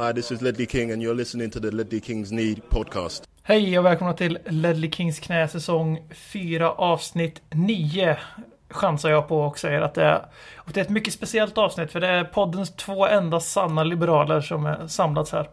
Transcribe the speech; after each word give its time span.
Hi, 0.00 0.12
this 0.12 0.32
is 0.32 0.42
Ledley 0.42 0.66
King 0.66 0.92
and 0.92 1.02
you're 1.02 1.14
listening 1.14 1.50
to 1.50 1.60
the 1.60 1.70
Ledley 1.70 2.00
Kings 2.00 2.32
Need 2.32 2.68
podcast. 2.68 3.28
Hej 3.42 3.78
och 3.78 3.84
välkomna 3.84 4.12
till 4.12 4.38
Ledley 4.46 4.90
Kings 4.90 5.20
knä 5.20 5.48
säsong 5.48 6.08
4 6.10 6.72
avsnitt 6.72 7.42
9 7.50 8.16
chansar 8.70 9.10
jag 9.10 9.28
på 9.28 9.40
och 9.40 9.58
säger 9.58 9.80
att 9.80 9.94
det 9.94 10.02
är, 10.02 10.24
och 10.56 10.72
det 10.72 10.80
är 10.80 10.84
ett 10.84 10.90
mycket 10.90 11.12
speciellt 11.12 11.58
avsnitt 11.58 11.92
för 11.92 12.00
det 12.00 12.06
är 12.06 12.24
poddens 12.24 12.76
två 12.76 13.06
enda 13.06 13.40
sanna 13.40 13.84
liberaler 13.84 14.40
som 14.40 14.66
är 14.66 14.86
samlats 14.86 15.32
här. 15.32 15.50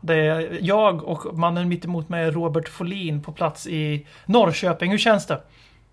Det 0.00 0.14
är 0.14 0.58
jag 0.60 1.04
och 1.04 1.38
mannen 1.38 1.68
mitt 1.68 1.84
emot 1.84 2.08
mig 2.08 2.30
Robert 2.30 2.68
Folin 2.68 3.22
på 3.22 3.32
plats 3.32 3.66
i 3.66 4.06
Norrköping. 4.26 4.90
Hur 4.90 4.98
känns 4.98 5.26
det? 5.26 5.42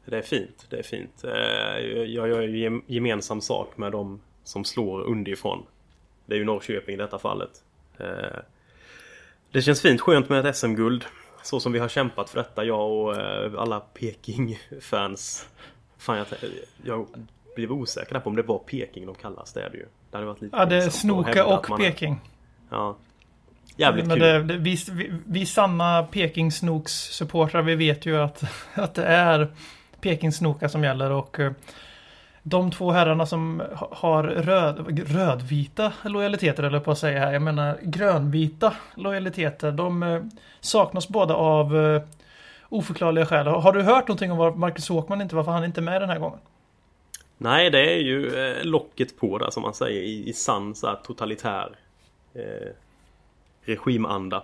Det 0.05 0.18
är 0.18 0.21
fint, 0.21 0.66
det 0.70 0.79
är 0.79 0.84
fint. 0.84 1.23
Eh, 1.23 1.82
jag 2.05 2.27
gör 2.27 2.41
ju 2.41 2.82
gemensam 2.88 3.41
sak 3.41 3.77
med 3.77 3.91
de 3.91 4.21
som 4.43 4.66
slår 4.66 5.02
underifrån. 5.02 5.66
Det 6.25 6.36
är 6.36 6.39
ju 6.39 6.45
Norrköping 6.45 6.95
i 6.95 6.98
detta 6.98 7.20
fallet. 7.20 7.64
Eh, 8.00 8.39
det 9.51 9.61
känns 9.61 9.82
fint, 9.82 10.01
skönt 10.01 10.29
med 10.29 10.46
ett 10.46 10.56
SM-guld. 10.56 11.06
Så 11.43 11.60
som 11.60 11.71
vi 11.71 11.79
har 11.79 11.87
kämpat 11.87 12.29
för 12.29 12.37
detta, 12.39 12.64
jag 12.64 12.92
och 12.92 13.15
eh, 13.15 13.51
alla 13.57 13.79
Peking-fans. 13.79 15.47
Fan, 15.97 16.18
jag, 16.18 16.28
jag 16.83 17.07
blev 17.56 17.71
osäker 17.71 18.20
på 18.20 18.29
om 18.29 18.36
det 18.36 18.42
var 18.42 18.60
Peking 18.60 19.06
de 19.06 19.15
kallas. 19.15 19.54
Det 19.54 19.61
är 19.61 19.70
det 19.70 19.78
ju. 19.78 19.86
Det 20.11 20.18
hade 20.18 20.25
varit 20.25 20.42
lite 20.42 20.57
Ja, 20.57 20.65
det 20.65 20.75
är 20.75 20.89
Snoka 20.89 21.46
och 21.46 21.78
Peking. 21.78 22.21
Ja. 22.70 22.97
Jävligt 23.78 24.06
Men 24.06 24.20
kul. 24.20 24.28
det, 24.28 24.43
det, 24.43 24.57
vi, 24.57 24.78
vi, 24.92 25.11
vi 25.25 25.45
sanna 25.45 26.04
Peking 26.04 26.51
Snooks 26.51 26.93
supportrar 26.93 27.61
vi 27.61 27.75
vet 27.75 28.06
ju 28.06 28.18
att, 28.18 28.43
att 28.73 28.93
det 28.93 29.06
är 29.06 29.48
Peking 30.01 30.32
Snoka 30.32 30.70
som 30.70 30.84
gäller 30.84 31.11
och 31.11 31.39
eh, 31.39 31.51
de 32.50 32.72
två 32.72 32.92
herrarna 32.92 33.25
som 33.25 33.64
har 33.75 34.23
röd, 34.23 35.00
rödvita 35.09 35.94
lojaliteter 36.03 36.64
eller 36.64 36.80
på 36.80 36.92
att 36.92 36.97
säga 36.97 37.20
här. 37.20 37.33
Jag 37.33 37.42
menar 37.42 37.80
grönvita 37.81 38.73
lojaliteter. 38.95 39.72
De 39.72 40.03
eh, 40.03 40.23
saknas 40.59 41.08
båda 41.08 41.33
av 41.36 41.78
eh, 41.78 42.02
oförklarliga 42.70 43.25
skäl. 43.25 43.48
Har 43.48 43.73
du 43.73 43.81
hört 43.81 44.08
någonting 44.08 44.31
om 44.31 44.38
varför 44.38 44.58
Marcus 44.58 44.90
Håkman 44.90 45.22
inte, 45.22 45.36
varför 45.36 45.52
han 45.52 45.64
inte 45.64 45.80
är 45.80 45.84
med 45.84 46.02
den 46.02 46.09
här 46.09 46.20
gången? 46.20 46.40
Nej, 47.38 47.70
det 47.70 47.94
är 47.94 48.00
ju 48.00 48.36
eh, 48.36 48.64
locket 48.64 49.20
på 49.20 49.38
där 49.38 49.50
som 49.50 49.64
man 49.64 49.73
säger 49.73 50.02
i, 50.02 50.30
i 50.30 50.34
sann 50.34 50.75
så 50.75 50.88
här, 50.88 50.95
totalitär 50.95 51.70
eh, 52.34 52.72
regimanda. 53.62 54.44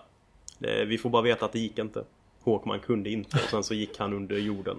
Det, 0.57 0.85
vi 0.85 0.97
får 0.97 1.09
bara 1.09 1.21
veta 1.21 1.45
att 1.45 1.51
det 1.51 1.59
gick 1.59 1.79
inte. 1.79 2.03
Håkman 2.43 2.79
kunde 2.79 3.09
inte 3.09 3.37
och 3.37 3.49
sen 3.49 3.63
så 3.63 3.73
gick 3.73 3.99
han 3.99 4.13
under 4.13 4.37
jorden. 4.37 4.77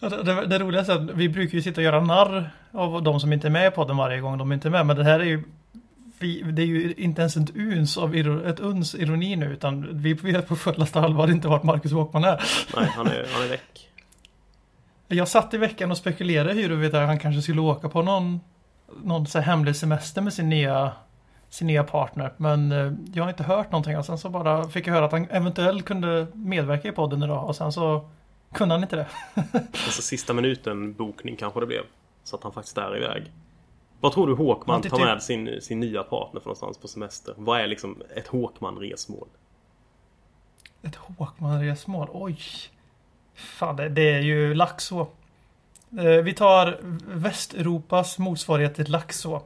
Det, 0.00 0.22
det, 0.22 0.46
det 0.46 0.58
roliga 0.58 0.80
är 0.80 0.90
att 0.90 1.10
vi 1.10 1.28
brukar 1.28 1.54
ju 1.54 1.62
sitta 1.62 1.80
och 1.80 1.84
göra 1.84 2.00
narr 2.00 2.50
av 2.72 3.02
de 3.02 3.20
som 3.20 3.32
inte 3.32 3.48
är 3.48 3.50
med 3.50 3.68
i 3.68 3.70
podden 3.70 3.96
varje 3.96 4.20
gång 4.20 4.38
de 4.38 4.52
inte 4.52 4.68
är 4.68 4.70
med. 4.70 4.86
Men 4.86 4.96
det 4.96 5.04
här 5.04 5.20
är 5.20 5.24
ju 5.24 5.42
vi, 6.18 6.42
det 6.42 6.62
är 6.62 6.66
ju 6.66 6.94
inte 6.96 7.20
ens 7.20 7.36
ett 7.36 7.56
uns 7.56 7.96
av 7.96 8.14
ett 8.46 8.60
uns 8.60 8.94
ironi 8.94 9.36
nu 9.36 9.46
utan 9.46 9.88
vi 9.92 10.12
vet 10.12 10.48
på 10.48 10.56
fullaste 10.56 11.00
allvar 11.00 11.30
inte 11.30 11.48
vart 11.48 11.62
Marcus 11.62 11.92
Håkman 11.92 12.24
är. 12.24 12.42
Nej, 12.76 12.86
han 12.96 13.06
är, 13.06 13.26
han 13.32 13.42
är 13.44 13.48
väck. 13.48 13.88
Jag 15.08 15.28
satt 15.28 15.54
i 15.54 15.58
veckan 15.58 15.90
och 15.90 15.96
spekulerade 15.96 16.52
huruvida 16.52 17.06
han 17.06 17.18
kanske 17.18 17.42
skulle 17.42 17.60
åka 17.60 17.88
på 17.88 18.02
någon, 18.02 18.40
någon 19.02 19.26
så 19.26 19.40
hemlig 19.40 19.76
semester 19.76 20.22
med 20.22 20.32
sin 20.32 20.48
nya, 20.48 20.92
sin 21.48 21.66
nya 21.66 21.84
partner. 21.84 22.32
Men 22.36 22.72
eh, 22.72 22.92
jag 23.14 23.24
har 23.24 23.30
inte 23.30 23.42
hört 23.42 23.72
någonting 23.72 23.98
och 23.98 24.06
sen 24.06 24.18
så 24.18 24.28
bara 24.28 24.68
fick 24.68 24.86
jag 24.86 24.94
höra 24.94 25.04
att 25.04 25.12
han 25.12 25.26
eventuellt 25.30 25.84
kunde 25.84 26.26
medverka 26.32 26.88
i 26.88 26.92
podden 26.92 27.22
idag 27.22 27.48
och 27.48 27.56
sen 27.56 27.72
så 27.72 28.10
kunde 28.54 28.74
han 28.74 28.82
inte 28.82 28.96
det. 28.96 29.06
Alltså 29.72 30.02
sista 30.02 30.32
minuten 30.32 30.92
bokning 30.92 31.36
kanske 31.36 31.60
det 31.60 31.66
blev. 31.66 31.82
Så 32.24 32.36
att 32.36 32.42
han 32.42 32.52
faktiskt 32.52 32.78
är 32.78 32.96
iväg. 32.96 33.32
Vad 34.00 34.12
tror 34.12 34.26
du 34.26 34.34
Håkman 34.34 34.80
det 34.80 34.88
tar 34.88 34.96
typ- 34.96 35.06
med 35.06 35.22
sin, 35.22 35.60
sin 35.60 35.80
nya 35.80 36.02
partner 36.02 36.40
för 36.40 36.46
någonstans 36.46 36.78
på 36.78 36.88
semester? 36.88 37.34
Vad 37.36 37.60
är 37.60 37.66
liksom 37.66 38.02
ett 38.16 38.26
Håkman-resmål? 38.26 39.28
Ett 40.82 40.96
Håkman-resmål, 40.96 42.08
oj. 42.12 42.38
Fan, 43.34 43.76
det, 43.76 43.88
det 43.88 44.10
är 44.12 44.20
ju 44.20 44.54
Laxå. 44.54 45.06
Eh, 45.98 46.04
vi 46.04 46.32
tar 46.34 46.78
Västeuropas 47.06 48.18
motsvarighet 48.18 48.74
till 48.74 48.90
Laxå. 48.90 49.42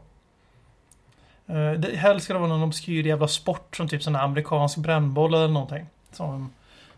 Eh, 1.47 1.95
helst 1.95 2.25
ska 2.25 2.33
det 2.33 2.39
vara 2.39 2.49
någon 2.49 2.63
obskyr 2.63 3.07
jävla 3.07 3.29
sport 3.29 3.77
som 3.77 3.89
typ 3.89 4.03
sån 4.03 4.15
här 4.15 4.25
amerikansk 4.25 4.77
brännboll 4.77 5.35
eller 5.35 5.49
någonting. 5.49 5.87
Som, 6.13 6.53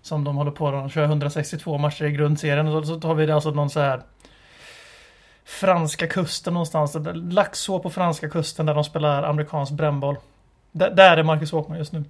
som 0.07 0.25
de 0.25 0.37
håller 0.37 0.51
på 0.51 0.69
att 0.69 0.93
kör 0.93 1.05
162 1.05 1.79
matcher 1.79 2.05
i 2.05 2.13
grundserien. 2.13 2.69
Och 2.69 2.87
så, 2.87 3.01
tar 3.01 3.15
vi 3.15 3.27
det 3.27 3.35
alltså 3.35 3.51
någon 3.51 3.71
så 3.71 3.81
här 3.81 4.03
franska 5.45 6.07
kusten 6.07 6.55
någonstans. 6.55 6.97
Laxå 7.15 7.79
på 7.79 7.91
franska 7.91 8.29
kusten 8.29 8.67
där 8.67 8.75
de 8.75 8.85
spelar 8.85 9.23
amerikansk 9.23 9.73
brännboll. 9.73 10.17
Där, 10.73 10.91
där 10.91 11.17
är 11.17 11.23
Marcus 11.23 11.53
Håkman 11.53 11.79
just 11.79 11.93
nu. 11.93 12.05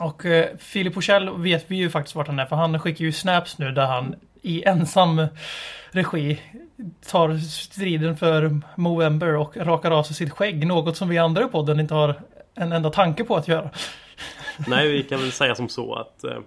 Och 0.00 0.26
eh, 0.26 0.56
Filip 0.58 0.94
Forsell 0.94 1.30
vet 1.30 1.70
vi 1.70 1.76
ju 1.76 1.90
faktiskt 1.90 2.16
vart 2.16 2.26
han 2.26 2.38
är 2.38 2.46
för 2.46 2.56
han 2.56 2.80
skickar 2.80 3.04
ju 3.04 3.12
snaps 3.12 3.58
nu 3.58 3.72
där 3.72 3.86
han 3.86 4.14
i 4.42 4.64
ensam 4.64 5.26
regi 5.90 6.40
tar 7.06 7.38
striden 7.38 8.16
för 8.16 8.60
Movember 8.74 9.36
och 9.36 9.56
rakar 9.56 9.90
av 9.90 10.02
sig 10.02 10.16
sitt 10.16 10.30
skägg. 10.30 10.66
Något 10.66 10.96
som 10.96 11.08
vi 11.08 11.18
andra 11.18 11.44
i 11.44 11.48
podden 11.48 11.80
inte 11.80 11.94
har 11.94 12.20
en 12.54 12.72
enda 12.72 12.90
tanke 12.90 13.24
på 13.24 13.36
att 13.36 13.48
göra. 13.48 13.70
Nej, 14.68 14.92
vi 14.92 15.02
kan 15.02 15.20
väl 15.20 15.32
säga 15.32 15.54
som 15.54 15.68
så 15.68 15.94
att 15.94 16.24
eh, 16.24 16.38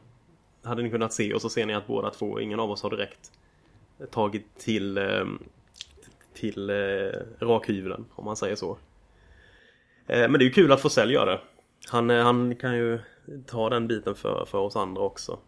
hade 0.64 0.84
ni 0.84 0.90
kunnat 0.90 1.14
se 1.14 1.34
oss 1.34 1.42
så 1.42 1.50
ser 1.50 1.66
ni 1.66 1.74
att 1.74 1.88
båda 1.88 2.10
två, 2.10 2.40
ingen 2.40 2.60
av 2.60 2.72
oss 2.72 2.84
har 2.84 2.90
direkt 2.90 3.32
eh, 4.00 4.06
tagit 4.06 4.58
till 4.58 4.98
eh, 4.98 5.26
till 6.36 6.70
eh, 6.70 7.46
rakhyveln 7.46 8.06
om 8.16 8.26
man 8.26 8.36
säger 8.36 8.56
så. 8.56 8.78
Eh, 10.08 10.20
men 10.20 10.34
det 10.34 10.40
är 10.40 10.46
ju 10.46 10.52
kul 10.52 10.72
att 10.72 10.82
Forsell 10.82 11.12
gör 11.12 11.26
det. 11.26 11.40
Han, 11.90 12.10
eh, 12.10 12.24
han 12.24 12.56
kan 12.56 12.76
ju 12.76 13.00
ta 13.46 13.70
den 13.70 13.88
biten 13.88 14.16
för, 14.16 14.46
för 14.46 14.58
oss 14.58 14.76
andra 14.76 15.02
också. 15.02 15.40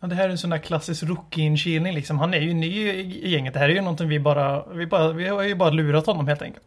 Ja, 0.00 0.06
det 0.06 0.14
här 0.14 0.24
är 0.24 0.28
en 0.28 0.38
sån 0.38 0.50
där 0.50 0.58
klassisk 0.58 1.02
rookie-inkilning 1.02 1.94
liksom. 1.94 2.18
Han 2.18 2.34
är 2.34 2.40
ju 2.40 2.54
ny 2.54 2.90
i 2.90 3.30
gänget. 3.30 3.54
Det 3.54 3.60
här 3.60 3.68
är 3.68 3.74
ju 3.74 3.80
någonting 3.80 4.08
vi 4.08 4.20
bara, 4.20 4.66
vi 4.66 4.86
bara, 4.86 5.12
vi 5.12 5.28
har 5.28 5.42
ju 5.42 5.54
bara 5.54 5.70
lurat 5.70 6.06
honom 6.06 6.28
helt 6.28 6.42
enkelt. 6.42 6.66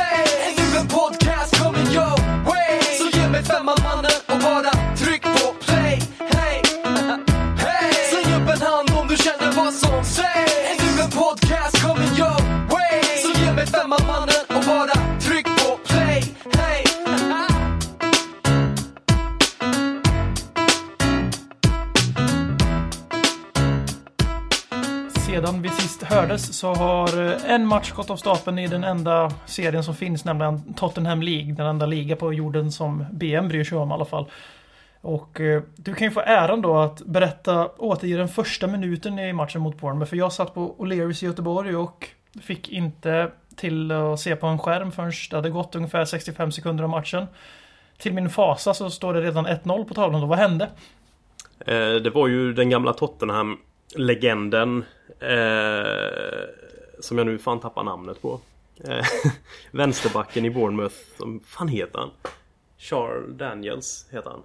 så 26.61 26.73
har 26.73 27.25
eh, 27.25 27.51
en 27.51 27.67
match 27.67 27.91
gått 27.91 28.09
av 28.09 28.15
stapeln 28.15 28.59
i 28.59 28.67
den 28.67 28.83
enda 28.83 29.31
serien 29.45 29.83
som 29.83 29.95
finns, 29.95 30.25
nämligen 30.25 30.73
Tottenham 30.73 31.21
League. 31.21 31.53
Den 31.53 31.65
enda 31.65 31.85
liga 31.85 32.15
på 32.15 32.33
jorden 32.33 32.71
som 32.71 33.05
BM 33.11 33.47
bryr 33.47 33.63
sig 33.63 33.77
om 33.77 33.89
i 33.89 33.93
alla 33.93 34.05
fall. 34.05 34.25
Och 35.01 35.41
eh, 35.41 35.63
du 35.75 35.93
kan 35.93 36.07
ju 36.07 36.11
få 36.11 36.19
äran 36.19 36.61
då 36.61 36.77
att 36.77 37.01
berätta, 37.01 37.67
återge 37.67 38.17
den 38.17 38.27
första 38.27 38.67
minuten 38.67 39.19
i 39.19 39.33
matchen 39.33 39.61
mot 39.61 39.81
Bournemouth. 39.81 40.09
För 40.09 40.17
jag 40.17 40.33
satt 40.33 40.53
på 40.53 40.75
O'Learys 40.79 41.23
i 41.23 41.27
Göteborg 41.27 41.75
och 41.75 42.09
fick 42.41 42.69
inte 42.69 43.31
till 43.55 43.91
att 43.91 44.19
se 44.19 44.35
på 44.35 44.47
en 44.47 44.59
skärm 44.59 44.91
förrän 44.91 45.11
det 45.29 45.35
hade 45.35 45.49
gått 45.49 45.75
ungefär 45.75 46.05
65 46.05 46.51
sekunder 46.51 46.83
av 46.83 46.89
matchen. 46.89 47.27
Till 47.97 48.13
min 48.13 48.29
fasa 48.29 48.73
så 48.73 48.89
står 48.89 49.13
det 49.13 49.21
redan 49.21 49.47
1-0 49.47 49.83
på 49.85 49.93
tavlan. 49.93 50.21
Då. 50.21 50.27
Vad 50.27 50.39
hände? 50.39 50.69
Eh, 51.59 51.93
det 52.03 52.09
var 52.09 52.27
ju 52.27 52.53
den 52.53 52.69
gamla 52.69 52.93
Tottenham 52.93 53.57
Tottenham-legenden 53.91 54.83
eh, 55.19 56.49
Som 56.99 57.17
jag 57.17 57.27
nu 57.27 57.37
fan 57.37 57.59
tappar 57.59 57.83
namnet 57.83 58.21
på. 58.21 58.39
Eh, 58.83 59.05
Vänsterbacken 59.71 60.45
i 60.45 60.49
Bournemouth 60.49 60.95
Som 61.17 61.39
fan 61.45 61.67
heter 61.67 61.99
han? 61.99 62.09
Charles 62.77 63.37
Daniels 63.37 64.05
heter 64.11 64.29
han. 64.29 64.41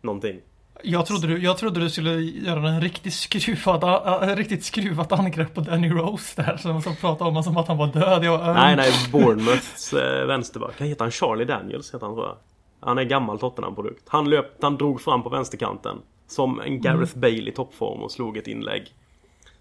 Någonting. 0.00 0.40
Jag 0.82 1.06
trodde, 1.06 1.26
du, 1.26 1.38
jag 1.38 1.58
trodde 1.58 1.80
du 1.80 1.90
skulle 1.90 2.20
göra 2.20 2.68
en 2.68 2.80
riktigt 2.80 3.14
skruvad, 3.14 3.84
äh, 3.84 4.36
riktigt 4.36 4.64
skruvat 4.64 5.12
angrepp 5.12 5.54
på 5.54 5.60
Danny 5.60 5.90
Rose 5.90 6.42
där. 6.42 6.56
Som, 6.56 6.82
som 6.82 6.96
pratade 6.96 7.28
om 7.28 7.34
honom 7.34 7.42
som 7.42 7.56
att 7.56 7.68
han 7.68 7.78
var 7.78 7.86
död. 7.86 8.24
Jag, 8.24 8.48
äh, 8.48 8.54
Nej 8.54 8.76
nej 8.76 8.92
Bournemouths 9.12 9.92
eh, 9.92 10.26
vänsterback. 10.26 10.80
Heter 10.80 11.04
han 11.04 11.10
Charlie 11.10 11.44
Daniels 11.44 11.94
heter 11.94 12.06
han 12.06 12.14
tror 12.14 12.26
jag. 12.26 12.36
Han 12.80 12.98
är 12.98 13.04
gammal 13.04 13.38
Tottenham-produkt. 13.38 14.02
Han 14.08 14.30
löpte, 14.30 14.66
han 14.66 14.76
drog 14.76 15.00
fram 15.00 15.22
på 15.22 15.28
vänsterkanten 15.28 15.96
Som 16.26 16.60
en 16.60 16.80
Gareth 16.80 17.18
Bale 17.18 17.50
i 17.50 17.52
toppform 17.52 18.02
och 18.02 18.12
slog 18.12 18.36
ett 18.36 18.46
inlägg. 18.48 18.82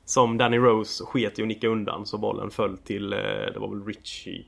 Som 0.06 0.38
Danny 0.38 0.58
Rose 0.58 1.04
sket 1.06 1.40
i 1.40 1.42
att 1.42 1.48
nicka 1.48 1.68
undan 1.68 2.06
så 2.06 2.18
bollen 2.18 2.52
föll 2.52 2.78
till, 2.78 3.14
eh, 3.14 3.20
det 3.54 3.60
var 3.60 3.68
väl 3.68 3.86
Richie 3.86 4.44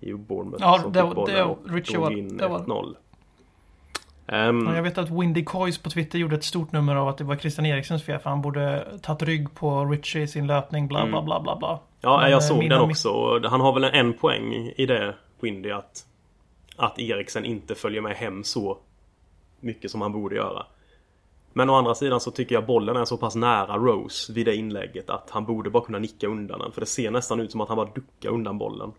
i 0.00 0.12
Bournemouth 0.12 0.62
Ja, 0.64 0.78
som 0.82 0.92
det- 0.92 1.02
fick 1.06 1.14
bollen 1.14 1.34
det- 1.36 1.44
och 1.44 1.58
Richie 1.70 1.98
var- 1.98 2.10
in 2.18 2.36
det 2.36 2.48
var- 2.48 2.58
1-0. 2.58 2.96
Ehm, 4.26 4.66
Ja, 4.66 4.74
Jag 4.76 4.82
vet 4.82 4.98
att 4.98 5.10
Windy 5.10 5.44
Coys 5.44 5.78
på 5.78 5.90
Twitter 5.90 6.18
gjorde 6.18 6.36
ett 6.36 6.44
stort 6.44 6.72
nummer 6.72 6.96
av 6.96 7.08
att 7.08 7.18
det 7.18 7.24
var 7.24 7.36
Christian 7.36 7.66
Eriksens 7.66 8.02
fel 8.02 8.18
för 8.18 8.30
han 8.30 8.42
borde 8.42 8.86
tagit 9.02 9.22
rygg 9.22 9.54
på 9.54 9.84
Richie 9.84 10.22
i 10.22 10.28
sin 10.28 10.46
löpning 10.46 10.88
bla 10.88 10.98
bla 11.06 11.12
Mm. 11.18 11.24
bla 11.24 11.40
bla 11.40 11.56
bla. 11.56 11.80
Ja, 12.00 12.18
Men, 12.20 12.30
jag 12.30 12.42
eh, 12.42 12.48
såg 12.48 12.68
den 12.70 12.80
också. 12.80 13.08
och 13.10 13.50
Han 13.50 13.60
har 13.60 13.72
väl 13.72 13.84
en 13.84 14.12
poäng 14.12 14.72
i 14.76 14.86
det, 14.86 15.14
Windy, 15.40 15.70
att, 15.70 16.06
att 16.76 16.98
Eriksen 16.98 17.44
inte 17.44 17.74
följer 17.74 18.00
med 18.02 18.16
hem 18.16 18.44
så 18.44 18.78
mycket 19.60 19.90
som 19.90 20.00
han 20.00 20.12
borde 20.12 20.34
göra. 20.36 20.66
Men 21.52 21.70
å 21.70 21.74
andra 21.74 21.94
sidan 21.94 22.20
så 22.20 22.30
tycker 22.30 22.54
jag 22.54 22.66
bollen 22.66 22.96
är 22.96 23.04
så 23.04 23.16
pass 23.16 23.34
nära 23.36 23.76
Rose 23.78 24.32
vid 24.32 24.46
det 24.46 24.56
inlägget 24.56 25.10
att 25.10 25.30
han 25.30 25.44
borde 25.44 25.70
bara 25.70 25.84
kunna 25.84 25.98
nicka 25.98 26.26
undan 26.26 26.58
den. 26.58 26.72
För 26.72 26.80
det 26.80 26.86
ser 26.86 27.10
nästan 27.10 27.40
ut 27.40 27.50
som 27.50 27.60
att 27.60 27.68
han 27.68 27.76
bara 27.76 27.90
duckar 27.94 28.30
undan 28.30 28.58
bollen. 28.58 28.92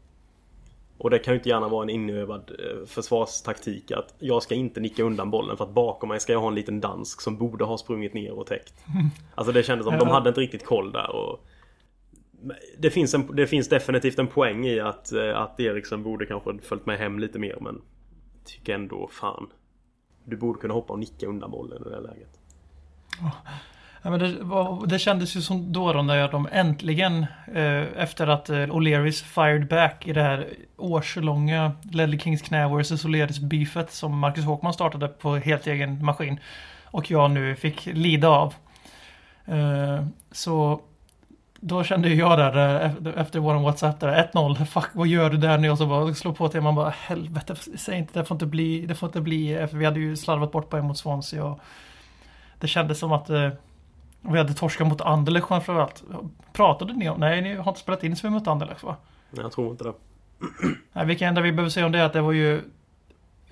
Och 0.98 1.10
det 1.10 1.20
kan 1.20 1.34
ju 1.34 1.38
inte 1.40 1.50
gärna 1.50 1.68
vara 1.68 1.84
en 1.84 1.90
inövad 1.90 2.52
eh, 2.60 2.86
försvarstaktik 2.88 3.92
att 3.92 4.14
jag 4.20 4.44
ska 4.44 4.56
inte 4.56 4.80
nicka 4.80 5.04
undan 5.04 5.32
bollen 5.32 5.58
för 5.58 5.64
att 5.64 5.72
bakom 5.74 6.10
mig 6.10 6.20
ska 6.20 6.34
jag 6.34 6.40
ha 6.40 6.48
en 6.48 6.56
liten 6.56 6.82
dansk 6.82 7.22
som 7.22 7.38
borde 7.38 7.64
ha 7.66 7.78
sprungit 7.78 8.14
ner 8.14 8.32
och 8.32 8.48
täckt. 8.48 8.74
Alltså 9.36 9.54
det 9.54 9.64
kändes 9.64 9.86
som 9.88 9.98
de 9.98 10.08
Ja. 10.08 10.14
hade 10.14 10.30
inte 10.30 10.42
riktigt 10.42 10.66
koll 10.66 10.92
där 10.92 11.16
och 11.16 11.46
det 12.78 12.90
finns, 12.90 13.14
en, 13.14 13.36
det 13.36 13.48
finns 13.48 13.70
definitivt 13.70 14.20
en 14.20 14.28
poäng 14.28 14.66
i 14.66 14.80
att, 14.80 15.12
eh, 15.12 15.38
att 15.42 15.60
Eriksen 15.60 16.04
borde 16.04 16.26
kanske 16.26 16.58
följt 16.62 16.86
med 16.86 16.98
hem 16.98 17.20
lite 17.20 17.40
mer 17.40 17.58
men 17.62 17.82
Tycker 18.46 18.76
ändå 18.76 19.08
fan 19.12 19.48
Du 20.26 20.38
borde 20.38 20.60
kunna 20.60 20.74
hoppa 20.74 20.94
och 20.94 21.00
nicka 21.00 21.28
undan 21.28 21.52
bollen 21.52 21.82
i 21.82 21.90
det 21.90 21.96
här 21.96 22.02
läget. 22.02 22.40
Ja, 24.04 24.10
men 24.10 24.20
det, 24.20 24.36
det 24.88 25.00
kändes 25.00 25.36
ju 25.36 25.42
som 25.42 25.72
då, 25.74 25.94
då 25.94 26.02
när 26.02 26.28
de 26.32 26.48
äntligen 26.52 27.26
eh, 27.56 27.84
efter 27.98 28.28
att 28.28 28.50
eh, 28.50 28.56
O'Learys 28.56 29.24
fired 29.24 29.68
back 29.68 30.08
i 30.08 30.14
det 30.14 30.22
här 30.24 30.48
årslånga 30.78 31.72
Ledley 31.92 32.20
Kings 32.20 32.42
knä 32.42 32.68
vs 32.68 32.92
O'Learys 33.06 33.40
beefet 33.40 33.92
som 33.92 34.20
Marcus 34.20 34.46
Håkman 34.46 34.74
startade 34.74 35.08
på 35.08 35.36
helt 35.36 35.68
egen 35.68 36.06
maskin. 36.06 36.40
Och 36.86 37.12
jag 37.12 37.32
nu 37.32 37.56
fick 37.56 37.86
lida 37.86 38.30
av. 38.30 38.54
Eh, 39.46 40.06
så 40.32 40.82
då 41.60 41.84
kände 41.84 42.10
ju 42.10 42.16
jag 42.16 42.38
där 42.40 42.86
eh, 42.86 43.22
efter- 43.22 43.40
våran 43.40 43.64
WhatsApp 43.64 44.00
där 44.00 44.30
1-0. 44.34 44.66
Fuck 44.66 44.90
vad 44.94 45.08
gör 45.08 45.30
du 45.30 45.38
där 45.38 45.58
nu? 45.58 45.70
Och 45.70 45.78
så 45.78 45.86
bara 45.86 46.14
slå 46.14 46.34
på 46.34 46.48
till 46.50 46.62
man 46.62 46.76
bara 46.76 46.90
helvete. 46.90 47.56
Säg 47.76 47.98
inte 47.98 48.20
det 48.20 48.26
får 48.26 48.36
inte 48.36 48.46
bli. 48.46 48.86
Det 48.86 48.96
får 48.96 49.10
inte 49.10 49.22
bli. 49.22 49.54
Eh, 49.54 49.68
för 49.68 49.78
vi 49.78 49.86
hade 49.86 50.00
ju 50.00 50.18
slarvat 50.18 50.52
bort 50.52 50.70
poäng 50.70 50.84
mot 50.84 50.98
Swansea. 50.98 51.46
Och 51.46 51.60
det 52.62 52.68
kändes 52.68 53.00
som 53.00 53.12
att 53.12 53.30
eh, 53.30 53.50
vi 54.22 54.38
hade 54.38 54.54
torskat 54.54 54.88
mot 54.88 55.02
Anderlecht 55.02 55.48
framförallt. 55.48 56.04
Pratade 56.54 56.94
ni 56.94 57.10
om? 57.10 57.20
Nej, 57.20 57.42
ni 57.42 57.56
har 57.56 57.72
inte 57.72 57.82
spelat 57.82 58.04
in 58.04 58.16
så 58.16 58.28
vi 58.28 58.34
mot 58.34 58.48
Anderlecht 58.48 58.84
va? 58.84 58.96
Nej, 59.30 59.44
jag 59.44 59.52
tror 59.52 59.72
inte 59.72 59.84
det. 59.84 59.94
Nej, 60.94 61.06
vilka 61.06 61.28
enda 61.28 61.42
vi 61.42 61.52
behöver 61.52 61.70
säga 61.70 61.86
om 61.86 61.92
det 61.92 62.00
är 62.00 62.06
att 62.06 62.14
det 62.14 62.22
var 62.22 62.32
ju 62.32 62.62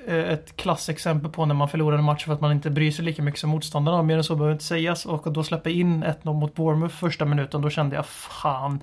eh, 0.06 0.30
ett 0.30 0.56
klassexempel 0.56 1.32
på 1.32 1.46
när 1.46 1.56
man 1.56 1.70
förlorar 1.70 1.98
en 1.98 2.04
match 2.04 2.26
för 2.26 2.34
att 2.34 2.42
man 2.42 2.52
inte 2.52 2.70
bryr 2.70 2.92
sig 2.92 3.06
lika 3.06 3.22
mycket 3.22 3.40
som 3.40 3.50
motståndarna. 3.50 4.04
Mer 4.04 4.18
än 4.18 4.24
så 4.24 4.36
behöver 4.36 4.54
inte 4.54 4.64
sägas. 4.66 5.06
Och 5.06 5.34
då 5.34 5.44
släppa 5.44 5.70
in 5.70 6.04
1-0 6.04 6.34
mot 6.34 6.56
Bournemouth 6.56 6.96
första 6.96 7.26
minuten. 7.26 7.62
Då 7.62 7.70
kände 7.70 7.96
jag 7.96 8.06
fan. 8.06 8.80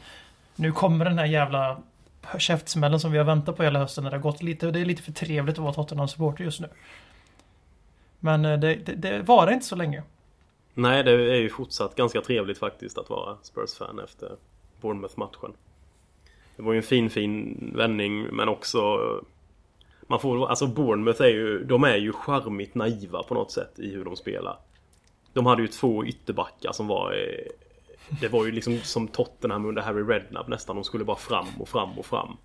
Nu 0.56 0.72
kommer 0.72 1.05
den 1.05 1.19
här 1.19 1.26
jävla 1.26 1.79
käftsmällen 2.38 3.00
som 3.00 3.12
vi 3.12 3.19
har 3.19 3.25
väntat 3.25 3.56
på 3.56 3.62
hela 3.62 3.79
hösten. 3.79 4.05
När 4.05 4.11
det 4.11 4.17
har 4.17 4.22
gått 4.22 4.43
lite. 4.43 4.70
Det 4.70 4.81
är 4.81 4.84
lite 4.84 5.02
för 5.02 5.12
trevligt 5.12 5.58
att 5.58 5.64
vara 5.64 5.72
Tottenham-supporter 5.72 6.44
just 6.44 6.61
nu. 6.61 6.69
Men 8.20 8.44
eh, 8.44 8.58
det, 8.58 8.75
det, 8.75 8.94
det 8.94 9.22
var 9.22 9.52
inte 9.52 9.67
så 9.67 9.76
länge. 9.76 10.02
Nej, 10.78 11.05
det 11.05 11.11
är 11.11 11.40
ju 11.40 11.49
fortsatt 11.49 11.94
ganska 11.94 12.20
trevligt 12.20 12.58
faktiskt 12.58 12.99
att 12.99 13.11
vara 13.11 13.37
Spurs-fan 13.43 13.99
efter 13.99 14.37
Bournemouth-matchen. 14.81 15.52
Det 16.56 16.62
var 16.62 16.73
ju 16.73 16.76
en 16.76 16.82
fin, 16.82 17.11
fin 17.11 17.56
vändning 17.76 18.23
men 18.23 18.49
också 18.49 18.99
Man 20.06 20.20
får, 20.20 20.49
alltså 20.49 20.67
Bournemouth 20.67 21.23
är 21.23 21.28
ju, 21.28 21.64
de 21.64 21.84
är 21.84 21.96
ju 21.96 22.12
charmigt 22.12 22.75
naiva 22.75 23.23
på 23.23 23.34
något 23.34 23.52
sätt 23.52 23.78
i 23.78 23.90
hur 23.90 24.05
de 24.05 24.17
spelar. 24.17 24.58
De 25.32 25.46
hade 25.46 25.62
ju 25.62 25.69
två 25.69 26.05
ytterbackar 26.05 26.73
som 26.73 26.87
var 26.87 27.12
eh, 27.12 27.52
Det 28.20 28.29
var 28.29 28.46
ju 28.46 28.52
liksom 28.52 28.79
som 28.79 29.08
Tottenham 29.08 29.67
under 29.67 29.82
Harry 29.82 30.02
Redknapp 30.02 30.49
nästan. 30.49 30.76
De 30.76 30.84
skulle 30.84 31.05
bara 31.05 31.17
fram 31.17 31.46
och 31.61 31.69
fram 31.69 31.99
och 31.99 32.06
fram. 32.06 32.37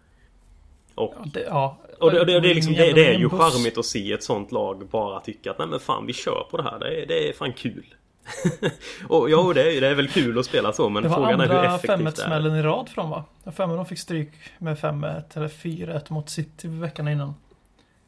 Och 0.96 1.14
Ja, 1.18 1.26
det, 1.34 1.44
ja. 1.44 1.78
och 2.00 2.12
det, 2.12 2.26
det, 2.26 2.40
det, 2.40 2.50
är 2.50 2.56
liksom, 2.56 2.74
det, 2.74 2.94
det 2.94 3.06
är 3.06 3.20
ju 3.20 3.30
charmigt 3.30 3.78
att 3.78 3.86
se 3.86 4.12
ett 4.12 4.24
sånt 4.24 4.52
lag 4.52 4.88
bara 4.88 5.20
tycka 5.20 5.52
att 5.52 5.58
nej 5.60 5.68
men 5.68 5.80
fan 5.80 6.06
vi 6.06 6.14
kör 6.14 6.48
på 6.52 6.58
det 6.58 6.64
här. 6.64 6.80
Det 6.80 7.02
är, 7.02 7.06
det 7.06 7.30
är 7.30 7.34
fan 7.34 7.54
kul. 7.54 7.96
och 9.08 9.30
ja, 9.30 9.52
det 9.54 9.78
är, 9.78 9.82
det 9.82 9.88
är 9.88 9.96
väl 9.96 10.08
kul 10.08 10.40
att 10.40 10.46
spela 10.46 10.74
så 10.74 10.90
men 10.90 11.04
Det 11.04 11.10
var 11.10 11.16
frågan 11.16 11.42
är 11.42 11.48
hur 11.48 11.56
andra 11.56 11.76
effektivt 11.76 11.90
5 11.92 12.04
det 12.04 12.10
är. 12.10 12.26
smällen 12.28 12.56
i 12.56 12.62
rad 12.62 12.90
för 12.90 12.96
dem 12.96 13.10
va? 13.10 13.26
Mig 13.44 13.54
de 13.58 13.86
fick 13.86 14.00
stryk 14.00 14.32
med 14.58 14.78
5-1 14.78 15.24
eller 15.34 15.48
4-1 15.48 16.14
mot 16.14 16.30
City 16.30 16.68
veckan 16.68 17.08
innan. 17.08 17.34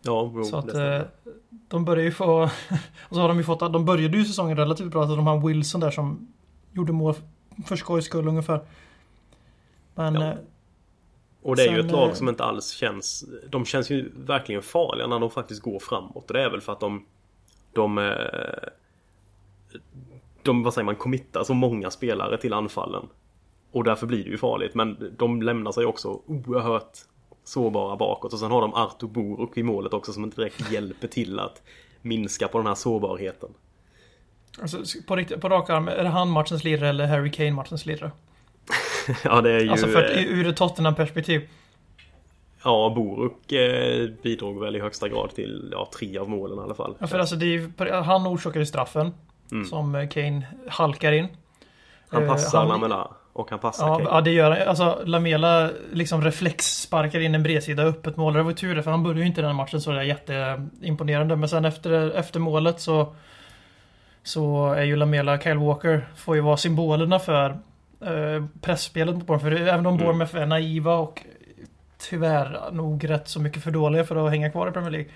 Ja, 0.01 0.31
jo, 0.35 0.43
Så 0.43 0.57
att 0.57 0.67
det 0.67 0.95
eh, 0.95 1.03
de 1.67 1.85
börjar 1.85 2.03
ju 2.03 2.11
få... 2.11 2.43
och 2.99 3.15
så 3.15 3.21
har 3.21 3.27
de 3.27 3.37
ju 3.37 3.43
fått... 3.43 3.59
De 3.59 3.85
började 3.85 4.17
ju 4.17 4.25
säsongen 4.25 4.57
relativt 4.57 4.91
bra. 4.91 5.07
Så 5.07 5.15
de 5.15 5.27
har 5.27 5.47
Wilson 5.47 5.81
där 5.81 5.91
som 5.91 6.33
gjorde 6.71 6.91
mål 6.93 7.15
för 7.65 7.75
skojs 7.75 8.05
skull 8.05 8.27
ungefär. 8.27 8.59
Men... 9.95 10.15
Ja. 10.15 10.27
eh, 10.27 10.35
Och 11.41 11.55
det 11.55 11.63
är 11.63 11.71
ju 11.71 11.77
sen, 11.77 11.85
ett 11.85 11.91
lag 11.91 12.09
eh, 12.09 12.13
som 12.13 12.29
inte 12.29 12.43
alls 12.43 12.71
känns... 12.71 13.25
De 13.49 13.65
känns 13.65 13.89
ju 13.89 14.11
verkligen 14.15 14.61
farliga 14.61 15.07
när 15.07 15.19
de 15.19 15.31
faktiskt 15.31 15.61
går 15.61 15.79
framåt. 15.79 16.15
Och 16.29 16.33
det 16.33 16.43
är 16.43 16.49
väl 16.49 16.61
för 16.61 16.73
att 16.73 16.79
de... 16.79 17.05
De... 17.73 17.97
De, 20.43 20.63
vad 20.63 20.73
säger 20.73 20.85
man, 20.85 20.95
committar 20.95 21.43
så 21.43 21.53
många 21.53 21.91
spelare 21.91 22.37
till 22.37 22.53
anfallen. 22.53 23.05
Och 23.71 23.83
därför 23.83 24.07
blir 24.07 24.23
det 24.23 24.29
ju 24.29 24.37
farligt. 24.37 24.75
Men 24.75 25.15
de 25.17 25.41
lämnar 25.41 25.71
sig 25.71 25.85
också 25.85 26.21
oerhört 26.25 26.97
sårbara 27.43 27.95
bakåt. 27.95 28.33
Och 28.33 28.39
sen 28.39 28.51
har 28.51 28.61
de 28.61 28.73
Artur 28.73 29.07
Boruk 29.07 29.57
i 29.57 29.63
målet 29.63 29.93
också 29.93 30.13
som 30.13 30.23
inte 30.23 30.41
direkt 30.41 30.71
hjälper 30.71 31.07
till 31.07 31.39
att 31.39 31.61
minska 32.01 32.47
på 32.47 32.57
den 32.57 32.67
här 32.67 32.75
sårbarheten. 32.75 33.49
Alltså, 34.61 34.77
på, 35.07 35.15
riktigt, 35.15 35.41
på 35.41 35.49
rak 35.49 35.69
arm, 35.69 35.87
är 35.87 36.03
det 36.03 36.09
han 36.09 36.29
matchens 36.29 36.63
lirare 36.63 36.89
eller 36.89 37.07
Harry 37.07 37.31
Kane 37.31 37.51
matchens 37.51 37.85
lirare? 37.85 38.11
ja, 39.23 39.41
det 39.41 39.51
är 39.51 39.59
ju... 39.59 39.69
Alltså 39.69 39.87
för, 39.87 40.17
eh, 40.17 40.23
ur 40.23 40.47
ett 40.47 40.57
Tottenham-perspektiv. 40.57 41.49
Ja, 42.63 42.93
Boruk 42.95 43.51
eh, 43.51 44.09
bidrog 44.23 44.59
väl 44.59 44.75
i 44.75 44.79
högsta 44.79 45.09
grad 45.09 45.35
till 45.35 45.69
ja, 45.71 45.89
tre 45.99 46.17
av 46.17 46.29
målen 46.29 46.57
i 46.57 46.61
alla 46.61 46.73
fall. 46.73 46.95
Ja, 46.99 47.07
för 47.07 47.19
alltså 47.19 47.35
det 47.35 47.45
är 47.45 47.49
ju, 47.49 47.91
han 47.91 48.27
orsakar 48.27 48.59
ju 48.59 48.65
straffen. 48.65 49.11
Mm. 49.51 49.65
Som 49.65 49.95
eh, 49.95 50.07
Kane 50.07 50.41
halkar 50.69 51.11
in. 51.11 51.27
Han 52.09 52.23
Eh, 52.23 52.29
passar 52.29 52.59
han- 52.59 52.67
Lamela 52.67 53.07
och 53.33 53.49
han 53.49 53.59
passar 53.59 53.87
Ja, 53.87 53.95
Kane. 53.97 54.09
ja, 54.09 54.21
det 54.21 54.31
gör 54.31 54.51
han. 54.51 54.67
Alltså 54.67 55.01
Lamela 55.05 55.69
liksom 55.91 56.21
reflex 56.23 56.81
sparkar 56.81 57.19
in 57.19 57.35
en 57.35 57.43
bredsida 57.43 57.83
öppet 57.83 58.17
mål. 58.17 58.33
Det 58.33 58.43
var 58.43 58.51
ju 58.51 58.55
tur 58.55 58.75
det, 58.75 58.83
för 58.83 58.91
han 58.91 59.03
började 59.03 59.19
ju 59.21 59.27
inte 59.27 59.41
den 59.41 59.49
här 59.49 59.55
matchen 59.57 59.81
så 59.81 59.91
det 59.91 59.99
är 59.99 60.03
jätteimponerande. 60.03 61.35
Men 61.35 61.49
sen 61.49 61.65
efter, 61.65 62.11
efter 62.11 62.39
målet 62.39 62.79
så 62.81 63.15
så 64.23 64.67
är 64.73 64.83
ju 64.83 64.95
Lamela, 64.95 65.39
Kyle 65.39 65.57
Walker, 65.57 66.07
får 66.15 66.35
ju 66.35 66.41
vara 66.41 66.57
symbolerna 66.57 67.19
för 67.19 67.49
eh, 68.01 68.45
pressspelet 68.61 69.15
mot 69.15 69.27
Bournemouth. 69.27 69.57
För 69.61 69.67
även 69.67 69.85
om 69.85 69.93
Mm. 69.93 70.05
Bournemouth 70.05 70.35
är 70.35 70.45
naiva 70.45 70.95
och 70.95 71.23
tyvärr 71.97 72.71
nog 72.71 73.09
rätt 73.09 73.27
så 73.27 73.39
mycket 73.39 73.63
för 73.63 73.71
dåliga 73.71 74.03
för 74.05 74.25
att 74.25 74.31
hänga 74.31 74.51
kvar 74.51 74.67
i 74.67 74.71
Premier 74.71 74.91
League. 74.91 75.09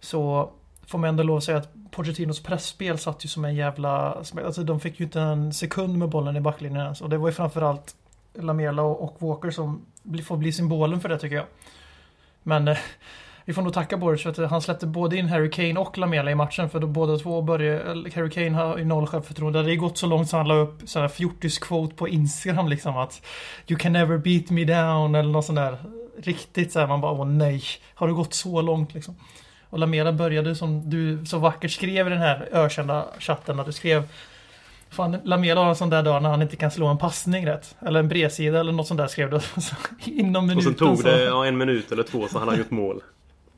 Så 0.00 0.50
får 0.88 0.98
man 0.98 1.08
ändå 1.08 1.22
lov 1.22 1.36
att 1.36 1.44
säga 1.44 1.58
att 1.58 1.72
Pochettinos 1.90 2.42
pressspel 2.42 2.98
satt 2.98 3.24
ju 3.24 3.28
som 3.28 3.44
en 3.44 3.54
jävla... 3.54 4.24
Alltså 4.44 4.62
de 4.62 4.80
fick 4.80 5.00
ju 5.00 5.04
inte 5.04 5.20
en 5.20 5.52
sekund 5.52 5.98
med 5.98 6.08
bollen 6.08 6.36
i 6.36 6.40
backlinjen 6.40 6.82
ens. 6.82 7.00
Och 7.00 7.10
det 7.10 7.18
var 7.18 7.28
ju 7.28 7.34
framförallt 7.34 7.94
Lamela 8.34 8.82
och, 8.82 9.16
Walker 9.18 9.50
som 9.50 9.86
får 10.26 10.36
bli 10.36 10.52
symbolen 10.52 11.00
för 11.00 11.08
det 11.08 11.18
tycker 11.18 11.36
jag. 11.36 11.46
Men 12.42 12.68
eh, 12.68 12.78
vi 13.44 13.54
får 13.54 13.62
nog 13.62 13.72
tacka 13.72 13.96
Boris 13.96 14.22
för 14.22 14.44
att 14.44 14.50
han 14.50 14.62
släppte 14.62 14.86
både 14.86 15.16
in 15.16 15.28
Harry 15.28 15.50
Kane 15.50 15.80
och 15.80 15.98
Lamela 15.98 16.30
i 16.30 16.34
matchen. 16.34 16.70
För 16.70 16.80
då 16.80 16.86
båda 16.86 17.18
två 17.18 17.42
började... 17.42 18.10
Harry 18.14 18.30
Kane 18.30 18.50
har 18.50 18.78
ju 18.78 18.84
noll 18.84 19.06
självförtroende. 19.06 19.58
Det 19.58 19.62
hade 19.62 19.72
ju 19.72 19.80
gått 19.80 19.98
så 19.98 20.06
långt 20.06 20.28
så 20.28 20.36
han 20.36 20.48
la 20.48 20.54
upp 20.54 20.82
sån 20.84 21.02
här 21.02 21.08
fjortis-quote 21.08 21.94
på 21.94 22.08
Instagram 22.08 22.68
liksom 22.68 22.96
att 22.96 23.22
You 23.66 23.78
can 23.78 23.92
never 23.92 24.18
beat 24.18 24.50
me 24.50 24.64
down 24.64 25.14
eller 25.14 25.30
något 25.30 25.44
sånt 25.44 25.56
där. 25.56 25.78
Riktigt 26.18 26.72
så 26.72 26.80
här, 26.80 26.86
man 26.86 27.00
bara 27.00 27.12
åh 27.12 27.26
nej. 27.26 27.62
Har 27.94 28.06
det 28.06 28.12
gått 28.12 28.34
så 28.34 28.60
långt 28.60 28.94
liksom? 28.94 29.16
Och 29.70 29.78
Lamela 29.78 30.12
började 30.12 30.54
som 30.54 30.90
du 30.90 31.26
så 31.26 31.38
vackert 31.38 31.70
skrev 31.70 32.06
i 32.06 32.10
den 32.10 32.18
här 32.18 32.48
ökända 32.52 33.06
chatten 33.18 33.60
att 33.60 33.66
du 33.66 33.72
skrev 33.72 34.08
Fan, 34.90 35.16
Lamela 35.24 35.60
har 35.60 35.68
en 35.68 35.76
sån 35.76 35.90
där 35.90 36.02
dag 36.02 36.22
när 36.22 36.30
han 36.30 36.42
inte 36.42 36.56
kan 36.56 36.70
slå 36.70 36.86
en 36.86 36.98
passning 36.98 37.46
rätt. 37.46 37.76
Eller 37.80 38.00
en 38.00 38.08
bredsida 38.08 38.60
eller 38.60 38.72
något 38.72 38.86
sånt 38.86 38.98
där 38.98 39.06
skrev 39.06 39.30
du. 39.30 39.40
Så 39.60 39.76
Inom 40.04 40.36
och 40.36 40.48
minuten 40.48 40.62
sen 40.62 40.74
tog 40.74 41.04
det 41.04 41.24
ja, 41.24 41.46
en 41.46 41.58
minut 41.58 41.92
eller 41.92 42.02
två 42.02 42.28
så 42.28 42.38
han 42.38 42.58
gjort 42.58 42.70
mål. 42.70 43.02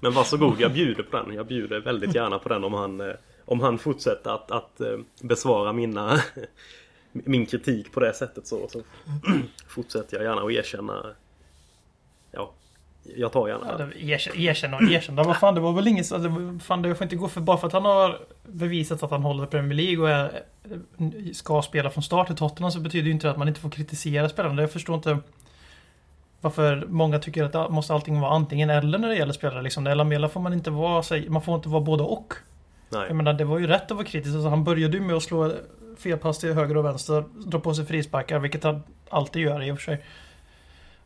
Men 0.00 0.12
varsågod, 0.12 0.60
jag 0.60 0.72
bjuder 0.72 1.02
på 1.02 1.16
den. 1.16 1.34
Jag 1.34 1.46
bjuder 1.46 1.80
väldigt 1.80 2.14
gärna 2.14 2.38
på 2.38 2.48
den 2.48 2.64
om 2.64 2.74
han, 2.74 3.00
eh, 3.00 3.14
om 3.44 3.60
han 3.60 3.78
fortsätter 3.78 4.30
att, 4.30 4.50
att 4.50 4.80
eh, 4.80 4.98
besvara 5.22 5.72
mina, 5.72 6.20
min 7.12 7.46
kritik 7.46 7.92
på 7.92 8.00
det 8.00 8.12
sättet 8.12 8.46
så, 8.46 8.68
så 8.68 8.82
fortsätter 9.68 10.16
jag 10.16 10.24
gärna 10.24 10.42
att 10.42 10.52
erkänna 10.52 11.06
ja, 12.32 12.52
Jag 13.02 13.32
tar 13.32 13.48
gärna 13.48 13.66
Ja, 13.78 13.84
det, 13.84 14.02
erkänn, 14.04 14.90
erkänn 14.92 15.16
var 15.16 15.34
fan, 15.34 15.54
det 15.54 15.60
var 15.60 15.72
väl 15.72 15.88
inget... 15.88 16.12
Alltså, 16.12 16.58
fan, 16.62 16.82
det 16.82 16.94
får 16.94 17.04
inte 17.04 17.16
gå 17.16 17.28
för... 17.28 17.40
Bara 17.40 17.56
för 17.56 17.66
att 17.66 17.72
han 17.72 17.84
har 17.84 18.18
bevisat 18.42 19.02
att 19.02 19.10
han 19.10 19.22
håller 19.22 19.46
Premier 19.46 19.74
League 19.74 19.98
och 19.98 20.10
är, 20.10 20.42
ska 21.32 21.62
spela 21.62 21.90
från 21.90 22.02
start 22.02 22.30
i 22.30 22.34
Tottenham 22.34 22.72
så 22.72 22.80
betyder 22.80 23.06
ju 23.06 23.12
inte 23.12 23.26
det 23.26 23.30
att 23.30 23.38
man 23.38 23.48
inte 23.48 23.60
får 23.60 23.70
kritisera 23.70 24.28
spelarna. 24.28 24.62
Jag 24.62 24.72
förstår 24.72 24.96
inte 24.96 25.18
varför 26.40 26.86
många 26.88 27.18
tycker 27.18 27.44
att 27.44 27.52
det 27.52 27.68
måste 27.68 27.94
allting 27.94 28.20
vara 28.20 28.32
antingen 28.32 28.70
eller 28.70 28.98
när 28.98 29.08
det 29.08 29.16
gäller 29.16 29.32
spelare. 29.32 29.62
Liksom. 29.62 29.84
När 29.84 29.94
Lamela 29.94 30.28
får 30.28 30.40
man 30.40 30.52
inte 30.52 30.70
vara... 30.70 31.02
Man 31.28 31.42
får 31.42 31.54
inte 31.54 31.68
vara 31.68 31.82
både 31.82 32.02
och. 32.02 32.34
Nej. 32.88 33.06
Jag 33.06 33.16
menar, 33.16 33.32
det 33.32 33.44
var 33.44 33.58
ju 33.58 33.66
rätt 33.66 33.90
att 33.90 33.96
vara 33.96 34.06
kritisk. 34.06 34.34
Alltså, 34.34 34.48
han 34.48 34.64
började 34.64 34.96
ju 34.96 35.02
med 35.02 35.16
att 35.16 35.22
slå 35.22 35.52
felpass 35.98 36.38
till 36.38 36.52
höger 36.52 36.76
och 36.76 36.84
vänster, 36.84 37.24
dra 37.46 37.60
på 37.60 37.74
sig 37.74 37.86
frisparkar, 37.86 38.38
vilket 38.38 38.64
han 38.64 38.82
alltid 39.08 39.42
gör 39.42 39.62
i 39.62 39.70
och 39.70 39.78
för 39.78 39.84
sig. 39.84 40.04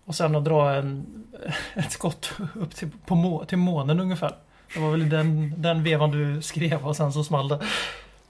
Och 0.05 0.15
sen 0.15 0.37
att 0.37 0.45
dra 0.45 0.75
en, 0.75 1.07
ett 1.75 1.93
skott 1.93 2.33
upp 2.55 2.75
till, 2.75 2.91
på 3.07 3.15
må, 3.15 3.45
till 3.45 3.59
månen 3.59 4.01
ungefär. 4.01 4.33
Det 4.75 4.81
var 4.81 4.91
väl 4.91 5.09
den, 5.09 5.55
den 5.63 5.83
vevan 5.83 6.11
du 6.11 6.43
skrev 6.43 6.87
och 6.87 6.97
sen 6.97 7.13
så 7.13 7.25
small 7.25 7.49
det. 7.49 7.61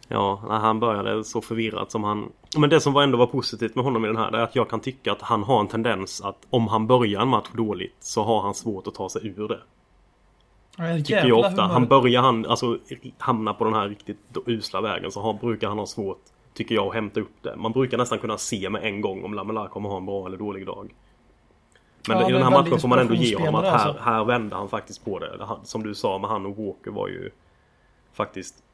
Ja, 0.08 0.40
han 0.48 0.80
började 0.80 1.24
så 1.24 1.40
förvirrat 1.40 1.90
som 1.90 2.04
han... 2.04 2.32
Men 2.56 2.70
det 2.70 2.80
som 2.80 2.92
var 2.92 3.02
ändå 3.02 3.18
var 3.18 3.26
positivt 3.26 3.74
med 3.74 3.84
honom 3.84 4.04
i 4.04 4.08
den 4.08 4.16
här 4.16 4.30
det 4.30 4.38
är 4.38 4.42
att 4.42 4.56
jag 4.56 4.70
kan 4.70 4.80
tycka 4.80 5.12
att 5.12 5.22
han 5.22 5.42
har 5.42 5.60
en 5.60 5.68
tendens 5.68 6.20
att 6.20 6.46
om 6.50 6.68
han 6.68 6.86
börjar 6.86 7.20
en 7.20 7.28
match 7.28 7.48
dåligt 7.52 7.96
så 8.00 8.24
har 8.24 8.42
han 8.42 8.54
svårt 8.54 8.86
att 8.86 8.94
ta 8.94 9.08
sig 9.08 9.26
ur 9.26 9.48
det. 9.48 9.60
Tycker 10.96 11.26
jag 11.26 11.38
ofta. 11.38 11.62
Han 11.62 11.86
börjar 11.86 12.22
han, 12.22 12.46
alltså 12.46 12.78
hamna 13.18 13.54
på 13.54 13.64
den 13.64 13.74
här 13.74 13.88
riktigt 13.88 14.18
usla 14.46 14.80
vägen 14.80 15.10
så 15.10 15.20
har, 15.20 15.34
brukar 15.34 15.68
han 15.68 15.78
ha 15.78 15.86
svårt, 15.86 16.22
tycker 16.54 16.74
jag, 16.74 16.86
att 16.86 16.94
hämta 16.94 17.20
upp 17.20 17.42
det. 17.42 17.56
Man 17.56 17.72
brukar 17.72 17.98
nästan 17.98 18.18
kunna 18.18 18.38
se 18.38 18.70
med 18.70 18.84
en 18.84 19.00
gång 19.00 19.24
om 19.24 19.34
Lamela 19.34 19.68
kommer 19.68 19.88
ha 19.88 19.96
en 19.96 20.06
bra 20.06 20.26
eller 20.26 20.38
dålig 20.38 20.66
dag. 20.66 20.94
Men 22.08 22.18
Ja, 22.18 22.28
i 22.28 22.32
den 22.32 22.40
är 22.40 22.44
här 22.44 22.50
matchen 22.50 22.78
får 22.78 22.88
man 22.88 22.98
ändå 22.98 23.14
ge 23.14 23.36
honom 23.36 23.54
att 23.54 23.64
här, 23.64 23.72
inspirationsspelare, 23.72 24.16
här 24.16 24.24
vände 24.24 24.56
han 24.56 24.68
faktiskt 24.68 25.04
på 25.04 25.18
det. 25.18 25.38
Som 25.62 25.82
du 25.82 25.94
sa 25.94 26.18
med 26.18 26.30
han 26.30 26.46
och 26.46 26.56
Walker 26.56 26.90
var 26.90 27.08
ju 27.08 27.30
faktiskt 28.12 28.64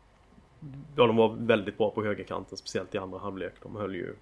Ja, 0.96 1.06
de 1.06 1.16
var 1.16 1.28
väldigt 1.28 1.78
bra 1.78 1.90
på 1.90 2.04
högerkanten, 2.04 2.58
speciellt 2.58 2.94
i 2.94 2.98
andra 2.98 3.18
halvlek. 3.18 3.52
De 3.62 3.76
höll 3.76 3.94
ju... 3.94 4.14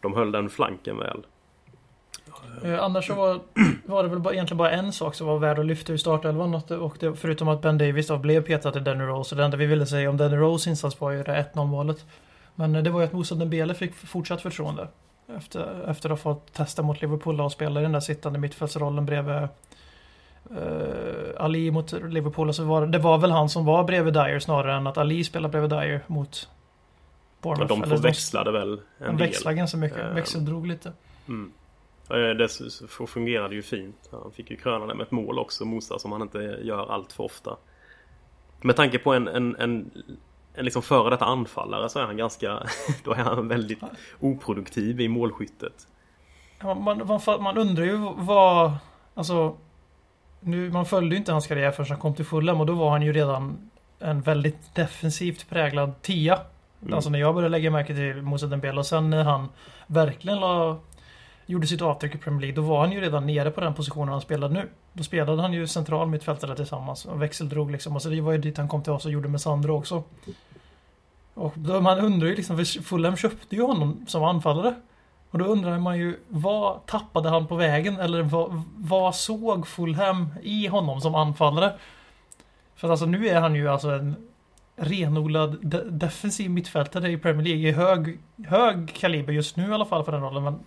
De 0.00 0.14
höll 0.14 0.32
den 0.32 0.50
flanken 0.50 0.98
väl. 0.98 1.26
Eh, 2.64 2.84
annars 2.84 3.06
så 3.06 3.14
var, 3.14 3.40
var 3.84 4.02
det 4.02 4.08
väl 4.08 4.18
bara, 4.18 4.34
egentligen 4.34 4.58
bara 4.58 4.70
en 4.70 4.92
sak 4.92 5.14
som 5.14 5.26
var 5.26 5.38
värd 5.38 5.58
att 5.58 5.66
lyfta 5.66 5.92
i 5.92 5.98
startelvan. 5.98 6.54
Och 6.54 6.96
det, 7.00 7.14
förutom 7.14 7.48
att 7.48 7.62
Ben 7.62 7.78
Davis 7.78 8.06
då 8.06 8.18
blev 8.18 8.42
petad 8.42 8.72
till 8.72 8.84
Danny 8.84 9.04
Rose. 9.04 9.34
Och 9.34 9.36
det 9.36 9.44
enda 9.44 9.56
vi 9.56 9.66
ville 9.66 9.86
säga 9.86 10.10
om 10.10 10.16
Danny 10.16 10.36
Rose 10.36 10.70
insats 10.70 11.00
var 11.00 11.10
ju 11.10 11.22
det 11.22 11.50
1-0 11.54 11.66
målet. 11.66 12.06
Men 12.54 12.74
eh, 12.74 12.82
det 12.82 12.90
var 12.90 13.00
ju 13.00 13.06
att 13.06 13.12
Moussa 13.12 13.34
Dembele 13.34 13.74
fick 13.74 13.94
fortsatt 13.94 14.40
förtroende. 14.40 14.88
Efter, 15.36 15.90
efter 15.90 16.10
att 16.10 16.22
ha 16.22 16.34
fått 16.34 16.52
testa 16.52 16.82
mot 16.82 17.00
Liverpool 17.02 17.40
och 17.40 17.52
spela 17.52 17.80
i 17.80 17.82
den 17.82 17.92
där 17.92 18.00
sittande 18.00 18.38
mittfältsrollen 18.38 19.06
bredvid 19.06 19.34
eh, 19.36 19.48
Ali 21.36 21.70
mot 21.70 21.92
Liverpool. 21.92 22.54
Så 22.54 22.64
var 22.64 22.86
det, 22.86 22.98
var 22.98 23.18
väl 23.18 23.30
han 23.30 23.48
som 23.48 23.64
var 23.64 23.84
bredvid 23.84 24.14
Dyer 24.14 24.38
snarare 24.38 24.76
än 24.76 24.86
att 24.86 24.98
Ali 24.98 25.24
spelade 25.24 25.52
bredvid 25.52 25.70
Dyer 25.70 26.00
mot 26.06 26.48
Bournemouth. 27.42 27.68
de 27.68 27.82
Eller 27.82 27.96
förväxlade 27.96 28.52
väl 28.52 28.76
De 28.98 29.04
en 29.04 29.16
del. 29.16 29.26
växlade 29.26 29.56
ganska 29.56 29.76
mycket. 29.76 29.98
Eh, 29.98 30.14
Växeldrog 30.14 30.66
lite. 30.66 30.92
Mm. 31.28 31.52
Det 32.08 32.48
fungerade 33.06 33.54
ju 33.54 33.62
fint. 33.62 34.08
Han 34.10 34.32
fick 34.32 34.50
ju 34.50 34.56
kröna 34.56 34.86
det 34.86 34.94
med 34.94 35.04
ett 35.04 35.10
mål 35.10 35.38
också, 35.38 35.64
Mosa, 35.64 35.98
som 35.98 36.12
han 36.12 36.22
inte 36.22 36.38
gör 36.62 36.92
allt 36.92 37.12
för 37.12 37.24
ofta. 37.24 37.56
Med 38.60 38.76
tanke 38.76 38.98
på 38.98 39.12
en, 39.14 39.28
en, 39.28 39.56
en, 39.56 39.90
en 40.58 40.64
liksom 40.64 40.82
före 40.82 41.10
detta 41.10 41.24
anfallare 41.24 41.88
så 41.88 41.98
är 41.98 42.04
han 42.04 42.16
ganska... 42.16 42.62
Då 43.04 43.12
är 43.12 43.16
han 43.16 43.48
väldigt 43.48 43.80
oproduktiv 44.20 45.00
i 45.00 45.08
målskyttet. 45.08 45.86
Man, 46.62 46.82
man, 46.84 47.20
man 47.40 47.58
undrar 47.58 47.84
ju 47.84 47.96
vad... 48.16 48.72
Alltså... 49.14 49.56
Nu, 50.40 50.70
man 50.70 50.86
följde 50.86 51.14
ju 51.14 51.18
inte 51.18 51.32
hans 51.32 51.46
karriär 51.46 51.70
förrän 51.70 51.88
han 51.90 51.98
kom 51.98 52.14
till 52.14 52.24
Fulham 52.24 52.60
och 52.60 52.66
då 52.66 52.72
var 52.72 52.90
han 52.90 53.02
ju 53.02 53.12
redan 53.12 53.70
en 53.98 54.20
väldigt 54.20 54.74
defensivt 54.74 55.48
präglad 55.48 56.02
tia. 56.02 56.40
Mm. 56.82 56.94
Alltså 56.94 57.10
när 57.10 57.18
jag 57.18 57.34
började 57.34 57.52
lägga 57.52 57.70
märke 57.70 57.94
till 57.94 58.22
Moussa 58.22 58.46
Dembele 58.46 58.78
och 58.78 58.86
sen 58.86 59.10
när 59.10 59.24
han 59.24 59.48
verkligen 59.86 60.40
la, 60.40 60.78
gjorde 61.46 61.66
sitt 61.66 61.82
avtryck 61.82 62.14
i 62.14 62.18
Premier 62.18 62.40
League 62.40 62.56
då 62.56 62.62
var 62.62 62.80
han 62.80 62.92
ju 62.92 63.00
redan 63.00 63.26
nere 63.26 63.50
på 63.50 63.60
den 63.60 63.74
positionen 63.74 64.08
han 64.08 64.20
spelade 64.20 64.54
nu. 64.54 64.68
Då 64.92 65.02
spelade 65.02 65.42
han 65.42 65.52
ju 65.52 65.66
central 65.66 66.08
mittfältare 66.08 66.56
tillsammans 66.56 67.04
och 67.04 67.22
växeldrog 67.22 67.70
liksom. 67.70 67.96
Och 67.96 68.02
så 68.02 68.08
det 68.08 68.20
var 68.20 68.32
ju 68.32 68.38
dit 68.38 68.58
han 68.58 68.68
kom 68.68 68.82
till 68.82 68.92
oss 68.92 69.04
och 69.04 69.10
gjorde 69.10 69.28
med 69.28 69.40
Sandro 69.40 69.76
också. 69.76 70.02
Och 71.38 71.52
då 71.56 71.80
man 71.80 71.98
undrar 71.98 72.28
ju 72.28 72.34
liksom, 72.34 72.56
för 72.56 72.82
Fulham 72.82 73.16
köpte 73.16 73.56
ju 73.56 73.62
honom 73.62 74.04
som 74.06 74.24
anfallare. 74.24 74.74
Och 75.30 75.38
då 75.38 75.44
undrar 75.44 75.78
man 75.78 75.98
ju, 75.98 76.20
vad 76.28 76.86
tappade 76.86 77.28
han 77.28 77.46
på 77.46 77.56
vägen? 77.56 78.00
Eller 78.00 78.22
vad, 78.22 78.62
vad 78.76 79.14
såg 79.14 79.66
Fulham 79.66 80.28
i 80.42 80.66
honom 80.66 81.00
som 81.00 81.14
anfallare? 81.14 81.74
För 82.76 82.90
alltså 82.90 83.06
nu 83.06 83.28
är 83.28 83.40
han 83.40 83.54
ju 83.54 83.68
alltså 83.68 83.90
en 83.90 84.16
renodlad 84.76 85.58
de 85.62 85.78
defensiv 85.78 86.50
mittfältare 86.50 87.10
i 87.10 87.18
Premier 87.18 87.46
League 87.46 87.68
i 87.68 87.72
hög, 87.72 88.18
hög 88.46 88.94
kaliber 88.94 89.32
just 89.32 89.56
nu 89.56 89.70
i 89.70 89.74
alla 89.74 89.86
fall 89.86 90.04
för 90.04 90.12
den 90.12 90.20
rollen. 90.20 90.44
Men 90.44 90.60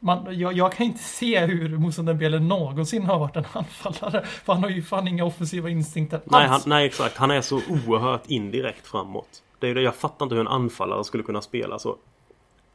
man, 0.00 0.38
jag, 0.38 0.52
jag 0.52 0.72
kan 0.72 0.86
inte 0.86 1.02
se 1.02 1.46
hur 1.46 1.78
Moussa 1.78 2.02
Dembele 2.02 2.38
någonsin 2.38 3.06
har 3.06 3.18
varit 3.18 3.36
en 3.36 3.44
anfallare. 3.52 4.24
För 4.26 4.52
han 4.52 4.62
har 4.62 4.70
ju 4.70 4.82
fan 4.82 5.08
inga 5.08 5.24
offensiva 5.24 5.70
instinkter 5.70 6.20
Nej, 6.24 6.44
han, 6.44 6.54
alls. 6.54 6.66
nej, 6.66 6.86
exakt. 6.86 7.16
Han 7.16 7.30
är 7.30 7.40
så 7.40 7.56
oerhört 7.56 8.26
indirekt 8.26 8.86
framåt. 8.86 9.42
Det 9.58 9.66
är 9.66 9.68
ju 9.68 9.74
det, 9.74 9.82
jag 9.82 9.94
fattar 9.94 10.26
inte 10.26 10.34
hur 10.34 10.40
en 10.40 10.48
anfallare 10.48 11.04
skulle 11.04 11.22
kunna 11.22 11.42
spela 11.42 11.78
så. 11.78 11.96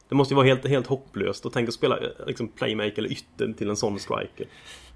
Det 0.08 0.14
måste 0.14 0.34
ju 0.34 0.36
vara 0.36 0.46
helt, 0.46 0.68
helt 0.68 0.86
hopplöst 0.86 1.46
att 1.46 1.52
tänka 1.52 1.72
spela 1.72 1.98
eh, 1.98 2.26
liksom 2.26 2.48
playmaker 2.48 2.98
eller 2.98 3.12
ytter 3.12 3.52
till 3.52 3.70
en 3.70 3.76
sån 3.76 3.98
striker. 3.98 4.46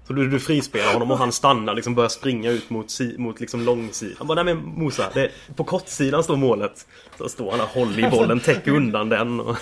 Så 0.07 0.13
du, 0.13 0.29
du 0.29 0.39
frispelar 0.39 0.93
honom 0.93 1.11
och 1.11 1.17
han 1.17 1.31
stannar 1.31 1.73
liksom 1.73 1.95
börjar 1.95 2.09
springa 2.09 2.51
ut 2.51 2.69
mot, 2.69 2.91
si, 2.91 3.15
mot 3.17 3.39
liksom 3.39 3.61
långsidan. 3.61 4.15
Han 4.17 4.27
bara, 4.27 4.43
nej 4.43 4.55
men 4.55 4.65
Mosa, 4.65 5.09
det 5.13 5.31
på 5.55 5.63
kortsidan 5.63 6.23
står 6.23 6.35
målet. 6.35 6.87
Så 7.17 7.29
står 7.29 7.49
han 7.51 7.59
där, 7.59 7.65
håller 7.65 8.07
i 8.07 8.09
bollen, 8.11 8.39
täcker 8.39 8.71
undan 8.71 9.09
den. 9.09 9.39
Och, 9.39 9.57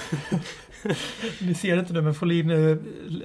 ni 1.41 1.53
ser 1.53 1.77
inte 1.79 1.93
nu 1.93 2.01
men 2.01 2.13
Folin 2.13 2.51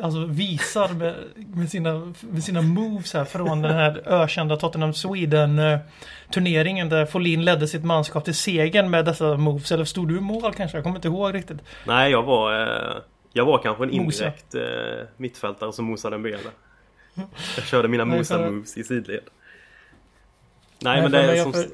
alltså 0.03 0.25
visar 0.25 0.89
med, 0.95 1.15
med, 1.37 1.71
sina, 1.71 2.13
med 2.21 2.45
sina 2.45 2.63
moves 2.63 3.15
här 3.15 3.25
från 3.25 3.63
den 3.63 3.73
här 3.73 4.03
ökända 4.07 4.57
Tottenham 4.57 4.95
Sweden 4.95 5.61
turneringen 6.31 6.89
där 6.89 7.07
Folin 7.07 7.45
ledde 7.45 7.69
sitt 7.69 7.85
manskap 7.85 8.25
till 8.25 8.35
segern 8.35 8.91
med 8.91 9.05
dessa 9.05 9.37
moves. 9.37 9.73
Eller 9.73 9.85
stod 9.85 10.09
du 10.09 10.17
i 10.17 10.21
mål 10.21 10.55
kanske? 10.55 10.77
Jag 10.77 10.83
kommer 10.85 10.97
inte 10.97 11.09
ihåg 11.09 11.35
riktigt. 11.35 11.59
nej, 11.87 12.11
jag 12.11 12.23
var... 12.23 12.63
Eh, 12.63 12.97
jag 13.33 13.45
var 13.45 13.59
kanske 13.63 13.85
en 13.85 13.89
Mosa. 14.05 14.25
indirekt 14.25 14.55
eh, 14.55 15.07
mittfältare 15.17 15.73
som 15.73 15.85
Mosa 15.85 16.11
Dembele. 16.11 16.39
Jag 17.57 17.65
körde 17.65 17.89
mina 17.89 18.05
Nej, 18.05 18.19
Mosa 18.19 18.39
för- 18.39 18.51
moves 18.51 18.77
i 18.77 18.85
sidled. 18.85 19.21
Nej, 20.83 20.93
Nej, 21.01 21.03
men 21.03 21.13
det 21.13 21.19
är 21.39 21.43
som... 21.43 21.53
för- 21.53 21.67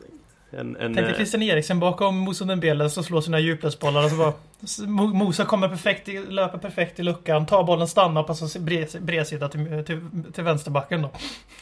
En, 0.59 0.77
en, 0.77 0.95
Tänk 0.95 0.97
dig 0.97 1.05
eh, 1.11 1.15
Christian 1.17 1.43
Eriksen 1.43 1.81
bakom 1.81 2.19
Moussa 2.19 2.45
Dembele 2.45 2.91
som 2.91 3.05
slår 3.05 3.21
sina 3.21 3.39
djupledsbollar 3.41 4.05
och 4.05 4.11
så 4.11 4.17
bara 4.17 4.33
Mo- 4.87 5.15
Mosa 5.15 5.45
kommer 5.45 5.69
perfekt, 5.69 6.09
i, 6.09 6.19
löper 6.27 6.59
perfekt 6.59 7.01
i 7.01 7.03
luckan, 7.03 7.47
tar 7.47 7.65
bollen, 7.65 7.89
stannar 7.89 8.21
och 8.21 8.27
passar 8.27 8.59
bred- 8.61 9.03
bredsida 9.05 9.49
till, 9.49 9.85
till, 9.87 10.01
till 10.33 10.45
vänsterbacken 10.45 11.03
då. 11.03 11.11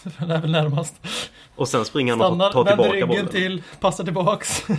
Det 0.27 0.35
är 0.35 0.41
väl 0.41 0.51
närmast. 0.51 0.95
och 1.55 1.69
sen 1.69 1.85
springer 1.85 2.13
han 2.13 2.21
och 2.21 2.27
Stannar, 2.27 2.51
tar, 2.53 2.65
tar 2.65 2.65
vänder 2.65 2.85
tillbaka 2.85 2.97
ryggen 2.97 3.09
bollen. 3.09 3.29
till, 3.29 3.63
passar 3.81 4.05
tillbaks. 4.05 4.67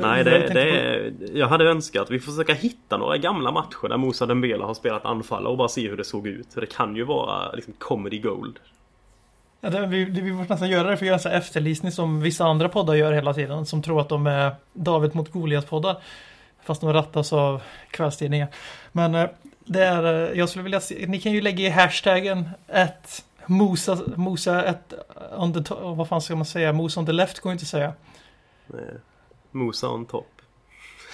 Nej, 0.00 0.24
det, 0.24 0.30
tänkte 0.30 0.54
det 0.54 0.70
är, 0.80 1.12
jag 1.34 1.48
hade 1.48 1.64
önskat 1.70 2.10
vi 2.10 2.20
får 2.20 2.32
försöka 2.32 2.54
hitta 2.54 2.96
några 2.96 3.16
gamla 3.16 3.50
matcher 3.52 3.88
där 3.88 3.96
Moussa 3.96 4.26
Dembele 4.26 4.64
har 4.64 4.74
spelat 4.74 5.04
anfallare 5.04 5.50
och 5.52 5.58
bara 5.58 5.68
se 5.68 5.88
hur 5.88 5.96
det 5.96 6.04
såg 6.04 6.26
ut. 6.26 6.54
För 6.54 6.60
det 6.60 6.66
kan 6.66 6.96
ju 6.96 7.04
vara 7.04 7.52
liksom 7.52 7.74
comedy 7.78 8.18
gold. 8.18 8.58
Ja, 9.60 9.70
det, 9.70 9.86
vi, 9.86 10.04
det, 10.04 10.20
vi 10.20 10.30
får 10.30 10.46
nästan 10.48 10.70
göra 10.70 10.90
det 10.90 10.96
för 10.96 11.04
att 11.04 11.06
göra 11.06 11.16
en 11.16 11.22
sån 11.22 11.32
här 11.32 11.38
efterlysning 11.38 11.92
som 11.92 12.20
vissa 12.20 12.44
andra 12.44 12.68
poddar 12.68 12.94
gör 12.94 13.12
hela 13.12 13.34
tiden. 13.34 13.66
Som 13.66 13.82
tror 13.82 14.00
att 14.00 14.08
de 14.08 14.26
är 14.26 14.54
David 14.72 15.14
mot 15.14 15.32
Goliat-poddar. 15.32 15.96
Fast 16.62 16.80
de 16.80 16.92
rattas 16.92 17.32
av 17.32 17.62
kvällstidningar. 17.90 18.48
Men 18.92 19.14
eh, 19.14 19.28
det 19.64 19.84
är, 19.84 20.30
eh, 20.30 20.38
jag 20.38 20.48
skulle 20.48 20.62
vilja 20.62 20.80
se, 20.80 21.06
ni 21.08 21.20
kan 21.20 21.32
ju 21.32 21.40
lägga 21.40 21.66
i 21.66 21.70
hashtaggen 21.70 22.48
ett 22.68 23.24
Mosa, 23.46 23.98
Mosa 24.16 24.64
ett 24.64 24.94
on 25.36 25.52
the 25.52 25.62
top, 25.62 25.96
vad 25.96 26.08
fan 26.08 26.20
ska 26.20 26.36
man 26.36 26.46
säga? 26.46 26.72
Mosa 26.72 27.00
on 27.00 27.06
the 27.06 27.12
left 27.12 27.40
går 27.40 27.52
inte 27.52 27.62
att 27.62 27.68
säga. 27.68 27.92
Nej. 28.66 28.94
Mosa 29.50 29.88
on 29.88 30.06
top. 30.06 30.35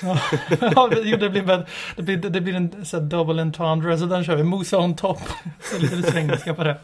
ja, 0.75 0.89
det 1.19 1.31
blir, 1.31 1.43
väl- 1.43 1.67
det 1.97 2.03
blir, 2.03 2.17
det 2.17 2.41
blir 2.41 2.55
en 2.55 2.85
så 2.85 3.01
double 3.01 3.43
entendre, 3.43 3.99
så 3.99 4.07
den 4.07 4.25
kör 4.25 4.37
vi. 4.37 4.43
Mosa 4.43 4.79
on 4.79 4.97
top. 4.97 5.19
Så 5.61 5.79
lite 5.79 6.03
svengelska 6.11 6.55
på 6.55 6.65
det. 6.65 6.79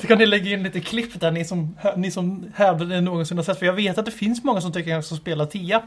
Så 0.00 0.06
kan 0.06 0.18
ni 0.18 0.26
lägga 0.26 0.50
in 0.50 0.62
lite 0.62 0.80
klipp 0.80 1.20
där, 1.20 1.30
ni 1.30 1.44
som, 1.44 1.76
ni 1.96 2.10
som 2.10 2.52
hävdar 2.54 2.86
det 2.86 3.00
någonsin 3.00 3.36
har 3.36 3.44
sett. 3.44 3.58
För 3.58 3.66
jag 3.66 3.72
vet 3.72 3.98
att 3.98 4.04
det 4.04 4.10
finns 4.10 4.44
många 4.44 4.60
som 4.60 4.72
tycker 4.72 4.90
att 4.90 4.94
han 4.94 5.02
ska 5.02 5.14
spela 5.14 5.46
tia. 5.46 5.82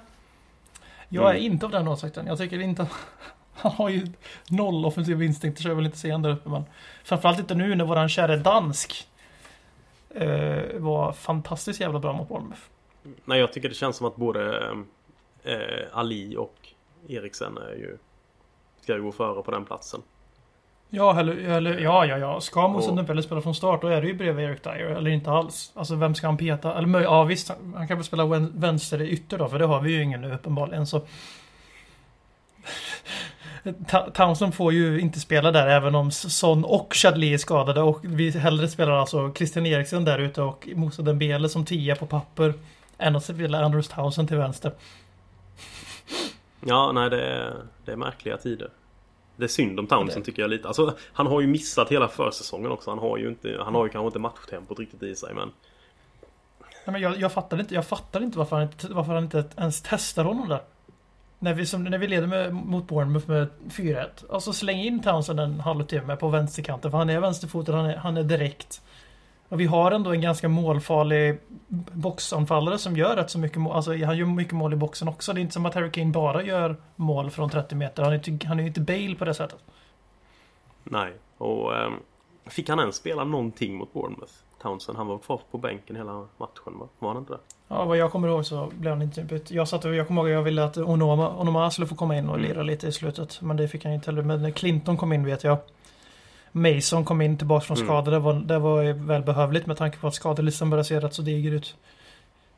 Jag 1.09 1.25
är 1.29 1.35
Mm. 1.35 1.43
inte 1.51 1.65
av 1.65 1.71
den 1.71 1.87
åsikten. 1.87 2.27
Jag 2.27 2.37
tycker 2.37 2.59
inte. 2.59 2.87
Han 3.57 3.71
har 3.71 3.89
ju 3.89 4.07
noll 4.49 4.85
offensiva 4.85 5.23
instinkter 5.23 5.61
så 5.63 5.69
jag 5.69 5.75
vill 5.75 5.85
inte 5.85 5.97
se 5.97 6.11
honom 6.11 6.21
där 6.21 6.29
uppe. 6.29 6.49
Men 6.49 6.63
framförallt 7.03 7.39
inte 7.39 7.55
nu 7.55 7.75
när 7.75 7.85
våran 7.85 8.09
käre 8.09 8.37
dansk 8.37 9.07
eh, 10.15 10.63
var 10.79 11.13
fantastiskt 11.13 11.79
jävla 11.79 11.99
bra 11.99 12.13
mot 12.13 12.29
Bournemouth. 12.29 12.61
Nej, 13.25 13.39
jag 13.39 13.53
tycker 13.53 13.69
det 13.69 13.75
känns 13.75 13.97
som 13.97 14.07
att 14.07 14.15
både 14.15 14.61
eh, 15.45 15.85
Ali 15.93 16.35
och 16.37 16.55
Eriksen 17.07 17.57
är 17.57 17.73
ju 17.75 17.97
ska 18.81 18.95
ju 18.95 19.01
gå 19.03 19.11
före 19.11 19.41
på 19.43 19.51
den 19.51 19.65
platsen. 19.65 20.01
Ja, 20.89 21.19
eller, 21.19 21.35
eller, 21.35 21.79
ja, 21.79 22.05
ja, 22.05 22.17
ja. 22.17 22.41
Ska 22.41 22.65
Och- 22.65 22.95
Dembele 22.95 23.23
spela 23.23 23.41
från 23.41 23.55
start 23.55 23.81
då 23.81 23.87
är 23.87 24.01
det 24.01 24.07
ju 24.07 24.13
bredvid 24.13 24.45
Eric 24.45 24.61
Dyer. 24.63 24.85
Eller 24.85 25.11
inte 25.11 25.31
alls. 25.31 25.71
Alltså 25.75 25.95
vem 25.95 26.15
ska 26.15 26.27
han 26.27 26.37
peta? 26.37 26.77
Eller 26.77 26.99
ja 27.01 27.23
visst, 27.23 27.49
han- 27.75 27.87
kan 27.87 27.97
väl 27.97 28.03
spela 28.05 28.25
vän- 28.25 28.51
vänster 28.55 29.01
i 29.01 29.09
ytter 29.09 29.37
då. 29.37 29.47
För 29.49 29.59
det 29.59 29.65
har 29.65 29.81
vi 29.81 29.91
ju 29.91 30.03
ingen 30.03 30.21
nu 30.21 30.33
uppenbarligen. 30.33 30.87
Så... 30.87 31.01
Townsend 34.13 34.55
får 34.55 34.73
ju 34.73 34.99
inte 34.99 35.19
spela 35.19 35.51
där 35.51 35.67
även 35.67 35.95
om 35.95 36.11
Son 36.11 36.65
och 36.65 36.93
Chadli 36.95 37.33
är 37.33 37.37
skadade. 37.37 37.81
Och 37.81 37.99
vi 38.03 38.29
hellre 38.31 38.67
spelar 38.67 38.91
alltså 38.93 39.33
Christian 39.33 39.65
Eriksen 39.65 40.05
där 40.05 40.19
ute 40.19 40.41
och 40.41 40.67
Musa 40.75 41.01
Dembele 41.01 41.49
som 41.49 41.65
tia 41.65 41.95
på 41.95 42.05
papper. 42.05 42.53
Än 42.97 43.15
att 43.15 43.23
spela 43.23 43.65
Andrews 43.65 43.87
Townsend 43.87 44.27
till 44.27 44.37
vänster. 44.37 44.71
Ja, 46.65 46.91
nej 46.91 47.09
det 47.09 47.25
är, 47.25 47.53
det 47.85 47.91
är 47.91 47.95
märkliga 47.95 48.37
tider. 48.37 48.69
Det 49.35 49.43
är 49.43 49.47
synd 49.47 49.79
om 49.79 49.87
Townsend 49.87 50.25
tycker 50.25 50.41
jag 50.41 50.49
lite. 50.49 50.67
Alltså, 50.67 50.95
han 51.13 51.27
har 51.27 51.41
ju 51.41 51.47
missat 51.47 51.91
hela 51.91 52.07
försäsongen 52.07 52.71
också. 52.71 52.91
Han 52.91 52.99
har 52.99 53.17
ju 53.17 53.27
inte, 53.27 53.61
han 53.63 53.75
har 53.75 53.85
ju 53.85 53.91
kanske 53.91 54.05
inte 54.05 54.19
matchtempot 54.19 54.79
riktigt 54.79 55.03
i 55.03 55.15
sig 55.15 55.33
men... 55.33 55.51
Nej, 56.59 56.91
men 56.93 57.01
jag, 57.01 57.17
jag 57.17 57.31
fattar 57.31 57.59
inte, 57.59 57.73
jag 57.73 57.87
fattar 57.87 58.23
inte 58.23 58.37
varför, 58.37 58.55
han 58.55 58.65
inte 58.65 58.87
varför 58.87 59.13
han 59.13 59.23
inte 59.23 59.43
ens 59.57 59.81
testar 59.81 60.23
honom 60.23 60.49
där. 60.49 60.61
När 61.39 61.53
vi, 61.53 61.65
som, 61.65 61.83
när 61.83 61.97
vi 61.97 62.07
leder 62.07 62.27
med, 62.27 62.53
mot 62.53 62.87
Bournemouth 62.87 63.29
med 63.29 63.47
4-1. 63.69 64.07
Alltså 64.29 64.53
släng 64.53 64.79
in 64.79 65.03
Townsend 65.03 65.39
en 65.39 65.59
halvtimme 65.59 66.15
på 66.15 66.29
vänsterkanten. 66.29 66.91
För 66.91 66.97
han 66.97 67.09
är 67.09 67.19
vänsterfotad, 67.19 67.75
han 67.75 67.85
är, 67.85 67.95
han 67.97 68.17
är 68.17 68.23
direkt. 68.23 68.81
Och 69.49 69.59
vi 69.59 69.65
har 69.65 69.91
ändå 69.91 70.11
en 70.13 70.21
ganska 70.21 70.49
målfarlig 70.49 71.39
boxanfallare 71.91 72.77
som 72.77 72.97
gör 72.97 73.15
rätt 73.15 73.29
så 73.29 73.39
mycket 73.39 73.57
mål. 73.57 73.75
Alltså 73.75 73.91
han 73.91 74.17
gör 74.17 74.25
mycket 74.25 74.53
mål 74.53 74.73
i 74.73 74.75
boxen 74.75 75.07
också. 75.07 75.33
Det 75.33 75.39
är 75.39 75.41
inte 75.41 75.53
som 75.53 75.65
att 75.65 75.73
Harry 75.75 75.91
Kane 75.91 76.11
bara 76.11 76.43
gör 76.43 76.75
mål 76.95 77.29
från 77.31 77.49
30 77.49 77.75
meter. 77.75 78.03
Han 78.03 78.13
är 78.13 78.15
inte, 78.29 78.61
ju 78.61 78.67
inte 78.67 78.81
Bale 78.81 79.15
på 79.15 79.25
det 79.25 79.33
sättet. 79.33 79.59
Nej. 80.83 81.13
Och 81.37 81.75
ehm, 81.77 81.93
fick 82.45 82.69
han 82.69 82.79
ens 82.79 82.95
spela 82.95 83.23
någonting 83.23 83.75
mot 83.77 83.93
Bournemouth? 83.93 84.33
Townsend, 84.61 84.97
han 84.97 85.07
var 85.07 85.17
kvar 85.17 85.41
på 85.51 85.57
bänken 85.57 85.95
hela 85.95 86.13
matchen 86.37 86.79
va? 86.79 86.87
Var 86.99 87.09
han 87.09 87.17
inte 87.17 87.33
det? 87.33 87.39
Ja, 87.67 87.85
vad 87.85 87.97
jag 87.97 88.11
kommer 88.11 88.27
ihåg 88.27 88.45
så 88.45 88.69
blev 88.79 88.93
han 88.93 89.01
inte 89.01 89.21
utbytt. 89.21 89.51
Jag 89.51 89.67
satt 89.67 89.85
och 89.85 89.95
jag 89.95 90.07
kommer 90.07 90.21
ihåg 90.21 90.29
att 90.29 90.33
jag 90.33 90.41
ville 90.43 90.63
att 90.63 90.77
Onoma, 90.77 91.39
Onoma 91.41 91.71
skulle 91.71 91.87
få 91.87 91.95
komma 91.95 92.17
in 92.17 92.29
och 92.29 92.35
Mm. 92.35 92.47
lira 92.49 92.63
lite 92.63 92.87
i 92.87 92.91
slutet. 92.91 93.41
Men 93.41 93.57
det 93.57 93.67
fick 93.67 93.83
han 93.85 93.93
inte 93.93 94.11
heller. 94.11 94.21
Men 94.21 94.51
Clinton 94.53 94.97
kom 94.97 95.13
in 95.13 95.25
vet 95.25 95.43
jag. 95.43 95.57
Mason 96.55 97.05
kom 97.05 97.21
in 97.21 97.37
tillbaka 97.37 97.65
från 97.65 97.77
Mm. 97.77 97.87
skada. 97.87 98.11
Det 98.11 98.19
var, 98.19 98.33
det 98.33 98.59
var 98.59 98.81
ju 98.81 98.93
välbehövligt 98.93 99.65
med 99.67 99.77
tanke 99.77 99.97
på 99.97 100.07
att 100.07 100.13
skadelistan 100.13 100.69
börjar 100.69 100.83
se 100.83 100.99
rätt 100.99 101.13
så 101.13 101.21
diger 101.21 101.51
ut. 101.51 101.75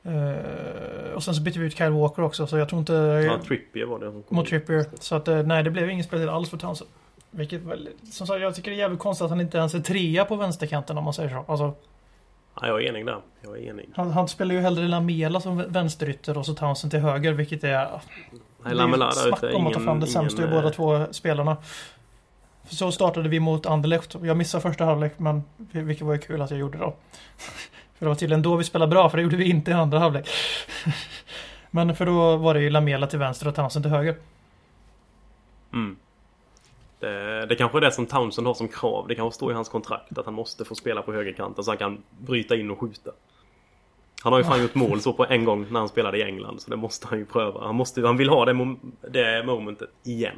Eh, 0.03 1.13
och 1.15 1.23
sen 1.23 1.35
så 1.35 1.41
bytte 1.41 1.59
vi 1.59 1.65
ut 1.65 1.77
Kyle 1.77 1.89
Walker 1.91 2.21
också 2.23 2.47
så 2.47 2.57
jag 2.57 2.69
tror 2.69 2.79
inte... 2.79 2.93
Ja, 2.93 3.39
Trippier 3.47 3.85
var 3.85 3.99
det 3.99 4.13
mot. 4.29 4.47
Trippier. 4.47 4.85
Så 4.99 5.15
att 5.15 5.27
eh, 5.27 5.43
nej, 5.43 5.63
det 5.63 5.69
blev 5.71 5.89
ingen 5.89 6.03
speltid 6.03 6.29
alls 6.29 6.49
för 6.49 6.57
Townsend. 6.57 6.89
Vilket 7.31 7.61
väl, 7.61 7.89
som 8.11 8.27
sagt, 8.27 8.41
jag 8.41 8.55
tycker 8.55 8.71
det 8.71 8.77
är 8.77 8.79
jävligt 8.79 8.99
konstigt 8.99 9.23
att 9.25 9.29
han 9.29 9.41
inte 9.41 9.57
ens 9.57 9.73
är 9.73 9.79
trea 9.79 10.25
på 10.25 10.35
vänsterkanten 10.35 10.97
om 10.97 11.03
man 11.03 11.13
säger 11.13 11.29
så. 11.29 11.45
Alltså, 11.47 11.73
Ja, 12.61 12.67
jag 12.67 12.83
är 12.83 12.89
enig 12.89 13.05
där. 13.05 13.17
Jag 13.43 13.57
är 13.57 13.69
enig. 13.69 13.89
han, 13.95 14.11
han 14.11 14.27
spelar 14.27 14.55
ju 14.55 14.61
hellre 14.61 14.87
Lamela 14.87 15.39
som 15.39 15.57
vänsterytter 15.67 16.37
och 16.37 16.45
så 16.45 16.53
Townsend 16.53 16.91
till 16.91 16.99
höger, 16.99 17.31
vilket 17.33 17.63
är... 17.63 17.89
Nej, 18.65 18.75
Lamela 18.75 19.05
där 19.05 19.11
snack 19.11 19.43
ute. 19.43 19.53
om 19.55 19.67
att 19.67 19.73
ta 19.73 19.79
fram 19.79 19.99
det 19.99 20.07
sämsta 20.07 20.41
ur 20.43 20.47
båda 20.47 20.67
eh, 20.67 20.73
två 20.73 21.05
spelarna. 21.11 21.57
Så 22.69 22.91
startade 22.91 23.29
vi 23.29 23.39
mot 23.39 23.65
Anderlecht. 23.65 24.15
Jag 24.23 24.37
missade 24.37 24.61
första 24.61 24.85
halvlek, 24.85 25.13
men 25.17 25.43
vilket 25.57 26.07
var 26.07 26.13
ju 26.13 26.19
kul 26.19 26.41
att 26.41 26.51
jag 26.51 26.59
gjorde 26.59 26.77
då. 26.77 26.95
för 27.97 28.05
det 28.05 28.09
var 28.09 28.15
tydligen 28.15 28.41
då 28.41 28.55
vi 28.55 28.63
spelade 28.63 28.89
bra, 28.89 29.09
för 29.09 29.17
det 29.17 29.23
gjorde 29.23 29.35
vi 29.35 29.49
inte 29.49 29.71
i 29.71 29.73
andra 29.73 29.99
halvlek. 29.99 30.29
men 31.71 31.95
för 31.95 32.05
då 32.05 32.37
var 32.37 32.53
det 32.53 32.59
ju 32.59 32.69
Lamela 32.69 33.07
till 33.07 33.19
vänster 33.19 33.47
och 33.47 33.55
Townsend 33.55 33.85
till 33.85 33.91
höger. 33.91 34.15
Mm. 35.73 35.95
Det, 36.99 37.45
det 37.45 37.55
kanske 37.55 37.77
är 37.77 37.81
det 37.81 37.91
som 37.91 38.05
Townsend 38.05 38.47
har 38.47 38.53
som 38.53 38.67
krav. 38.67 39.07
Det 39.07 39.15
kanske 39.15 39.35
står 39.35 39.51
i 39.51 39.55
hans 39.55 39.69
kontrakt 39.69 40.17
att 40.17 40.25
han 40.25 40.33
måste 40.33 40.65
få 40.65 40.75
spela 40.75 41.01
på 41.01 41.13
högerkanten 41.13 41.63
så 41.63 41.71
han 41.71 41.77
kan 41.77 42.03
bryta 42.19 42.55
in 42.55 42.71
och 42.71 42.79
skjuta. 42.79 43.11
Han 44.23 44.33
har 44.33 44.39
ju 44.39 44.45
fan 44.45 44.61
gjort 44.61 44.75
mål 44.75 45.01
så 45.01 45.13
på 45.13 45.25
en 45.25 45.45
gång 45.45 45.65
när 45.71 45.79
han 45.79 45.89
spelade 45.89 46.17
i 46.17 46.23
England 46.23 46.61
så 46.61 46.69
det 46.69 46.75
måste 46.75 47.07
han 47.07 47.19
ju 47.19 47.25
pröva. 47.25 47.65
Han, 47.65 47.75
måste, 47.75 48.01
han 48.01 48.17
vill 48.17 48.29
ha 48.29 48.45
det, 48.45 48.53
mom- 48.53 48.91
det 49.09 49.43
momentet 49.45 49.89
igen. 50.03 50.37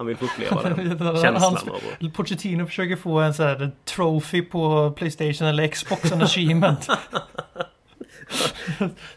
Han 0.00 0.06
vill 0.06 0.16
få 0.16 0.24
uppleva 0.24 0.62
den 0.62 0.98
känslan 1.22 1.42
Han- 1.42 1.68
av 1.68 1.80
att... 2.00 2.12
Pochettino 2.14 2.66
försöker 2.66 2.96
få 2.96 3.18
en 3.20 3.34
sån 3.34 3.46
här 3.46 3.70
trophy 3.84 4.42
på 4.42 4.90
Playstation 4.90 5.48
eller 5.48 5.66
Xbox, 5.66 6.12
en 6.12 6.22
achievement. 6.22 6.86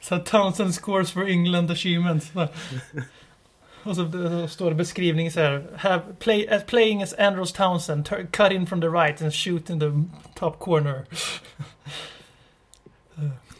så 0.01 0.17
Townsend 0.17 0.75
scores 0.75 1.11
for 1.11 1.29
England 1.29 1.71
achievement. 1.71 2.23
Så. 2.23 2.47
Och 3.83 3.95
så, 3.95 4.11
står 4.47 4.69
det 4.69 4.75
beskrivning 4.75 5.31
så 5.31 5.39
här. 5.39 5.65
Have 5.77 6.01
play, 6.19 6.47
as 6.49 6.63
playing 6.65 7.03
as 7.03 7.13
Andros 7.13 7.53
Townsend, 7.53 8.09
cut 8.31 8.51
in 8.51 8.67
from 8.67 8.81
the 8.81 8.87
right 8.87 9.21
and 9.21 9.33
shoot 9.33 9.69
in 9.69 9.79
the 9.79 9.91
top 10.39 10.59
corner. 10.59 11.03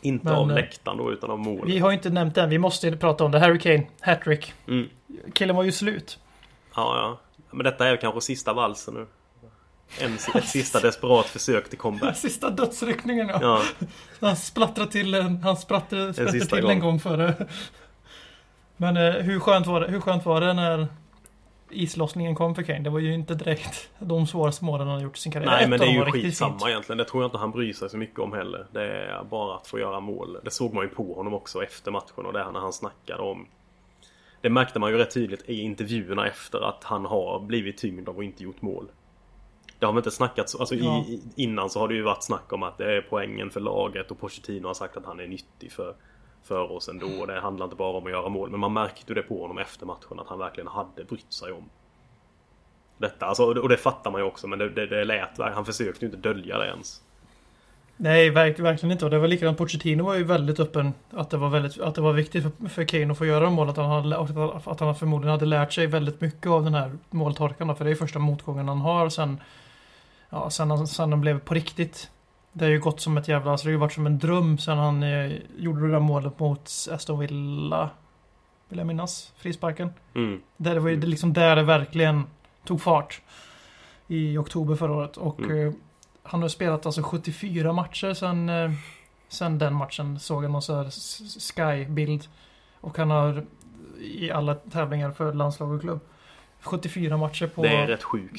Inte 0.01 0.25
Men, 0.25 0.35
av 0.35 0.49
eh, 0.49 0.55
läktaren 0.55 0.97
då 0.97 1.11
utan 1.11 1.31
av 1.31 1.37
Vi 1.37 1.43
målet. 1.43 1.81
har 1.81 1.89
ju 1.89 1.95
inte 1.95 2.09
nämnt 2.09 2.35
den, 2.35 2.49
vi 2.49 2.57
måste 2.57 2.97
prata 2.97 3.23
om 3.23 3.31
det. 3.31 3.39
Harry 3.39 3.59
Kane, 3.59 3.83
hattrick. 3.99 4.53
Mm. 4.67 4.89
Killen 5.33 5.55
var 5.55 5.63
ju 5.63 5.71
slut. 5.71 6.19
Ja, 6.75 6.97
ja. 6.97 7.19
Men 7.51 7.63
detta 7.63 7.87
är 7.87 7.97
kanske 7.97 8.21
sista 8.21 8.53
valsen 8.53 8.93
nu. 8.93 9.07
En, 9.99 10.13
ett 10.35 10.47
sista 10.47 10.79
desperat 10.79 11.25
försök 11.25 11.69
till 11.69 11.77
comeback. 11.77 12.17
Sista 12.17 12.49
dödsryckningen 12.49 13.27
ja. 13.27 13.39
Ja, 13.41 13.61
Han 14.27 14.35
splattrade 14.35 14.91
till 14.91 15.13
en, 15.13 15.43
han 15.43 15.57
sprattrade, 15.57 16.13
sprattade 16.13 16.39
sista 16.39 16.55
till 16.55 16.63
gång. 16.63 16.71
en 16.71 16.79
gång 16.79 16.99
före. 16.99 17.47
Men 18.77 18.97
eh, 18.97 19.11
hur, 19.13 19.39
skönt 19.39 19.67
var 19.67 19.81
det, 19.81 19.87
hur 19.87 19.99
skönt 20.01 20.25
var 20.25 20.41
det 20.41 20.53
när 20.53 20.87
islossningen 21.69 22.35
kom 22.35 22.55
för 22.55 22.63
Kane? 22.63 22.79
Det 22.79 22.89
var 22.89 22.99
ju 22.99 23.13
inte 23.13 23.35
direkt 23.35 23.89
de 23.99 24.27
svåraste 24.27 24.65
målen 24.65 24.87
han 24.87 24.95
har 24.95 25.03
gjort 25.03 25.17
i 25.17 25.21
sin 25.21 25.31
karriär. 25.31 25.49
Nej 25.49 25.63
Ett 25.63 25.69
men 25.69 25.79
det 25.79 25.85
är 25.85 25.91
ju 25.91 26.05
skitsamma 26.11 26.59
fint. 26.59 26.69
egentligen. 26.69 26.97
Det 26.97 27.05
tror 27.05 27.23
jag 27.23 27.27
inte 27.27 27.37
han 27.37 27.51
bryr 27.51 27.73
sig 27.73 27.89
så 27.89 27.97
mycket 27.97 28.19
om 28.19 28.33
heller. 28.33 28.65
Det 28.71 28.83
är 28.83 29.23
bara 29.23 29.55
att 29.55 29.67
få 29.67 29.79
göra 29.79 29.99
mål. 29.99 30.37
Det 30.43 30.51
såg 30.51 30.73
man 30.73 30.83
ju 30.83 30.89
på 30.89 31.13
honom 31.13 31.33
också 31.33 31.63
efter 31.63 31.91
matchen 31.91 32.25
och 32.25 32.33
det 32.33 32.43
här 32.43 32.51
när 32.51 32.59
han 32.59 32.73
snackade 32.73 33.23
om... 33.23 33.47
Det 34.43 34.49
märkte 34.49 34.79
man 34.79 34.91
ju 34.91 34.97
rätt 34.97 35.13
tydligt 35.13 35.49
i 35.49 35.61
intervjuerna 35.61 36.27
efter 36.27 36.59
att 36.69 36.83
han 36.83 37.05
har 37.05 37.39
blivit 37.39 37.77
tyngd 37.77 38.09
av 38.09 38.17
att 38.19 38.23
inte 38.23 38.43
gjort 38.43 38.61
mål. 38.61 38.91
Det 39.79 39.85
har 39.85 39.93
väl 39.93 39.99
inte 39.99 40.11
snackats... 40.11 40.55
Alltså 40.55 40.75
Ja. 40.75 41.05
i, 41.07 41.21
innan 41.35 41.69
så 41.69 41.79
har 41.79 41.87
det 41.87 41.93
ju 41.93 42.01
varit 42.01 42.23
snack 42.23 42.53
om 42.53 42.63
att 42.63 42.77
det 42.77 42.97
är 42.97 43.01
poängen 43.01 43.49
för 43.49 43.59
laget 43.59 44.11
och 44.11 44.19
Pochettino 44.19 44.67
har 44.67 44.73
sagt 44.73 44.97
att 44.97 45.05
han 45.05 45.19
är 45.19 45.27
nyttig 45.27 45.71
för, 45.71 45.95
för 46.43 46.71
oss 46.71 46.89
ändå. 46.89 47.07
Och 47.21 47.27
det 47.27 47.39
handlar 47.39 47.65
inte 47.65 47.75
bara 47.75 47.97
om 47.97 48.05
att 48.05 48.11
göra 48.11 48.29
mål. 48.29 48.49
Men 48.49 48.59
man 48.59 48.73
märkte 48.73 49.03
ju 49.07 49.13
det 49.15 49.21
på 49.23 49.41
honom 49.41 49.57
efter 49.57 49.85
matchen 49.85 50.19
att 50.19 50.27
han 50.27 50.39
verkligen 50.39 50.67
hade 50.67 51.03
brytt 51.03 51.33
sig 51.33 51.51
om 51.51 51.69
detta. 52.97 53.25
Alltså, 53.25 53.43
och 53.45 53.55
det- 53.55 53.61
och 53.61 53.69
det 53.69 53.77
fattar 53.77 54.11
man 54.11 54.21
ju 54.21 54.27
också 54.27 54.47
men 54.47 54.59
det, 54.59 54.69
det, 54.69 54.85
det 54.87 55.03
lät 55.05 55.37
Han 55.37 55.65
försökte 55.65 56.05
ju 56.05 56.11
inte 56.11 56.29
dölja 56.29 56.57
det 56.57 56.67
ens. 56.67 57.01
Nej, 58.03 58.29
verk, 58.29 58.59
verkligen 58.59 58.91
inte. 58.91 59.05
Och 59.05 59.11
det 59.11 59.19
var 59.19 59.27
likadant. 59.27 59.57
Pochettino 59.57 60.03
var 60.03 60.15
ju 60.15 60.23
väldigt 60.23 60.59
öppen 60.59 60.93
att 61.11 61.29
det 61.29 61.37
var, 61.37 61.49
väldigt, 61.49 61.81
att 61.81 61.95
det 61.95 62.01
var 62.01 62.13
viktigt 62.13 62.43
för, 62.43 62.69
för 62.69 62.83
Kane 62.83 63.11
att 63.11 63.17
få 63.17 63.25
göra 63.25 63.49
mål. 63.49 63.69
Att 63.69 63.77
han, 63.77 63.89
hade, 63.89 64.17
att 64.65 64.79
han 64.79 64.95
förmodligen 64.95 65.31
hade 65.31 65.45
lärt 65.45 65.73
sig 65.73 65.87
väldigt 65.87 66.21
mycket 66.21 66.47
av 66.47 66.63
den 66.63 66.73
här 66.73 66.91
måltorkan. 67.09 67.67
då, 67.67 67.75
För 67.75 67.85
det 67.85 67.91
är 67.91 67.95
första 67.95 68.19
motgången 68.19 68.67
han 68.67 68.81
har 68.81 69.09
sen, 69.09 69.39
ja, 70.29 70.49
sen, 70.49 70.87
sen 70.87 71.11
han 71.11 71.21
blev 71.21 71.39
på 71.39 71.53
riktigt. 71.53 72.09
Det 72.53 72.65
har 72.65 72.69
ju 72.71 72.79
gått 72.79 73.01
som 73.01 73.17
ett 73.17 73.27
jävla... 73.27 73.51
Alltså 73.51 73.65
det 73.65 73.69
har 73.69 73.73
ju 73.73 73.79
varit 73.79 73.93
som 73.93 74.05
en 74.05 74.19
dröm 74.19 74.57
sen 74.57 74.77
han 74.77 75.03
eh, 75.03 75.31
gjorde 75.57 75.81
det 75.81 75.91
där 75.91 75.99
målet 75.99 76.39
mot 76.39 76.71
Aston 76.91 77.19
Villa. 77.19 77.89
Vill 78.69 78.77
jag 78.77 78.87
minnas. 78.87 79.33
Frisparken. 79.37 79.89
Mm. 80.15 80.41
Där 80.57 80.73
det 80.73 80.79
var 80.79 80.89
ju 80.89 80.95
det 80.95 81.07
liksom 81.07 81.33
där 81.33 81.55
det 81.55 81.63
verkligen 81.63 82.23
tog 82.65 82.81
fart. 82.81 83.21
I 84.07 84.37
oktober 84.37 84.75
förra 84.75 84.93
året. 84.93 85.17
Och 85.17 85.39
Mm. 85.39 85.73
Han 86.23 86.41
har 86.41 86.49
spelat 86.49 86.85
alltså 86.85 87.01
74 87.03 87.73
matcher 87.73 88.13
sen, 88.13 88.49
eh, 88.49 88.71
sen 89.27 89.57
den 89.59 89.73
matchen. 89.75 90.19
Såg 90.19 90.43
jag 90.43 90.51
någon 90.51 90.61
sån 90.61 90.75
här 90.77 90.89
Sky-bild. 91.39 92.27
Och 92.81 92.97
han 92.97 93.09
har 93.11 93.45
i 94.01 94.31
alla 94.31 94.55
tävlingar 94.55 95.11
för 95.11 95.33
landslag 95.33 95.71
och 95.71 95.81
klubb. 95.81 95.99
74 96.61 97.17
matcher 97.17 97.47
på 97.47 97.65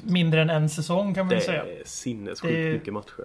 mindre 0.04 0.42
än 0.42 0.50
en 0.50 0.68
säsong 0.70 1.14
kan 1.14 1.26
man 1.26 1.34
Det 1.34 1.40
säga. 1.40 1.62
är 1.64 1.82
sinnessjukt 1.84 2.54
Det 2.54 2.68
är- 2.68 2.72
mycket 2.72 2.92
matcher. 2.94 3.24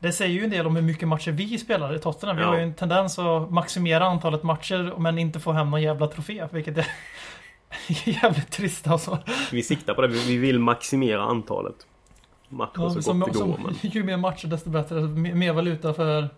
Det 0.00 0.12
säger 0.12 0.34
ju 0.34 0.44
en 0.44 0.50
del 0.50 0.66
om 0.66 0.76
hur 0.76 0.82
mycket 0.82 1.08
matcher 1.08 1.32
vi 1.32 1.58
spelar 1.58 1.94
i 1.94 1.98
Tottenham. 1.98 2.36
Vi 2.36 2.42
Ja. 2.42 2.48
har 2.48 2.56
ju 2.56 2.62
en 2.62 2.74
tendens 2.74 3.18
att 3.18 3.50
maximera 3.50 4.04
antalet 4.04 4.42
matcher 4.42 4.94
men 4.98 5.18
inte 5.18 5.40
få 5.40 5.52
hem 5.52 5.70
någon 5.70 5.82
jävla 5.82 6.06
trofé. 6.06 6.48
Vilket 6.52 6.78
är 6.78 6.86
jävligt 8.04 8.50
trist 8.50 8.88
alltså. 8.88 9.18
Vi 9.52 9.62
siktar 9.62 9.94
på 9.94 10.02
det. 10.02 10.08
Vi 10.08 10.36
vill 10.36 10.58
maximera 10.60 11.22
antalet 11.22 11.86
matcher 12.48 12.72
Ja, 12.82 12.90
så 12.90 13.02
som, 13.02 13.20
gott 13.20 13.32
det 13.32 13.38
går. 13.38 13.58
Men 13.64 13.74
Ju 13.90 14.04
mer 14.04 14.16
matcher 14.16 14.46
desto 14.48 14.70
bättre. 14.70 15.00
Mer 15.00 15.34
mer 15.34 15.52
valuta 15.52 15.94
för, 15.94 16.28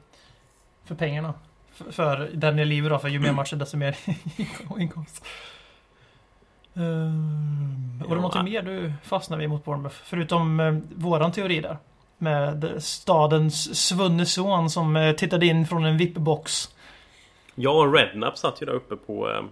för 0.85 0.95
pengarna. 0.95 1.35
För, 1.73 1.93
för 1.93 2.31
den 2.35 2.59
jag 2.59 2.69
lever 2.69 2.91
då, 2.91 2.99
för 2.99 3.09
ju 3.09 3.19
mer 3.19 3.33
matcher 3.33 3.57
desto 3.57 3.77
mer 3.77 3.97
inkomst. 4.79 5.25
Um, 6.75 7.99
var 7.99 8.09
det 8.09 8.15
Ja. 8.15 8.21
något 8.21 8.45
mer 8.45 8.63
du 8.63 8.93
fastnade 9.05 9.41
vid 9.41 9.49
mot 9.49 9.65
Bournemouth? 9.65 9.97
Förutom 10.05 10.61
uh, 10.61 10.79
våran 10.97 11.33
teori 11.33 11.61
där. 11.61 11.79
Med 12.19 12.83
stadens 12.83 13.89
svunne 13.89 14.27
son 14.27 14.71
som 14.71 14.97
eh, 14.97 15.13
tittade 15.13 15.47
in 15.47 15.67
från 15.67 15.85
en 15.85 15.99
VIP-box. 15.99 16.71
och 17.67 17.95
Rednap 17.95 18.39
satt 18.39 18.63
ju 18.63 18.67
där 18.67 18.73
uppe 18.73 18.97
på... 18.97 19.31
Eh, 19.31 19.43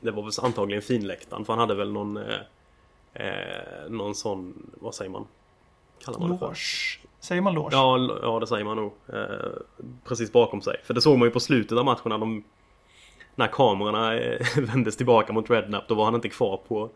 det 0.00 0.10
var 0.10 0.22
väl 0.22 0.32
antagligen 0.42 0.82
finläktaren 0.82 1.44
för 1.44 1.52
han 1.52 1.60
hade 1.60 1.74
väl 1.74 1.92
någon... 1.92 2.16
Eh, 2.16 2.22
eh, 3.12 3.90
någon 3.90 4.14
sån... 4.14 4.70
Vad 4.80 4.94
säger 4.94 5.10
man? 5.10 5.26
Kallar 6.04 6.18
man 6.18 6.30
det 6.30 6.38
för. 6.38 6.46
Loge. 6.46 6.98
Säger 7.20 7.42
man 7.42 7.54
loge? 7.54 7.68
Ja, 7.72 8.18
ja, 8.22 8.40
det 8.40 8.46
säger 8.46 8.64
man 8.64 8.76
nog. 8.76 8.92
Eh, 9.12 9.18
precis 10.04 10.32
bakom 10.32 10.62
sig. 10.62 10.76
För 10.84 10.94
det 10.94 11.00
såg 11.00 11.18
man 11.18 11.28
ju 11.28 11.32
på 11.32 11.40
slutet 11.40 11.78
av 11.78 11.84
matchen 11.84 12.02
när 12.04 12.18
de... 12.18 12.44
När 13.34 13.46
kamerorna 13.46 14.16
eh, 14.16 14.46
vändes 14.56 14.96
tillbaka 14.96 15.32
mot 15.32 15.50
Redknapp, 15.50 15.88
då 15.88 15.94
var 15.94 16.04
han 16.04 16.14
inte 16.14 16.28
kvar 16.28 16.56
på... 16.68 16.90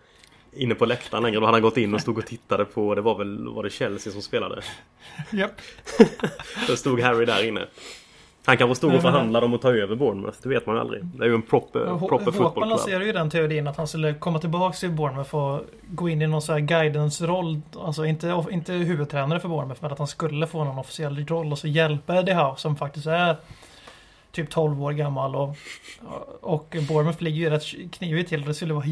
Inne 0.53 0.75
på 0.75 0.87
läktaren 0.87 1.23
längre. 1.23 1.41
Då 1.41 1.47
hade 1.47 1.57
han 1.57 1.63
gått 1.63 1.77
in 1.77 1.95
och 1.95 2.01
stod 2.01 2.19
och 2.19 2.27
tittade 2.27 2.65
på, 2.65 2.95
det 2.95 3.01
var 3.01 3.19
väl, 3.19 3.49
var 3.49 3.63
det 3.63 3.71
Chelsea 3.71 4.13
som 4.13 4.23
spelade? 4.23 4.63
Japp. 5.33 5.61
Då 6.69 6.77
stod 6.77 7.01
Harry 7.01 7.25
där 7.25 7.45
inne. 7.45 7.67
Han 8.49 8.57
kanske 8.57 8.75
stod 8.75 8.95
och 8.95 9.03
förhandlade 9.03 9.47
om 9.47 9.55
att 9.55 9.63
ta 9.63 9.73
över 9.73 9.97
Bournemouth, 9.97 10.39
det 10.43 10.49
vet 10.49 10.67
man 10.67 10.79
aldrig. 10.79 11.05
Det 11.05 11.25
är 11.25 11.29
ju 11.29 11.35
en 11.35 11.43
proper, 11.43 11.81
Hå- 11.81 12.09
proper 12.09 12.33
club. 12.33 12.69
lanserade 12.69 13.05
ju 13.05 13.13
den 13.13 13.31
teorin 13.31 13.67
att 13.67 13.77
han 13.77 13.87
skulle 13.87 14.15
komma 14.15 14.39
tillbaka 14.39 14.77
till 14.77 14.91
Bournemouth 14.91 15.35
och 15.35 15.61
gå 15.89 16.09
in 16.09 16.23
i 16.23 16.27
någon 16.27 16.43
sån 16.43 16.53
här 16.53 16.61
guidance-roll. 16.61 17.61
Alltså 17.81 18.05
inte, 18.05 18.45
inte 18.51 18.73
huvudtränare 18.73 19.41
för 19.41 19.49
Bournemouth, 19.49 19.83
men 19.83 19.93
att 19.93 19.99
han 19.99 20.07
skulle 20.07 20.47
få 20.47 20.65
någon 20.65 20.79
officiell 20.79 21.27
roll 21.27 21.53
och 21.53 21.59
så 21.59 21.69
hjälpa 21.69 22.17
Eddie 22.17 22.33
Howe 22.33 22.57
som 22.57 22.77
faktiskt 22.77 23.07
är 23.07 23.37
typ 24.33 24.51
12 24.51 24.83
år 24.83 24.93
gammal 24.93 25.37
och, 25.37 25.57
och 26.41 26.77
Bournemouth 26.89 27.23
ligger 27.23 27.39
ju 27.39 27.51
rätt 27.51 27.93
knivigt 27.93 28.29
till. 28.29 28.45
Det 28.45 28.55
skulle 28.55 28.75
vara 28.75 28.87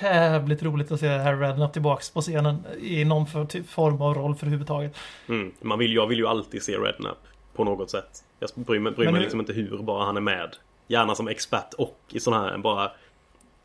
jävligt 0.00 0.62
roligt 0.62 0.92
att 0.92 1.00
se 1.00 1.08
Harry 1.08 1.40
Redknapp 1.40 1.72
tillbaks 1.72 2.10
på 2.10 2.20
scenen 2.20 2.64
i 2.80 3.04
någon 3.04 3.26
för, 3.26 3.44
typ, 3.44 3.68
form 3.68 4.02
av 4.02 4.14
roll 4.14 4.34
för 4.34 4.46
överhuvudtaget. 4.46 4.96
Mm. 5.28 5.52
Man 5.60 5.78
vill, 5.78 5.94
jag 5.94 6.06
vill 6.06 6.18
ju 6.18 6.26
alltid 6.26 6.62
se 6.62 6.72
Redknapp 6.72 7.18
på 7.54 7.64
något 7.64 7.90
sätt. 7.90 8.24
Jag 8.42 8.64
bryr 8.64 8.80
mig, 8.80 8.92
bryr 8.92 9.04
mig 9.04 9.14
nu- 9.14 9.20
liksom 9.20 9.40
inte 9.40 9.52
hur, 9.52 9.78
bara 9.78 10.04
han 10.04 10.16
är 10.16 10.20
med. 10.20 10.56
Gärna 10.86 11.14
som 11.14 11.28
expert 11.28 11.74
och 11.74 11.98
i 12.10 12.20
sån 12.20 12.34
här 12.34 12.58
bara 12.58 12.92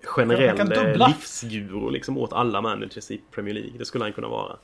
generell 0.03 0.71
eh, 0.71 1.07
livsguru 1.07 1.91
liksom 1.91 2.17
åt 2.17 2.33
alla 2.33 2.61
managers 2.61 3.11
i 3.11 3.21
Premier 3.31 3.53
League. 3.53 3.71
Det 3.77 3.85
skulle 3.85 4.03
han 4.03 4.13
kunna 4.13 4.27
vara. 4.27 4.55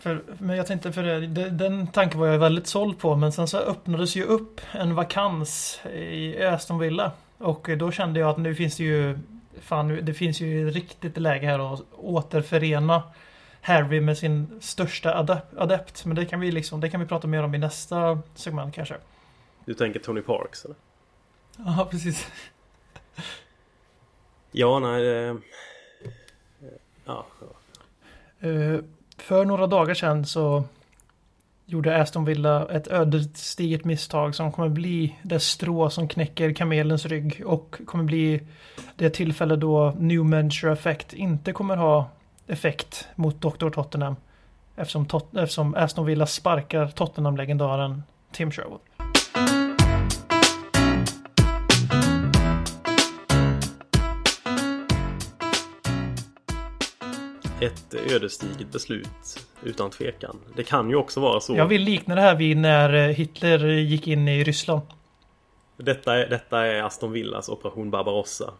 För, 0.00 0.22
men 0.38 0.56
jag 0.56 0.66
tänkte 0.66 0.92
för 0.92 1.02
det, 1.02 1.50
den 1.50 1.86
tanken 1.86 2.20
var 2.20 2.26
jag 2.26 2.38
väldigt 2.38 2.66
såld 2.66 2.98
på 2.98 3.16
men 3.16 3.32
sen 3.32 3.48
så 3.48 3.58
öppnades 3.58 4.16
ju 4.16 4.24
upp 4.24 4.60
en 4.72 4.94
vakans 4.94 5.80
i 5.94 6.42
Aston 6.44 6.78
Villa. 6.78 7.12
Och 7.38 7.70
då 7.78 7.90
kände 7.90 8.20
jag 8.20 8.28
att 8.28 8.38
nu 8.38 8.54
finns 8.54 8.76
det 8.76 8.84
ju 8.84 9.18
Fan, 9.60 9.98
det 10.02 10.14
finns 10.14 10.40
ju 10.40 10.70
riktigt 10.70 11.16
läge 11.18 11.46
här 11.46 11.74
att 11.74 11.82
återförena 11.96 13.02
Harry 13.64 14.00
med 14.00 14.18
sin 14.18 14.58
största 14.60 15.22
adep- 15.22 15.58
adept. 15.58 16.04
Men 16.04 16.16
det 16.16 16.26
kan 16.26 16.40
vi 16.40 16.50
liksom, 16.50 16.80
det 16.80 16.90
kan 16.90 17.00
vi 17.00 17.06
prata 17.06 17.26
mer 17.26 17.42
om 17.42 17.54
i 17.54 17.58
nästa 17.58 18.18
segment 18.34 18.74
kanske. 18.74 18.94
Du 19.64 19.74
tänker 19.74 20.00
Tony 20.00 20.20
Parks 20.20 20.64
eller? 20.64 20.76
Ja, 21.56 21.88
precis. 21.90 22.28
Ja, 24.52 24.78
nej 24.78 25.02
det... 25.02 25.36
Ja. 27.04 27.26
Eh, 28.40 28.78
för 29.16 29.44
några 29.44 29.66
dagar 29.66 29.94
sedan 29.94 30.26
så 30.26 30.64
gjorde 31.66 32.02
Aston 32.02 32.24
Villa 32.24 32.68
ett 32.68 32.88
ödesdigert 32.88 33.84
misstag 33.84 34.34
som 34.34 34.52
kommer 34.52 34.68
bli 34.68 35.16
det 35.22 35.40
strå 35.40 35.90
som 35.90 36.08
knäcker 36.08 36.52
kamelens 36.52 37.06
rygg 37.06 37.42
och 37.46 37.80
kommer 37.86 38.04
bli 38.04 38.40
det 38.96 39.10
tillfälle 39.10 39.56
då 39.56 39.94
New 39.98 40.24
Manchester 40.24 40.70
Effect 40.72 41.12
inte 41.12 41.52
kommer 41.52 41.76
ha 41.76 42.10
effekt 42.46 43.08
mot 43.16 43.40
Dr. 43.40 43.70
Tottenham 43.70 44.16
eftersom, 44.76 45.06
Tot- 45.06 45.36
eftersom 45.36 45.74
Aston 45.74 46.06
Villa 46.06 46.26
sparkar 46.26 46.86
Tottenham-legendaren 46.86 48.02
Tim 48.32 48.50
Sherwood. 48.50 48.80
Ett 57.60 57.94
ödesdigert 58.12 58.72
beslut 58.72 59.46
utan 59.62 59.90
tvekan. 59.90 60.38
Det 60.56 60.62
kan 60.62 60.90
ju 60.90 60.96
också 60.96 61.20
vara 61.20 61.40
så. 61.40 61.56
Jag 61.56 61.66
vill 61.66 61.82
likna 61.82 62.14
det 62.14 62.20
här 62.20 62.34
vid 62.34 62.56
när 62.56 62.92
eh, 62.94 63.14
Hitler 63.14 63.66
gick 63.66 64.06
in 64.08 64.28
i 64.28 64.44
Ryssland. 64.44 64.82
Detta, 65.76 66.18
är, 66.18 66.28
detta 66.28 66.66
är 66.66 66.82
Aston 66.82 67.12
Villas 67.12 67.48
Operation 67.48 67.90
Barbarossa. 67.90 68.52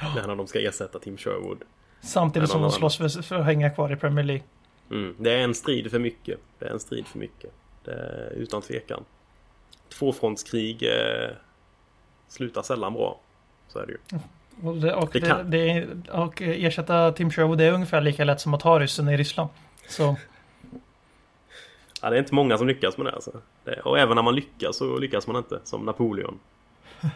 Är 0.00 0.26
när 0.26 0.36
de 0.36 0.46
ska 0.46 0.60
ersätta 0.60 0.98
Tim 0.98 1.16
Sherwood. 1.16 1.58
Samtidigt 2.04 2.50
som 2.50 2.62
de 2.62 2.70
slåss 2.70 2.96
för, 2.96 3.22
för 3.22 3.36
att 3.36 3.44
hänga 3.44 3.70
kvar 3.70 3.92
i 3.92 3.96
Premier 3.96 4.24
League. 4.24 4.44
Mm. 4.90 5.14
Det 5.18 5.32
är 5.32 5.38
en 5.38 5.54
strid 5.54 5.90
för 5.90 5.98
mycket. 5.98 6.40
Det 6.58 6.66
är 6.66 6.70
en 6.70 6.80
strid 6.80 7.06
för 7.06 7.18
mycket. 7.18 7.50
Är, 7.86 8.32
utan 8.36 8.62
tvekan. 8.62 9.04
Tvåfrontskrig 9.88 10.82
eh, 10.82 11.30
slutar 12.28 12.62
sällan 12.62 12.92
bra. 12.92 13.20
Så 13.68 13.78
är 13.78 13.86
det 13.86 13.92
ju. 13.92 13.98
Och, 14.68 14.76
det, 14.76 14.94
och, 14.94 15.08
Det 15.12 15.20
kan- 15.20 15.50
det, 15.50 15.86
och 16.10 16.42
ersätta 16.42 17.12
Tim 17.12 17.30
Sherwood 17.30 17.60
är 17.60 17.72
ungefär 17.72 18.00
lika 18.00 18.24
lätt 18.24 18.40
som 18.40 18.54
att 18.54 18.60
ta 18.60 18.80
ryssen 18.80 19.08
i 19.08 19.16
Ryssland. 19.16 19.50
Så 19.88 20.16
Ja, 22.02 22.10
det 22.10 22.16
är 22.16 22.20
inte 22.20 22.34
många 22.34 22.58
som 22.58 22.66
lyckas 22.66 22.96
med 22.96 23.06
det 23.06 23.12
alltså. 23.12 23.32
Det, 23.64 23.80
och 23.80 23.98
även 23.98 24.14
när 24.16 24.22
man 24.22 24.34
lyckas 24.34 24.76
så 24.76 24.98
lyckas 24.98 25.26
man 25.26 25.36
inte. 25.36 25.60
Som 25.64 25.84
Napoleon. 25.84 26.38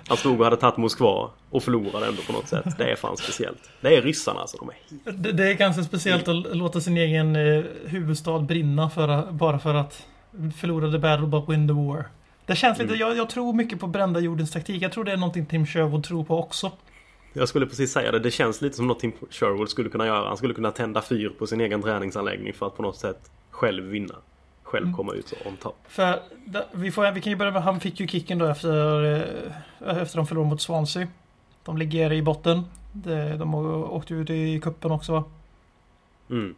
Han 0.09 0.17
stod 0.17 0.39
och 0.39 0.45
hade 0.45 0.57
tagit 0.57 0.77
Moskva 0.77 1.31
och 1.51 1.63
förlorade 1.63 2.07
ändå 2.07 2.23
på 2.23 2.33
något 2.33 2.49
sätt. 2.49 2.65
Det 2.79 2.93
är 2.93 2.97
fan 2.97 3.17
speciellt. 3.17 3.71
Det 3.81 3.97
är 3.97 4.03
ryssarna 4.03 4.41
alltså. 4.41 4.57
De 4.57 4.69
är 4.71 5.13
det, 5.13 5.33
det 5.33 5.51
är 5.51 5.55
ganska 5.55 5.83
speciellt 5.83 6.29
att 6.29 6.57
låta 6.57 6.81
sin 6.81 6.97
egen 6.97 7.37
eh, 7.37 7.65
huvudstad 7.87 8.39
brinna 8.39 8.91
för, 8.91 9.33
bara 9.33 9.59
för 9.59 9.75
att 9.75 10.07
förlora 10.61 10.93
the 10.93 10.99
battle 10.99 11.27
but 11.27 11.49
win 11.49 11.69
the 11.69 11.75
war. 11.75 12.05
Det 12.47 12.57
känns 12.57 12.79
lite, 12.79 12.95
Mm. 12.95 13.01
jag, 13.09 13.17
jag 13.17 13.31
tror 13.31 13.53
mycket 13.53 13.81
på 13.81 13.87
brända 13.87 14.21
jordens 14.21 14.51
taktik. 14.51 14.83
Jag 14.83 14.93
tror 14.93 15.05
det 15.05 15.13
är 15.13 15.17
någonting 15.17 15.47
Tim 15.47 15.67
Sherwood 15.67 16.05
tror 16.05 16.25
på 16.25 16.39
också. 16.39 16.73
Jag 17.33 17.49
skulle 17.49 17.67
precis 17.67 17.93
säga 17.93 18.13
det. 18.13 18.19
Det 18.19 18.31
känns 18.31 18.61
lite 18.63 18.77
som 18.77 18.87
något 18.87 19.01
Tim 19.01 19.13
Sherwood 19.31 19.71
skulle 19.71 19.89
kunna 19.89 20.07
göra. 20.07 20.29
Han 20.29 20.37
skulle 20.37 20.55
kunna 20.55 20.71
tända 20.71 21.03
fyr 21.03 21.29
på 21.39 21.47
sin 21.47 21.61
egen 21.61 21.83
träningsanläggning 21.83 22.53
för 22.55 22.67
att 22.67 22.77
på 22.77 22.83
något 22.83 22.97
sätt 22.97 23.31
själv 23.51 23.85
vinna. 23.85 24.15
Själv 24.69 24.85
Mm. 24.85 24.97
komma 24.97 25.13
ut 25.13 25.33
on 25.47 25.57
top. 25.57 25.77
För 25.89 26.21
vi, 26.73 26.91
får, 26.91 27.11
vi 27.13 27.21
kan 27.21 27.31
ju 27.31 27.37
börja 27.37 27.53
med, 27.53 27.63
han 27.63 27.81
fick 27.81 28.01
ju 28.01 28.07
kicken 28.09 28.39
då 28.39 28.47
efter, 28.47 29.05
eh, 29.87 29.99
efter 29.99 30.17
de 30.17 30.27
förlorade 30.27 30.51
mot 30.51 30.61
Swansea. 30.61 31.07
De 31.65 31.79
ligger 31.79 32.13
i 32.13 32.23
botten. 32.23 32.65
De 33.39 33.55
åkte 33.91 34.15
ut 34.15 34.31
i 34.31 34.61
kuppen 34.61 34.91
också 34.91 35.13
va? 35.13 35.25
Mm. 36.31 36.55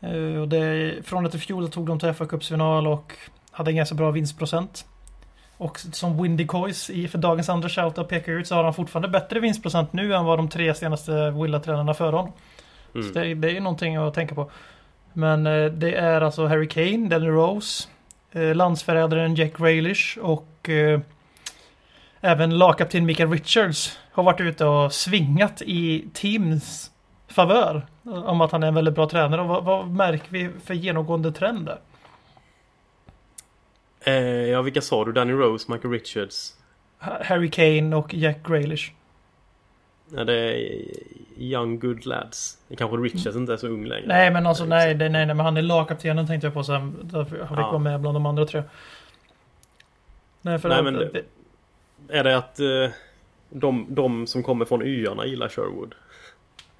Eh, 0.00 0.40
Och 0.40 0.48
det, 0.48 0.94
från 1.06 1.26
att 1.26 1.34
i 1.34 1.38
fjol 1.38 1.68
tog 1.70 1.86
de 1.86 1.98
till 1.98 2.12
fa 2.12 2.26
Cupsfinal 2.26 2.86
och 2.86 3.12
hade 3.50 3.70
en 3.70 3.76
ganska 3.76 3.94
bra 3.94 4.10
vinstprocent. 4.10 4.86
Och 5.56 5.78
som 5.80 6.22
Windy 6.22 6.46
Coys 6.46 6.90
i 6.90 7.08
för 7.08 7.18
dagens 7.18 7.48
andra 7.48 7.68
shoutout 7.68 8.08
pekar 8.08 8.32
ut 8.32 8.46
så 8.46 8.54
har 8.54 8.64
han 8.64 8.74
fortfarande 8.74 9.08
bättre 9.08 9.40
vinstprocent 9.40 9.92
nu 9.92 10.14
än 10.14 10.24
vad 10.24 10.38
de 10.38 10.48
tre 10.48 10.74
senaste 10.74 11.30
Willa-tränarna 11.30 11.94
före 11.94 12.16
honom. 12.16 12.32
Så 12.92 12.98
Mm. 12.98 13.12
det, 13.12 13.34
det 13.34 13.48
är 13.48 13.52
ju 13.52 13.60
någonting 13.60 13.96
att 13.96 14.14
tänka 14.14 14.34
på. 14.34 14.50
Men 15.16 15.46
eh, 15.46 15.64
det 15.64 15.94
är 15.94 16.20
alltså 16.20 16.46
Harry 16.46 16.68
Kane, 16.68 17.08
Danny 17.08 17.28
Rose, 17.28 17.88
eh, 18.32 18.54
landsförrädaren 18.54 19.34
Jack 19.34 19.56
Grealish 19.58 20.18
och 20.18 20.68
eh, 20.68 21.00
även 22.20 22.58
lagkapten 22.58 23.06
Mikael 23.06 23.30
Richards 23.30 23.98
har 24.12 24.22
varit 24.22 24.40
ute 24.40 24.64
och 24.64 24.92
svingat 24.92 25.62
i 25.62 26.08
teams 26.14 26.90
favör. 27.28 27.86
Om 28.04 28.40
att 28.40 28.52
han 28.52 28.62
är 28.62 28.68
en 28.68 28.74
väldigt 28.74 28.94
bra 28.94 29.08
tränare. 29.08 29.40
Och 29.40 29.48
vad, 29.48 29.64
vad 29.64 29.90
märker 29.90 30.30
vi 30.30 30.50
för 30.64 30.74
genomgående 30.74 31.32
trend 31.32 31.66
där? 31.66 31.78
Eh, 34.00 34.14
ja, 34.50 34.62
vilka 34.62 34.80
sa 34.80 35.04
du? 35.04 35.12
Danny 35.12 35.32
Rose, 35.32 35.72
Michael 35.72 35.92
Richards? 35.92 36.52
Ha- 36.98 37.22
Harry 37.24 37.50
Kane 37.50 37.96
och 37.96 38.14
Jack 38.14 38.46
Grealish. 38.48 38.92
Ja, 40.14 40.24
det 40.24 40.34
är 40.34 40.82
Young 41.38 41.78
Good 41.78 42.06
Lads. 42.06 42.58
Det 42.68 42.76
kanske 42.76 42.96
Richards 42.96 43.36
inte 43.36 43.52
är 43.52 43.56
så 43.56 43.66
ung 43.68 43.84
längre. 43.86 44.06
Nej 44.06 44.30
men 44.30 44.46
alltså 44.46 44.62
Det 44.64 44.68
nej, 44.70 44.94
det, 44.94 45.08
nej, 45.08 45.26
nej 45.26 45.34
men 45.34 45.44
han 45.46 45.56
är 45.56 45.62
lagkaptenen 45.62 46.26
tänkte 46.26 46.46
jag 46.46 46.54
på 46.54 46.64
sen. 46.64 46.96
Därför 47.02 47.38
han 47.38 47.48
fick 47.48 47.58
Ja. 47.58 47.68
vara 47.70 47.78
med 47.78 48.00
bland 48.00 48.16
de 48.16 48.26
andra 48.26 48.46
tre. 48.46 48.62
Nej 50.42 50.58
för 50.58 50.68
Nej, 50.68 50.78
att, 50.78 50.84
men 50.84 50.94
det- 50.94 51.22
Är 52.08 52.24
det 52.24 52.36
att 52.36 52.60
eh, 52.60 52.66
de, 53.50 53.86
de 53.88 54.26
som 54.26 54.42
kommer 54.42 54.64
från 54.64 54.82
öarna 54.82 55.26
gillar 55.26 55.48
Sherwood? 55.48 55.94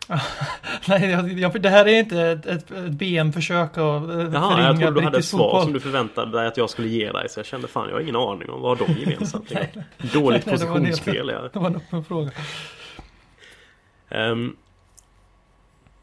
Nej, 0.88 1.10
jag, 1.10 1.32
jag, 1.32 1.62
det 1.62 1.68
här 1.68 1.86
är 1.88 1.98
inte 1.98 2.20
ett, 2.22 2.46
ett, 2.46 2.70
ett 2.70 2.90
BM-försök 2.90 3.70
att 3.70 3.78
eh, 3.78 4.28
Jaha, 4.32 4.62
jag 4.62 4.78
trodde 4.80 5.00
du 5.00 5.04
hade 5.04 5.18
ett 5.18 5.24
svar 5.24 5.38
fotboll. 5.38 5.62
som 5.62 5.72
du 5.72 5.80
förväntade 5.80 6.38
dig 6.38 6.46
att 6.46 6.56
jag 6.56 6.70
skulle 6.70 6.88
ge 6.88 7.12
dig. 7.12 7.28
Så 7.28 7.38
jag 7.38 7.46
kände 7.46 7.68
fan, 7.68 7.88
jag 7.88 7.94
har 7.96 8.00
ingen 8.00 8.16
aning 8.16 8.50
om 8.50 8.60
vad 8.60 8.78
de 8.78 8.92
gemensamt 9.00 9.52
är. 9.52 9.68
Dåligt 10.12 10.46
Nej, 10.46 10.56
det 10.58 10.64
var 10.66 10.76
en 10.76 10.84
helt- 10.84 10.96
positionsspel. 11.04 11.28
Ja. 11.32 11.48
Det 11.52 11.58
var 11.58 11.66
en 11.66 11.76
öppen 11.76 12.04
fråga. 12.04 12.30
Ehm, 14.08 14.56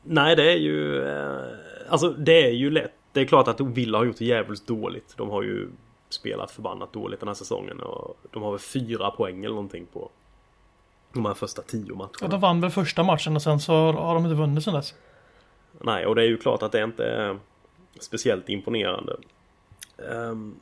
nej, 0.04 0.36
det 0.36 0.52
är 0.52 0.58
ju... 0.58 1.08
eh, 1.08 1.46
alltså, 1.90 2.10
det 2.10 2.46
är 2.48 2.52
ju 2.52 2.70
lätt. 2.72 2.94
Det 3.12 3.22
är 3.22 3.26
klart 3.26 3.48
att 3.48 3.62
Villa 3.62 3.98
har 3.98 4.06
gjort 4.06 4.18
det 4.18 4.26
jävligt 4.26 4.68
dåligt. 4.68 5.14
De 5.18 5.30
har 5.30 5.44
ju 5.44 5.70
spelat 6.10 6.52
förbannat 6.52 6.94
dåligt 6.94 7.20
den 7.20 7.28
här 7.28 7.36
säsongen. 7.36 7.80
Och 7.80 8.18
de 8.32 8.44
har 8.44 8.52
väl 8.52 8.60
fyra 8.60 9.12
poäng 9.12 9.46
eller 9.46 9.56
någonting 9.56 9.86
på 9.86 10.10
de 11.14 11.26
här 11.26 11.34
första 11.34 11.62
tio 11.62 11.96
matcherna. 11.96 12.12
Ja, 12.22 12.28
de 12.28 12.40
vann 12.40 12.62
väl 12.62 12.72
första 12.72 13.04
matchen 13.04 13.36
och 13.36 13.42
sen 13.42 13.60
så 13.60 13.74
har 13.92 14.14
de 14.14 14.24
inte 14.26 14.36
vunnit 14.36 14.64
sen 14.64 14.74
dess. 14.74 14.94
Nej, 15.82 16.06
och 16.06 16.16
det 16.16 16.22
är 16.22 16.28
ju 16.28 16.38
klart 16.38 16.64
att 16.64 16.72
det 16.72 16.84
inte 16.84 17.06
är 17.06 17.40
speciellt 18.00 18.50
imponerande. 18.50 19.18
Um, 19.98 20.60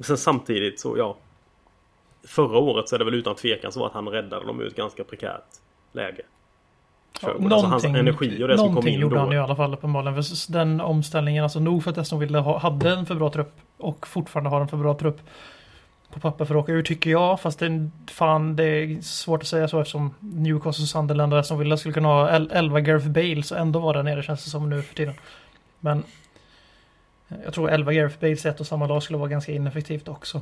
sen 0.00 0.16
samtidigt 0.18 0.80
så, 0.80 0.98
ja. 0.98 1.16
Förra 2.26 2.58
året 2.58 2.88
så 2.88 2.94
är 2.94 2.98
det 2.98 3.04
väl 3.04 3.14
utan 3.14 3.34
tvekan 3.34 3.72
så 3.72 3.86
att 3.86 3.92
han 3.92 4.08
räddade 4.08 4.46
dem 4.46 4.60
ett 4.60 4.76
ganska 4.76 5.04
prekärt 5.04 5.44
läge. 5.94 6.22
Sherwood. 7.20 7.52
Alltså 7.52 7.66
hans 7.68 7.84
energi 7.84 8.42
och 8.44 8.48
det 8.48 8.56
som 8.58 8.64
kom 8.66 8.74
någonting 8.74 8.94
in 8.94 9.00
gjorde 9.00 9.14
då. 9.14 9.20
han 9.20 9.32
i 9.32 9.38
alla 9.38 9.56
fall 9.56 9.74
uppenbarligen. 9.74 10.22
För 10.22 10.52
den 10.52 10.80
omställningen, 10.80 11.42
alltså 11.42 11.60
nog 11.60 11.84
för 11.84 11.90
att 11.90 11.98
Aston 11.98 12.18
Villa 12.20 12.40
ha- 12.40 12.58
hade 12.58 12.90
en 12.90 13.06
för 13.06 13.14
bra 13.14 13.30
trupp 13.30 13.52
och 13.78 14.06
fortfarande 14.06 14.50
har 14.50 14.60
en 14.60 14.68
för 14.68 14.76
bra 14.76 14.94
trupp 14.94 15.20
på 16.12 16.20
papper 16.20 16.44
för 16.44 16.54
att 16.54 16.62
åka 16.62 16.72
ur 16.72 16.82
tycker 16.82 17.10
jag. 17.10 17.40
Fast 17.40 17.58
det, 17.58 17.90
fan, 18.10 18.56
det 18.56 18.64
är 18.64 19.00
svårt 19.02 19.42
att 19.42 19.48
säga 19.48 19.68
så 19.68 19.80
eftersom 19.80 20.14
Newcastle, 20.20 20.86
Sunderland 20.86 21.32
och 21.34 21.38
Aston 21.40 21.58
Villa 21.58 21.76
skulle 21.76 21.94
kunna 21.94 22.08
ha 22.08 22.36
el- 22.36 22.50
11 22.52 22.80
Gareth 22.80 23.08
Bale 23.08 23.42
så 23.42 23.54
ändå 23.54 23.78
var 23.78 23.94
där 23.94 24.02
nere 24.02 24.22
känns 24.22 24.44
det 24.44 24.50
som 24.50 24.70
nu 24.70 24.82
för 24.82 24.94
tiden. 24.94 25.14
Men 25.80 26.02
jag 27.44 27.54
tror 27.54 27.70
11 27.70 27.92
Gareth 27.92 28.20
Bales 28.20 28.44
i 28.44 28.48
ett 28.48 28.60
och 28.60 28.66
samma 28.66 28.86
lag 28.86 29.02
skulle 29.02 29.18
vara 29.18 29.28
ganska 29.28 29.52
ineffektivt 29.52 30.08
också. 30.08 30.40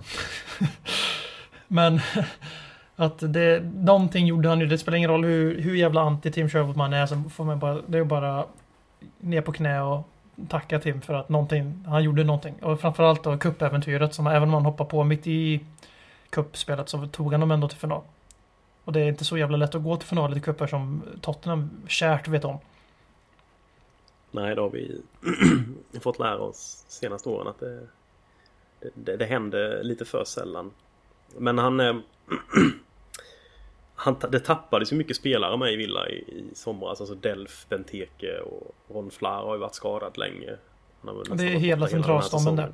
Men 1.69 2.01
att 3.03 3.33
det, 3.33 3.62
någonting 3.75 4.27
gjorde 4.27 4.49
han 4.49 4.61
ju. 4.61 4.67
Det 4.67 4.79
spelar 4.79 4.99
ingen 4.99 5.11
roll 5.11 5.25
hur, 5.25 5.61
hur 5.61 5.75
jävla 5.75 6.01
anti 6.01 6.31
Tim 6.31 6.49
Sherwood 6.49 6.77
man 6.77 6.93
är. 6.93 7.07
Så 7.07 7.23
får 7.31 7.45
man 7.45 7.59
bara, 7.59 7.83
det 7.87 7.99
är 7.99 8.05
bara 8.05 8.47
ner 9.21 9.41
på 9.41 9.53
knä 9.53 9.81
och 9.81 10.09
tacka 10.49 10.81
Tim 10.81 11.01
för 11.01 11.15
att 11.15 11.29
någonting, 11.29 11.85
han 11.88 12.05
gjorde 12.05 12.25
någonting. 12.25 12.55
Och 12.62 12.81
framförallt 12.81 13.23
då 13.23 13.38
cupäventyret 13.38 14.15
som 14.15 14.27
även 14.27 14.43
om 14.43 14.55
han 14.55 14.65
hoppar 14.65 14.85
på 14.85 15.05
mitt 15.05 15.27
i 15.27 15.61
cupspelet 16.31 16.88
så 16.88 17.07
tog 17.07 17.33
han 17.33 17.41
dem 17.41 17.51
ändå 17.51 17.69
till 17.69 17.79
final. 17.79 18.03
Och 18.85 18.93
det 18.93 19.01
är 19.01 19.09
inte 19.09 19.25
så 19.25 19.38
jävla 19.38 19.57
lätt 19.57 19.75
att 19.75 19.83
gå 19.83 19.97
till 19.97 20.09
final 20.09 20.37
i 20.37 20.41
cuper 20.41 20.67
som 20.67 21.03
Tottenham 21.21 21.71
kärt 21.88 22.29
vet 22.29 22.45
om. 22.45 22.59
Nej, 24.31 24.55
det 24.55 24.61
har 24.61 24.71
vi 24.71 25.01
fått 26.01 26.19
lära 26.19 26.38
oss 26.38 26.85
senaste 26.88 27.29
åren 27.29 27.49
att 27.49 27.61
det, 27.61 27.81
det, 28.95 29.17
det, 29.17 29.51
det 29.51 29.83
lite 29.83 30.05
för 30.05 30.25
sällan. 30.25 30.71
Men 31.38 31.59
han... 31.59 31.81
Eh, 31.81 31.97
han 34.03 34.17
det 34.31 34.41
tappades 34.41 34.93
ju 34.93 34.97
mycket 34.97 35.17
spelare 35.17 35.57
med 35.57 35.73
i 35.73 35.77
Villa 35.77 36.09
i, 36.09 36.15
i 36.15 36.45
somras. 36.55 37.01
Alltså 37.01 37.15
Delf, 37.15 37.67
Benteke 37.69 38.38
och 38.38 38.75
Ron 38.95 39.11
Flair 39.11 39.43
har 39.43 39.55
ju 39.55 39.61
varit 39.61 39.75
skadad 39.75 40.19
länge. 40.19 40.51
Det 41.37 41.45
är 41.45 41.49
hela 41.49 41.88
centralstommen 41.88 42.57
där. 42.57 42.73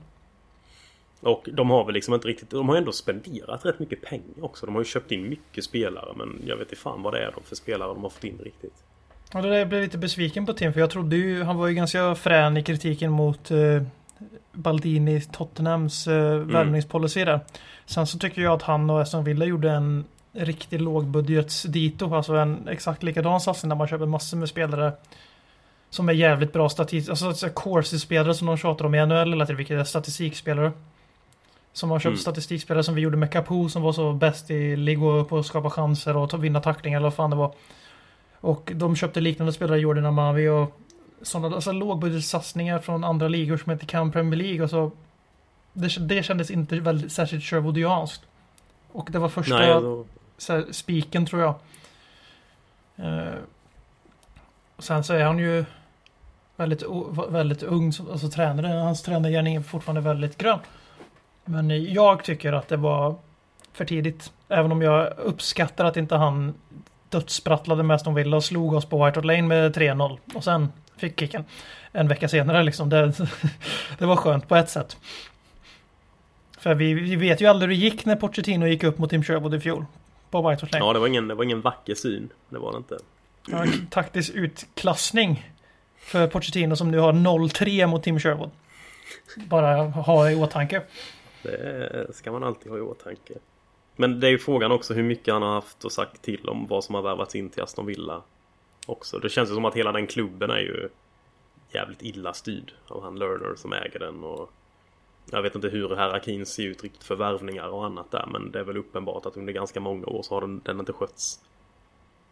Och 1.21 1.49
de 1.53 1.71
har 1.71 1.85
väl 1.85 1.95
liksom 1.95 2.15
inte 2.15 2.29
riktigt... 2.29 2.51
De 2.51 2.69
har 2.69 2.77
ändå 2.77 2.93
spenderat 2.93 3.67
rätt 3.67 3.79
mycket 3.79 4.03
pengar 4.03 4.45
också. 4.45 4.67
De 4.67 4.75
har 4.75 4.83
ju 4.83 4.85
köpt 4.85 5.13
in 5.13 5.29
mycket 5.29 5.65
spelare 5.65 6.13
men 6.17 6.43
jag 6.47 6.57
vet 6.57 6.69
inte 6.69 6.83
fan 6.83 7.03
vad 7.03 7.15
det 7.15 7.19
är 7.19 7.33
de 7.33 7.43
för 7.45 7.57
spelare 7.57 7.89
de 7.89 8.03
har 8.03 8.11
fått 8.11 8.25
in 8.25 8.39
riktigt. 8.45 8.85
Ja, 9.33 9.43
det 9.43 9.51
där 9.51 9.67
blev 9.67 9.83
lite 9.83 9.99
besviken 9.99 10.47
på 10.47 10.53
Tim 10.53 10.73
för 10.73 10.81
jag 10.81 10.91
trodde 10.91 11.17
ju, 11.17 11.43
han 11.43 11.57
var 11.57 11.67
ju 11.67 11.75
ganska 11.75 12.15
frän 12.15 12.57
i 12.57 12.63
kritiken 12.63 13.13
mot 13.13 13.51
eh, 13.51 13.83
Baldini, 14.53 15.21
Tottenhams 15.21 16.07
eh, 16.07 16.39
värvningspolicy 16.39 17.25
där. 17.25 17.41
Sen 17.87 18.07
så 18.07 18.19
tycker 18.19 18.43
jag 18.43 18.53
att 18.53 18.63
han 18.63 18.91
och 18.91 19.01
Aston 19.01 19.25
Villa 19.25 19.45
gjorde 19.45 19.71
en 19.71 20.05
riktig 20.39 20.81
lågbudgets 20.81 21.63
dito, 21.63 22.15
alltså 22.15 22.35
en 22.35 22.69
exakt 22.69 23.03
likadan 23.03 23.41
satsning 23.41 23.69
där 23.69 23.77
man 23.77 23.89
köper 23.89 24.07
massor 24.07 24.37
med 24.37 24.49
spelare 24.49 24.93
som 25.91 26.09
är 26.09 26.13
jävligt 26.13 26.53
bra 26.53 26.69
statistik, 26.69 27.11
alltså 27.11 27.49
corsi-spelare 27.49 28.35
som 28.35 28.47
de 28.47 28.57
tjatar 28.57 28.85
om 28.85 28.95
i 28.95 29.07
NHL 29.07 29.31
hela 29.33 29.47
tiden, 29.47 29.57
vilket 29.57 29.81
är 29.81 29.85
statistikspelare. 29.85 30.73
Som 31.73 31.91
har 31.91 31.99
köpt 31.99 32.07
Mm. 32.07 32.19
statistikspelare 32.19 32.85
som 32.85 32.95
vi 32.95 33.01
gjorde 33.01 33.17
med 33.17 33.33
Capo 33.33 33.69
som 33.69 33.83
var 33.83 33.93
så 33.93 34.13
bäst 34.13 34.51
i 34.51 34.77
ligga 34.77 35.07
upp 35.07 35.33
och 35.33 35.47
skapa 35.47 35.71
chanser 35.71 36.17
och 36.17 36.31
ta, 36.31 36.37
vinna 36.37 36.61
tacklingar 36.61 36.99
eller 36.99 37.07
vad 37.07 37.15
fan 37.15 37.31
det 37.31 37.37
var. 37.37 37.55
Och 38.41 38.73
de 38.75 38.97
köpte 38.97 39.21
liknande 39.21 39.53
spelare, 39.53 39.79
Jordan 39.79 40.07
Amavi 40.07 40.49
och 40.49 40.81
sådana 41.23 41.55
alltså 41.57 41.73
lågbudgetsatsningar 41.73 42.79
från 42.79 43.05
andra 43.05 43.29
ligor 43.29 43.57
som 43.57 43.73
inte 43.73 43.87
kan 43.87 44.13
Premier 44.13 44.37
League 44.37 44.63
och 44.63 44.71
så. 44.71 44.91
Det, 45.73 45.99
det 45.99 46.23
kändes 46.23 46.51
inte 46.51 46.81
väldigt, 46.81 47.13
särskilt 47.13 47.45
Sherwoodianskt. 47.45 48.23
Och 48.93 49.09
det 49.13 49.19
var 49.19 49.29
första 49.29 49.59
Nej, 49.59 49.69
då, 49.69 50.05
spiken 50.71 51.27
tror 51.27 51.43
jag. 51.43 51.55
Eh, 52.97 53.39
och 54.77 54.85
sen 54.85 55.05
så 55.05 55.15
är 55.15 55.25
han 55.25 55.39
ju 55.39 55.65
väldigt, 56.57 56.83
väldigt 57.29 57.63
ung, 57.63 57.93
alltså 58.11 58.29
tränare. 58.29 58.67
Hans 58.67 59.03
tränargärning 59.03 59.55
är 59.55 59.61
fortfarande 59.61 60.01
väldigt 60.01 60.39
grön. 60.39 60.59
Men 61.45 61.93
jag 61.93 62.25
tycker 62.25 62.53
att 62.53 62.69
det 62.69 62.77
var 62.77 63.15
för 63.73 63.85
tidigt. 63.85 64.33
Även 64.49 64.73
om 64.73 64.83
jag 64.83 65.13
uppskattar 65.19 65.85
att 65.85 65.97
inte 65.97 66.17
han 66.17 66.55
dödssprattlade 67.09 67.83
med 67.83 67.95
Aston 67.95 68.15
Villa 68.15 68.37
och 68.37 68.45
slog 68.45 68.75
oss 68.75 68.85
på 68.85 69.05
White 69.05 69.19
Hart 69.19 69.25
Lane 69.25 69.43
med 69.43 69.77
3-0. 69.77 70.19
Och 70.35 70.45
sen 70.45 70.73
fick 70.97 71.21
kicken 71.21 71.45
en 71.93 72.09
vecka 72.09 72.29
senare 72.29 72.63
liksom. 72.63 72.89
Det, 72.89 73.13
det 73.99 74.07
var 74.07 74.17
skönt 74.17 74.49
på 74.49 74.57
ett 74.57 74.71
sätt. 74.71 74.97
För 76.59 76.75
vi, 76.75 76.95
vi 76.95 77.17
vet 77.17 77.41
ju 77.41 77.47
aldrig 77.47 77.71
hur 77.71 77.77
det 77.77 77.85
gick 77.85 78.05
när 78.05 78.17
Pochettino 78.17 78.67
gick 78.67 78.85
upp 78.85 78.99
mot 78.99 79.11
Tim 79.11 79.23
Sherwood 79.23 79.55
i 79.55 79.61
fjol. 79.61 79.85
På 80.31 80.49
White 80.49 80.69
Lane. 80.73 80.85
ja, 80.85 80.93
det 80.93 80.99
var, 80.99 81.07
ingen, 81.07 81.29
det 81.29 81.35
var 81.35 81.45
ingen 81.45 81.61
vacker 81.61 81.95
syn. 81.95 82.33
Det 82.49 82.59
var 82.59 82.73
det 82.73 82.79
inte. 82.79 82.99
Ja, 83.47 83.65
taktisk 83.91 84.35
utklassning 84.35 85.53
för 85.99 86.27
Pochettino 86.27 86.77
som 86.77 86.91
nu 86.91 86.99
har 86.99 87.13
0-3 87.13 87.87
mot 87.87 88.03
Tim 88.03 88.21
Sherwood. 88.21 88.51
Bara 89.37 89.85
ha 89.85 90.31
i 90.31 90.35
åtanke. 90.35 90.83
Det 91.43 92.15
ska 92.15 92.33
man 92.33 92.45
alltid 92.45 92.73
ha 92.73 92.79
i 92.79 92.81
åtanke. 92.81 93.35
Men 93.97 94.21
det 94.21 94.27
är 94.27 94.31
ju 94.31 94.39
frågan 94.39 94.73
också 94.73 94.95
hur 94.95 95.03
mycket 95.03 95.35
han 95.35 95.43
har 95.43 95.53
haft 95.53 95.85
och 95.85 95.93
sagt 95.93 96.23
till 96.23 96.49
om 96.49 96.67
vad 96.67 96.85
som 96.85 96.95
har 96.95 97.03
värvats 97.03 97.35
in 97.35 97.51
till 97.51 97.63
Aston 97.63 97.87
Villa. 97.87 98.23
Också. 98.87 99.19
Det 99.19 99.29
känns 99.29 99.51
ju 99.51 99.55
som 99.55 99.65
att 99.65 99.75
hela 99.75 99.93
den 99.93 100.07
klubben 100.07 100.51
är 100.51 100.59
ju 100.59 100.89
jävligt 101.73 102.03
illa 102.03 102.33
styrd 102.33 102.73
av 102.89 103.03
han 103.03 103.19
Lerner 103.19 103.55
som 103.57 103.73
äger 103.73 103.99
den 103.99 104.25
och 104.25 104.51
jag 105.33 105.43
vet 105.43 105.55
inte 105.55 105.69
hur 105.69 105.89
hierarkin 105.89 106.47
ser 106.47 106.63
ut 106.63 106.83
riktigt 106.83 107.05
för 107.05 107.15
värvningar 107.17 107.69
och 107.69 107.85
annat 107.87 108.11
där 108.11 108.27
men 108.33 108.51
det 108.51 108.59
är 108.59 108.65
väl 108.65 108.77
uppenbart 108.77 109.27
att 109.27 109.37
under 109.37 109.53
ganska 109.53 109.81
många 109.81 110.07
år 110.07 110.23
så 110.23 110.35
har 110.35 110.41
den, 110.41 110.61
den 110.65 110.79
inte 110.81 110.93
skötts 110.93 111.41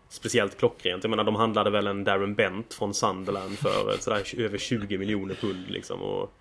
speciellt 0.08 0.58
klockrent. 0.58 1.04
Jag 1.04 1.10
menar 1.10 1.24
de 1.24 1.34
handlade 1.34 1.70
väl 1.70 1.86
en 1.86 2.04
Darren 2.04 2.34
Bent 2.34 2.74
från 2.74 2.94
Sunderland 2.94 3.58
för 3.58 3.92
eh, 3.92 3.98
sådär 3.98 4.40
över 4.40 4.58
20 4.58 4.98
miljoner 4.98 5.34
pund 5.34 5.64
liksom 5.70 6.02
och 6.02 6.32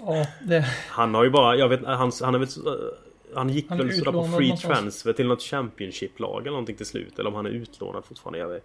Ja, 0.00 0.26
det, 0.44 0.60
han 0.88 1.14
har 1.14 1.24
ju 1.24 1.30
bara, 1.30 1.56
jag 1.56 1.68
vet, 1.68 1.84
han, 1.84 2.12
han 2.22 2.34
är 2.34 2.38
väl 2.38 2.48
så- 2.48 2.90
han 3.34 3.48
gick 3.48 3.68
Han 3.68 3.78
väl 3.78 3.92
sådär 3.92 4.12
på 4.12 4.24
free 4.24 4.48
någonstans. 4.48 4.78
transfer 4.78 5.12
till 5.12 5.26
något 5.26 5.42
Championship-lag 5.42 6.40
eller 6.40 6.50
någonting 6.50 6.76
till 6.76 6.86
slut. 6.86 7.18
Eller 7.18 7.28
om 7.28 7.34
han 7.34 7.46
är 7.46 7.50
utlånad 7.50 8.04
fortfarande. 8.04 8.38
Jag 8.38 8.48
vet. 8.48 8.64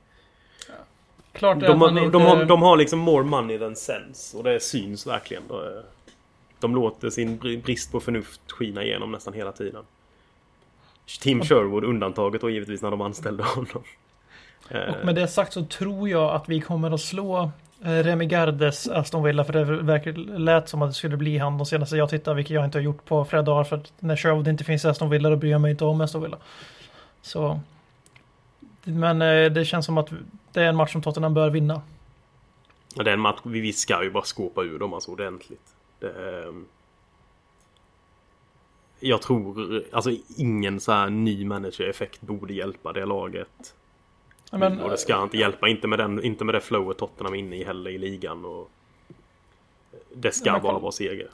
klart 1.32 1.60
De, 1.60 1.82
har, 1.82 1.90
inte... 1.90 2.10
de, 2.10 2.22
har, 2.22 2.46
de 2.46 2.62
har 2.62 2.78
liksom 2.78 3.00
more 3.00 3.24
money 3.24 3.60
than 3.60 3.76
sense. 3.76 4.38
Och 4.38 4.44
det 4.44 4.60
syns 4.60 5.08
verkligen. 5.08 5.44
De, 5.48 5.82
de 6.60 6.76
låter 6.76 7.10
sin 7.10 7.40
bri- 7.40 7.64
brist 7.64 7.92
på 7.92 8.00
förnuft 8.00 8.52
skina 8.52 8.84
igenom 8.84 9.12
nästan 9.12 9.34
hela 9.34 9.52
tiden. 9.52 9.84
Tim 11.22 11.42
Sherwood 11.44 11.84
undantaget 11.84 12.44
och 12.44 12.52
givetvis 12.52 12.82
när 12.82 12.92
de 12.92 13.02
anställde 13.02 13.44
honom. 13.44 13.84
Eh, 14.70 14.80
Och 15.00 15.06
med 15.06 15.16
det 15.16 15.28
sagt 15.28 15.54
så 15.54 15.66
tror 15.66 16.10
jag 16.10 16.36
att 16.36 16.50
vi 16.50 16.62
kommer 16.62 16.92
att 16.92 17.02
slå 17.02 17.52
eh, 17.84 17.90
Remi 17.90 18.26
Gardes 18.26 18.88
Aston 18.88 19.24
Villa 19.24 19.44
för 19.44 19.54
det 19.54 19.64
verkar 19.64 20.12
lät 20.40 20.70
som 20.70 20.82
att 20.82 20.90
det 20.90 20.94
skulle 20.94 21.18
bli 21.18 21.38
han 21.38 21.58
de 21.58 21.66
senaste 21.66 21.96
jag 21.98 22.10
tittade, 22.10 22.36
vilket 22.36 22.54
jag 22.56 22.66
inte 22.66 22.78
har 22.78 22.84
gjort 22.84 23.06
på 23.06 23.26
flera 23.26 23.42
dagar 23.42 23.64
för 23.64 23.76
att 23.76 23.94
när 24.00 24.16
Sherwood 24.16 24.48
inte 24.48 24.64
finns 24.64 24.86
i 24.86 24.88
Aston 24.88 25.10
Villa 25.10 25.30
då 25.30 25.36
bryr 25.36 25.52
jag 25.52 25.62
mig 25.62 25.72
inte 25.72 25.86
om 25.86 26.02
Aston 26.02 26.22
Villa. 26.22 26.38
Så 27.22 27.60
men 28.84 29.22
eh, 29.22 29.52
det 29.52 29.66
känns 29.66 29.86
som 29.86 29.98
att 29.98 30.10
det 30.54 30.62
är 30.62 30.66
en 30.68 30.76
match 30.76 30.92
som 30.92 31.02
Tottenham 31.02 31.34
bör 31.34 31.50
vinna. 31.50 31.82
Och 32.96 33.04
den 33.04 33.20
match, 33.20 33.40
vi 33.44 33.60
vi 33.60 33.74
ska 33.74 34.04
ju 34.04 34.12
bara 34.12 34.24
skåpa 34.24 34.62
ur 34.64 34.80
dem 34.80 34.94
alltså 34.94 35.12
ordentligt. 35.12 35.76
Det, 36.00 36.44
ehm, 36.48 36.66
jag 39.00 39.22
tror, 39.22 39.84
alltså 39.92 40.12
ingen 40.38 40.80
så 40.80 40.92
här 40.92 41.10
ny 41.10 41.46
manager-effekt 41.46 42.22
borde 42.22 42.54
hjälpa 42.54 42.94
det 42.94 43.06
laget. 43.06 43.76
Men, 44.52 44.80
och 44.80 44.90
det 44.90 44.98
ska 44.98 45.24
inte 45.24 45.38
hjälpa, 45.38 45.68
inte 45.68 45.88
med, 45.88 46.00
den, 46.00 46.24
inte 46.24 46.44
med 46.46 46.56
det 46.56 46.62
flowet 46.62 46.98
Tottenham 46.98 47.34
är 47.34 47.38
inne 47.38 47.56
i 47.56 47.64
heller 47.64 47.92
i 47.92 47.98
ligan. 47.98 48.46
Och 48.46 48.72
det 50.16 50.32
ska 50.32 50.52
bara 50.52 50.60
kolla- 50.62 50.80
vara 50.80 50.92
seger. 50.92 51.28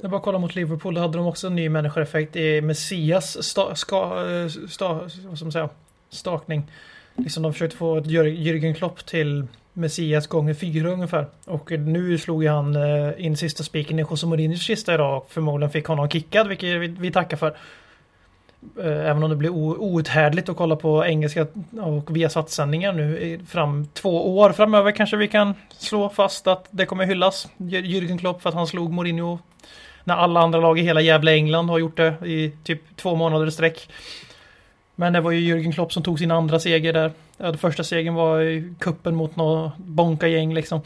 Jag 0.00 0.10
bara 0.10 0.20
kolla 0.20 0.38
mot 0.38 0.54
Liverpool, 0.54 0.94
då 0.94 1.00
hade 1.00 1.18
de 1.18 1.26
också 1.26 1.46
en 1.46 1.54
ny 1.54 1.68
människoeffekt 1.68 2.36
i 2.36 2.60
Messias 2.60 3.42
sta, 3.44 3.74
ska, 3.74 4.30
eh, 4.30 4.48
sta, 4.68 4.92
vad 4.94 5.10
ska 5.36 5.44
man 5.44 5.52
säga, 5.52 5.68
stakning. 6.08 6.62
Liksom 7.16 7.42
de 7.42 7.52
försökte 7.52 7.76
få 7.76 8.00
Jürgen 8.00 8.74
Klopp 8.74 9.06
till 9.06 9.46
Messias 9.76 10.26
gånger 10.26 10.54
fyra 10.54 10.90
ungefär. 10.90 11.26
Och 11.44 11.70
nu 11.70 12.18
slog 12.18 12.42
ju 12.42 12.48
han 12.48 12.76
eh, 12.76 13.26
in 13.26 13.36
sista 13.36 13.62
spiken 13.62 13.98
i 13.98 14.02
José 14.02 14.26
Mourinhos 14.26 14.62
kista 14.62 14.94
idag 14.94 15.16
och 15.16 15.30
förmodligen 15.30 15.70
fick 15.70 15.86
honom 15.86 16.10
kickad, 16.10 16.48
vilket 16.48 16.80
vi, 16.80 16.86
vi 16.86 17.12
tackar 17.12 17.36
för. 17.36 17.56
Eh, 18.80 19.10
även 19.10 19.22
om 19.22 19.30
det 19.30 19.36
blir 19.36 19.50
outhärdligt 19.50 20.48
att 20.48 20.56
kolla 20.56 20.76
på 20.76 21.04
engelska 21.04 21.46
och 21.80 22.16
Viasat-sändningar 22.16 22.92
nu 22.92 23.18
i 23.18 23.38
fram 23.46 23.86
två 23.86 24.38
år 24.38 24.52
framöver 24.52 24.92
kanske 24.92 25.16
vi 25.16 25.28
kan 25.28 25.54
slå 25.78 26.08
fast 26.08 26.46
att 26.46 26.68
det 26.70 26.86
kommer 26.86 27.06
hyllas. 27.06 27.48
Jürgen 27.56 28.18
Klopp 28.18 28.42
för 28.42 28.48
att 28.48 28.54
han 28.54 28.66
slog 28.66 28.92
Mourinho 28.92 29.38
när 30.04 30.14
alla 30.14 30.40
andra 30.40 30.60
lag 30.60 30.78
i 30.78 30.82
hela 30.82 31.00
jävla 31.00 31.32
England 31.32 31.68
har 31.68 31.78
gjort 31.78 31.96
det 31.96 32.14
i 32.26 32.52
typ 32.64 32.96
två 32.96 33.14
månader 33.14 33.46
i 33.46 33.50
sträck. 33.50 33.88
Men 34.94 35.12
det 35.12 35.20
var 35.20 35.30
ju 35.30 35.54
Jürgen 35.54 35.72
Klopp 35.72 35.92
som 35.92 36.02
tog 36.02 36.18
sin 36.18 36.30
andra 36.30 36.60
seger 36.60 36.92
där. 36.92 37.10
Ja, 37.36 37.44
den 37.44 37.58
första 37.58 37.84
segern 37.84 38.14
var 38.14 38.40
i 38.40 38.74
kuppen 38.78 39.14
mot 39.14 39.36
något 39.36 39.76
bonka-gäng 39.76 40.54
liksom. 40.54 40.80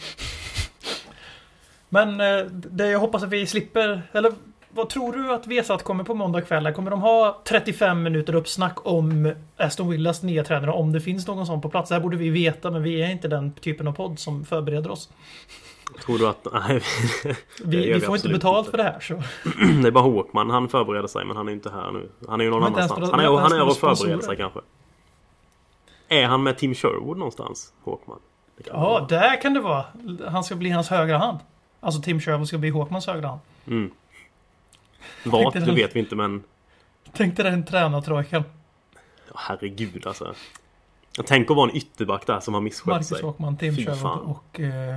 Men 1.89 2.21
eh, 2.21 2.47
det 2.51 2.87
jag 2.91 2.99
hoppas 2.99 3.23
att 3.23 3.31
vi 3.31 3.47
slipper, 3.47 4.03
eller 4.13 4.33
vad 4.75 4.89
tror 4.89 5.13
du 5.13 5.33
att 5.33 5.47
Vesat 5.47 5.83
kommer 5.83 6.05
på 6.05 6.15
måndag 6.15 6.43
kväll? 6.43 6.73
Kommer 6.73 6.91
de 6.91 7.01
ha 7.01 7.43
35 7.45 8.03
minuter 8.03 8.35
uppsnack 8.35 8.87
om 8.87 9.33
Aston 9.57 9.89
Villas 9.91 10.23
nya 10.23 10.45
tränare? 10.45 10.71
Om 10.71 10.93
det 10.93 11.01
finns 11.01 11.27
någon 11.27 11.47
sån 11.47 11.61
på 11.61 11.69
plats? 11.69 11.89
Det 11.89 11.95
här 11.95 12.03
borde 12.03 12.17
vi 12.17 12.31
veta, 12.31 12.71
men 12.71 12.83
vi 12.83 13.03
är 13.03 13.11
inte 13.11 13.29
den 13.29 13.53
typen 13.53 13.89
av 13.89 13.93
podd 13.93 14.19
som 14.19 14.45
förbereder 14.45 14.91
oss. 14.91 15.09
Tror 16.05 16.19
du 16.19 16.29
att... 16.29 16.47
Nej, 16.69 16.83
Vi, 17.65 17.89
gör 17.89 17.95
vi 17.95 18.01
får 18.01 18.17
inte 18.17 18.29
betalt 18.29 18.59
inte. 18.59 18.71
för 18.71 18.79
det 18.79 18.85
här. 18.85 19.01
Så. 19.01 19.15
Det 19.83 19.89
är 19.89 19.93
bara 19.93 20.05
Håkman, 20.05 20.51
han 20.51 20.69
förbereder 20.69 21.09
sig 21.09 21.25
men 21.25 21.37
han 21.37 21.49
är 21.49 21.53
inte 21.53 21.71
här 21.71 21.93
nu. 21.93 22.09
Han 22.29 22.41
är 22.41 22.45
ju 22.45 22.51
någon 22.51 22.65
annanstans. 22.65 23.11
Han 23.11 23.21
är, 23.21 23.39
han 23.39 23.53
är 23.53 23.63
och 23.63 23.77
för 23.77 23.95
förbereder 23.95 24.23
sig 24.23 24.37
kanske. 24.37 24.61
Är 26.13 26.27
han 26.27 26.43
med 26.43 26.59
Tim 26.59 26.75
Sherwood 26.75 27.19
någonstans, 27.19 27.73
Håkman? 27.83 28.19
Ja, 28.67 29.07
där 29.09 29.41
kan 29.41 29.55
det 29.55 29.61
vara. 29.61 29.85
Han 30.29 30.45
ska 30.45 30.57
bli 30.57 30.71
hans 30.71 30.89
högra 30.89 31.19
hand. 31.19 31.39
Alltså 31.81 32.03
Tim 32.03 32.21
Sherwood 32.21 32.49
ska 32.49 32.59
bli 32.59 32.71
Håkmans 32.71 33.07
högra 33.07 33.29
hand. 33.29 33.41
Mm. 33.67 33.91
Vart, 35.25 35.55
det 35.55 35.73
vet 35.73 35.97
vi 35.97 36.01
inte 36.01 36.17
men... 36.17 36.43
Tänk 37.13 37.37
dig 37.37 37.45
den 37.45 37.65
tränartrojkan. 37.65 38.45
Herregud 39.35 40.07
alltså. 40.07 40.35
Jag 41.17 41.27
tänker 41.27 41.53
att 41.55 41.57
vara 41.57 41.71
en 41.71 41.77
ytterback 41.77 42.27
där 42.27 42.41
som 42.41 42.55
har 42.55 42.61
misskött 42.61 42.87
Marcus 42.87 43.09
sig. 43.09 43.23
Håkman, 43.23 43.57
Tim 43.57 43.77
Fy 43.77 43.85
Sherwood 43.85 44.01
fan. 44.01 44.21
och 44.21 44.61
eh, 44.61 44.97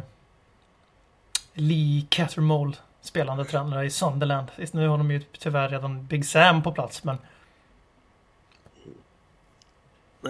Lee 1.54 2.06
Cattermole. 2.10 2.74
Spelande 3.02 3.46
tränare 3.46 3.86
i 3.86 3.90
Sunderland. 3.90 4.48
Nu 4.72 4.88
har 4.88 4.98
de 4.98 5.12
ju 5.12 5.20
tyvärr 5.20 5.70
redan 5.70 6.06
Big 6.06 6.26
Sam 6.26 6.64
på 6.64 6.72
plats, 6.72 7.04
men 7.04 7.18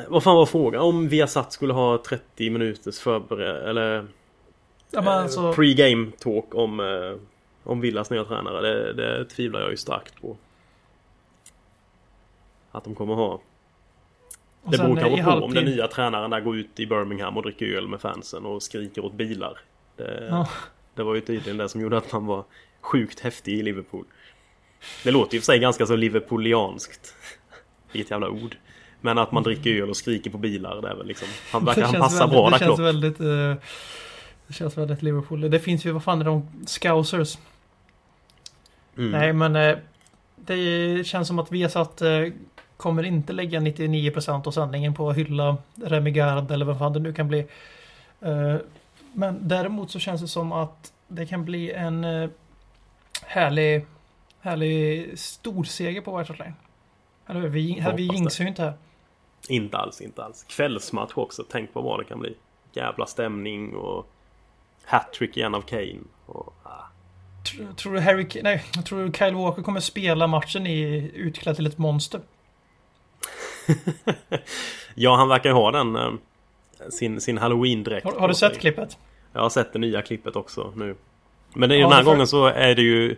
vad 0.07 0.23
fan 0.23 0.35
var 0.35 0.45
frågan? 0.45 0.81
Om 0.81 1.07
Viasat 1.09 1.53
skulle 1.53 1.73
ha 1.73 2.03
30 2.07 2.49
minuters 2.49 2.99
förbered... 2.99 3.69
Eller... 3.69 4.07
Ja, 4.91 5.01
alltså, 5.11 5.39
eh, 5.39 5.53
Pre-game 5.53 6.11
talk 6.19 6.55
om... 6.55 6.79
Eh, 6.79 7.19
om 7.65 7.81
Villas 7.81 8.09
nya 8.09 8.23
tränare. 8.23 8.61
Det, 8.61 8.93
det 8.93 9.25
tvivlar 9.25 9.61
jag 9.61 9.71
ju 9.71 9.77
starkt 9.77 10.21
på. 10.21 10.37
Att 12.71 12.83
de 12.83 12.95
kommer 12.95 13.13
ha. 13.15 13.41
och 14.63 14.71
Det 14.71 14.77
beror 14.77 14.95
kanske 14.95 15.23
på 15.23 15.31
om 15.31 15.53
den 15.53 15.63
halvtid- 15.63 15.65
nya 15.75 15.87
tränaren 15.87 16.31
där 16.31 16.39
går 16.39 16.57
ut 16.57 16.79
i 16.79 16.85
Birmingham 16.85 17.37
och 17.37 17.43
dricker 17.43 17.65
öl 17.65 17.87
med 17.87 18.01
fansen 18.01 18.45
och 18.45 18.63
skriker 18.63 19.05
åt 19.05 19.13
bilar. 19.13 19.57
Det, 19.97 20.27
Ja. 20.29 20.47
det 20.95 21.03
var 21.03 21.15
ju 21.15 21.21
tydligen 21.21 21.57
det 21.57 21.69
som 21.69 21.81
gjorde 21.81 21.97
att 21.97 22.11
man 22.13 22.25
var 22.25 22.43
sjukt 22.81 23.19
häftig 23.19 23.53
i 23.59 23.63
Liverpool. 23.63 24.05
Det 25.03 25.11
låter 25.11 25.33
ju 25.35 25.39
för 25.41 25.45
sig 25.45 25.59
ganska 25.59 25.85
så 25.85 25.95
Liverpoolianskt. 25.95 27.15
Vilket 27.91 28.11
jävla 28.11 28.29
ord. 28.29 28.57
Men 29.05 29.17
att 29.17 29.31
man 29.31 29.43
dricker 29.43 29.81
öl 29.81 29.89
och 29.89 29.97
skriker 29.97 30.29
på 30.29 30.37
bilar, 30.37 30.81
det 30.81 30.89
är 30.89 30.95
väl 30.95 31.07
liksom... 31.07 31.27
Han 31.51 31.65
verkar 31.65 31.81
han 31.81 31.93
passa 31.93 32.17
väldigt, 32.17 32.33
bra 32.33 32.49
det 32.49 32.51
där 32.51 32.59
känns 32.59 32.75
Klopp. 32.75 32.79
väldigt... 32.79 33.19
eh, 33.19 33.55
det 34.47 34.53
känns 34.53 34.77
väldigt 34.77 35.01
Liverpool. 35.01 35.41
Det 35.51 35.59
finns 35.59 35.85
ju, 35.85 35.91
vad 35.91 36.03
fan 36.03 36.21
är 36.21 36.25
de? 36.25 36.47
Scousers. 36.65 37.37
Mm. 38.97 39.11
Nej, 39.11 39.33
men 39.33 39.55
eh, 39.55 39.77
det 40.35 41.07
känns 41.07 41.27
som 41.27 41.39
att 41.39 41.51
vi 41.51 41.61
har 41.61 41.69
satt 41.69 42.01
eh, 42.01 42.09
kommer 42.77 43.03
inte 43.03 43.33
lägga 43.33 43.59
99% 43.59 44.47
av 44.47 44.51
sändningen 44.51 44.93
på 44.93 45.09
att 45.09 45.17
hylla 45.17 45.57
Remy 45.75 46.11
Gard 46.11 46.51
eller 46.51 46.65
vad 46.65 46.79
fan 46.79 46.93
det 46.93 46.99
nu 46.99 47.13
kan 47.13 47.27
bli. 47.27 47.47
Men 49.13 49.47
däremot 49.47 49.91
så 49.91 49.99
känns 49.99 50.21
det 50.21 50.27
som 50.27 50.51
att 50.51 50.93
det 51.07 51.25
kan 51.25 51.45
bli 51.45 51.71
en 51.71 52.05
härlig, 53.21 53.85
härlig 54.41 55.09
storseger 55.19 56.01
på 56.01 56.17
White 56.17 56.31
Hart 56.31 56.39
Lane. 56.39 56.53
Eller 57.27 57.39
hur? 57.41 57.49
Vi, 57.49 57.79
här, 57.79 57.93
vi 57.93 58.03
jinxar 58.03 58.43
ju 58.43 58.49
inte 58.49 58.61
här. 58.61 58.73
Inte 59.49 59.77
alls, 59.77 60.01
inte 60.01 60.23
alls. 60.23 60.43
Kvällsmatch 60.43 61.11
också. 61.15 61.43
Tänk 61.49 61.69
vad 61.73 61.83
bra 61.83 61.97
det 61.97 62.03
kan 62.03 62.19
bli. 62.19 62.35
Jävla 62.73 63.05
stämning 63.05 63.75
och... 63.75 64.09
Hattrick 64.85 65.37
igen 65.37 65.55
av 65.55 65.61
Kane. 65.61 65.99
Och, 66.25 66.53
ah. 66.63 66.69
Tror, 67.51 67.73
tror 67.73 67.93
du 67.93 67.99
Harry, 67.99 68.27
nej, 68.43 68.63
tror 68.85 69.03
du 69.05 69.11
Kyle 69.11 69.35
Walker 69.35 69.61
kommer 69.61 69.79
spela 69.79 70.27
matchen 70.27 70.67
i 70.67 71.11
utklädd 71.15 71.55
till 71.55 71.67
ett 71.67 71.77
monster? 71.77 72.21
ja, 74.95 75.15
han 75.15 75.27
verkar 75.29 75.49
ju 75.49 75.55
ha 75.55 75.71
den... 75.71 75.95
eh, 75.95 76.11
Sin, 76.89 77.21
sin 77.21 77.37
halloween-dräkt 77.37 78.05
Har, 78.05 78.11
har 78.19 78.27
du 78.27 78.31
på 78.33 78.37
sett 78.37 78.59
klippet? 78.59 78.97
Jag 79.33 79.41
har 79.41 79.49
sett 79.49 79.73
det 79.73 79.79
nya 79.79 80.01
klippet 80.01 80.35
också 80.35 80.73
nu. 80.75 80.95
Men 81.53 81.69
den 81.69 81.79
Ja, 81.79 81.89
här 81.89 81.97
det 81.97 82.03
för- 82.03 82.11
gången 82.11 82.27
så 82.27 82.45
är 82.45 82.75
det 82.75 82.81
ju 82.81 83.15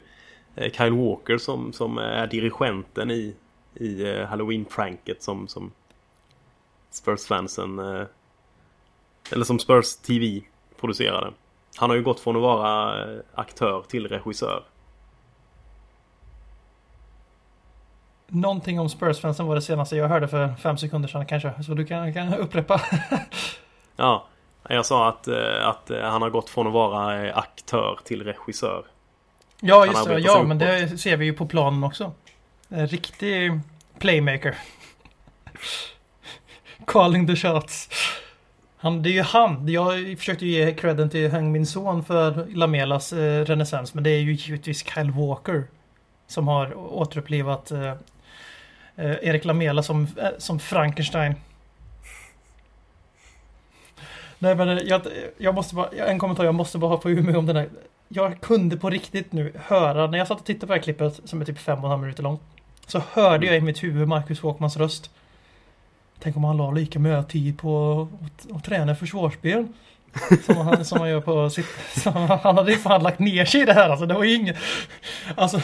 eh, 0.55 0.71
Kyle 0.71 0.93
Walker 0.93 1.37
som, 1.37 1.73
som 1.73 1.97
är 1.97 2.27
dirigenten 2.27 3.11
i, 3.11 3.35
i 3.75 4.09
eh, 4.09 4.25
Halloween-pranket 4.27 5.23
som, 5.23 5.47
som 5.47 5.71
Spurs-fansen 6.95 7.79
eh, 7.79 8.07
Eller 9.31 9.45
som 9.45 9.59
Spurs 9.59 9.95
TV 9.95 10.41
producerade. 10.79 11.31
Han 11.75 11.89
har 11.89 11.97
ju 11.97 12.03
gått 12.03 12.19
från 12.19 12.35
att 12.35 12.41
vara 12.41 13.03
eh, 13.03 13.19
aktör 13.35 13.83
till 13.87 14.07
regissör. 14.07 14.63
Någonting 18.27 18.79
om 18.79 18.89
Spurs-fansen 18.89 19.45
var 19.47 19.55
det 19.55 19.61
senaste 19.61 19.95
jag 19.95 20.07
hörde 20.07 20.27
för 20.27 20.53
fem 20.55 20.77
sekunder 20.77 21.09
sedan 21.09 21.25
kanske. 21.25 21.63
Så 21.63 21.73
du 21.73 21.85
kan, 21.85 22.13
kan 22.13 22.33
upprepa. 22.33 22.81
Ja, 23.97 24.27
jag 24.69 24.85
sa 24.85 25.09
att, 25.09 25.27
eh, 25.27 25.67
att 25.67 25.91
han 26.01 26.21
har 26.21 26.29
gått 26.29 26.49
från 26.49 26.67
att 26.67 26.73
vara 26.73 27.33
aktör 27.33 27.99
till 28.03 28.23
regissör. 28.23 28.85
ja, 29.59 29.85
just 29.85 30.05
det. 30.07 30.19
Ja, 30.19 30.43
men 30.43 30.57
det 30.57 30.97
ser 30.97 31.17
vi 31.17 31.25
ju 31.25 31.33
på 31.33 31.45
planen 31.45 31.83
också. 31.83 32.11
En 32.69 32.87
riktig 32.87 33.59
playmaker. 33.99 34.57
Calling 36.85 37.27
the 37.27 37.35
shots. 37.35 37.89
Han, 38.77 39.03
det 39.03 39.09
är 39.09 39.13
ju 39.13 39.21
han. 39.21 39.67
Jag 39.67 40.17
försökte 40.17 40.45
ju 40.45 40.51
ge 40.51 40.73
credden 40.73 41.09
till 41.09 41.31
Hang 41.31 41.51
Min 41.51 41.65
Son 41.65 42.03
för 42.03 42.47
Lamelas 42.55 43.13
eh, 43.13 43.45
renässans. 43.45 43.93
Men 43.93 44.03
det 44.03 44.09
är 44.09 44.19
ju 44.19 44.33
givetvis 44.33 44.85
Kyle 44.93 45.11
Walker. 45.11 45.63
Som 46.27 46.47
har 46.47 46.77
återupplivat 46.77 47.71
eh, 47.71 47.93
eh, 48.95 49.15
Erik 49.21 49.45
Lamela 49.45 49.83
som, 49.83 50.07
eh, 50.17 50.29
som 50.37 50.59
Frankenstein. 50.59 51.35
Nej 54.39 54.55
men 54.55 54.87
jag, 54.87 55.01
jag 55.37 55.55
måste 55.55 55.75
bara, 55.75 55.89
en 55.89 56.19
kommentar 56.19 56.43
jag 56.43 56.55
måste 56.55 56.77
bara 56.77 56.89
ha 56.89 56.97
på 56.97 57.09
mig 57.09 57.35
om 57.35 57.45
den 57.45 57.55
här. 57.55 57.69
Jag 58.07 58.41
kunde 58.41 58.77
på 58.77 58.89
riktigt 58.89 59.31
nu 59.31 59.53
höra, 59.55 60.07
när 60.07 60.17
jag 60.17 60.27
satt 60.27 60.39
och 60.39 60.45
tittade 60.45 60.67
på 60.67 60.73
det 60.73 60.79
här 60.79 60.83
klippet 60.83 61.21
som 61.25 61.41
är 61.41 61.45
typ 61.45 61.59
fem 61.59 61.79
och 61.79 61.83
en 61.83 61.89
halv 61.89 62.01
minuter 62.01 62.23
långt. 62.23 62.41
Så 62.87 63.01
hörde 63.11 63.45
jag 63.45 63.55
i 63.55 63.61
mitt 63.61 63.83
huvud 63.83 64.07
Marcus 64.07 64.43
Walkmans 64.43 64.77
röst. 64.77 65.11
Tänk 66.19 66.37
om 66.37 66.43
han 66.43 66.57
la 66.57 66.71
lika 66.71 66.99
mycket 66.99 67.29
tid 67.29 67.57
på 67.57 68.07
att, 68.55 68.63
träna 68.63 68.95
försvarsspel. 68.95 69.67
Som 70.45 70.57
han, 70.57 70.85
som 70.85 70.99
han 70.99 71.09
gör 71.09 71.21
på 71.21 71.49
sitt... 71.49 71.65
Som 72.03 72.13
han, 72.13 72.55
hade 72.55 72.71
ju 72.71 72.77
fan 72.77 73.03
lagt 73.03 73.19
ner 73.19 73.45
sig 73.45 73.61
i 73.61 73.65
det 73.65 73.73
här 73.73 73.89
alltså. 73.89 74.05
Det 74.05 74.13
var 74.13 74.23
ju 74.23 74.33
inget... 74.33 74.57
Alltså... 75.35 75.61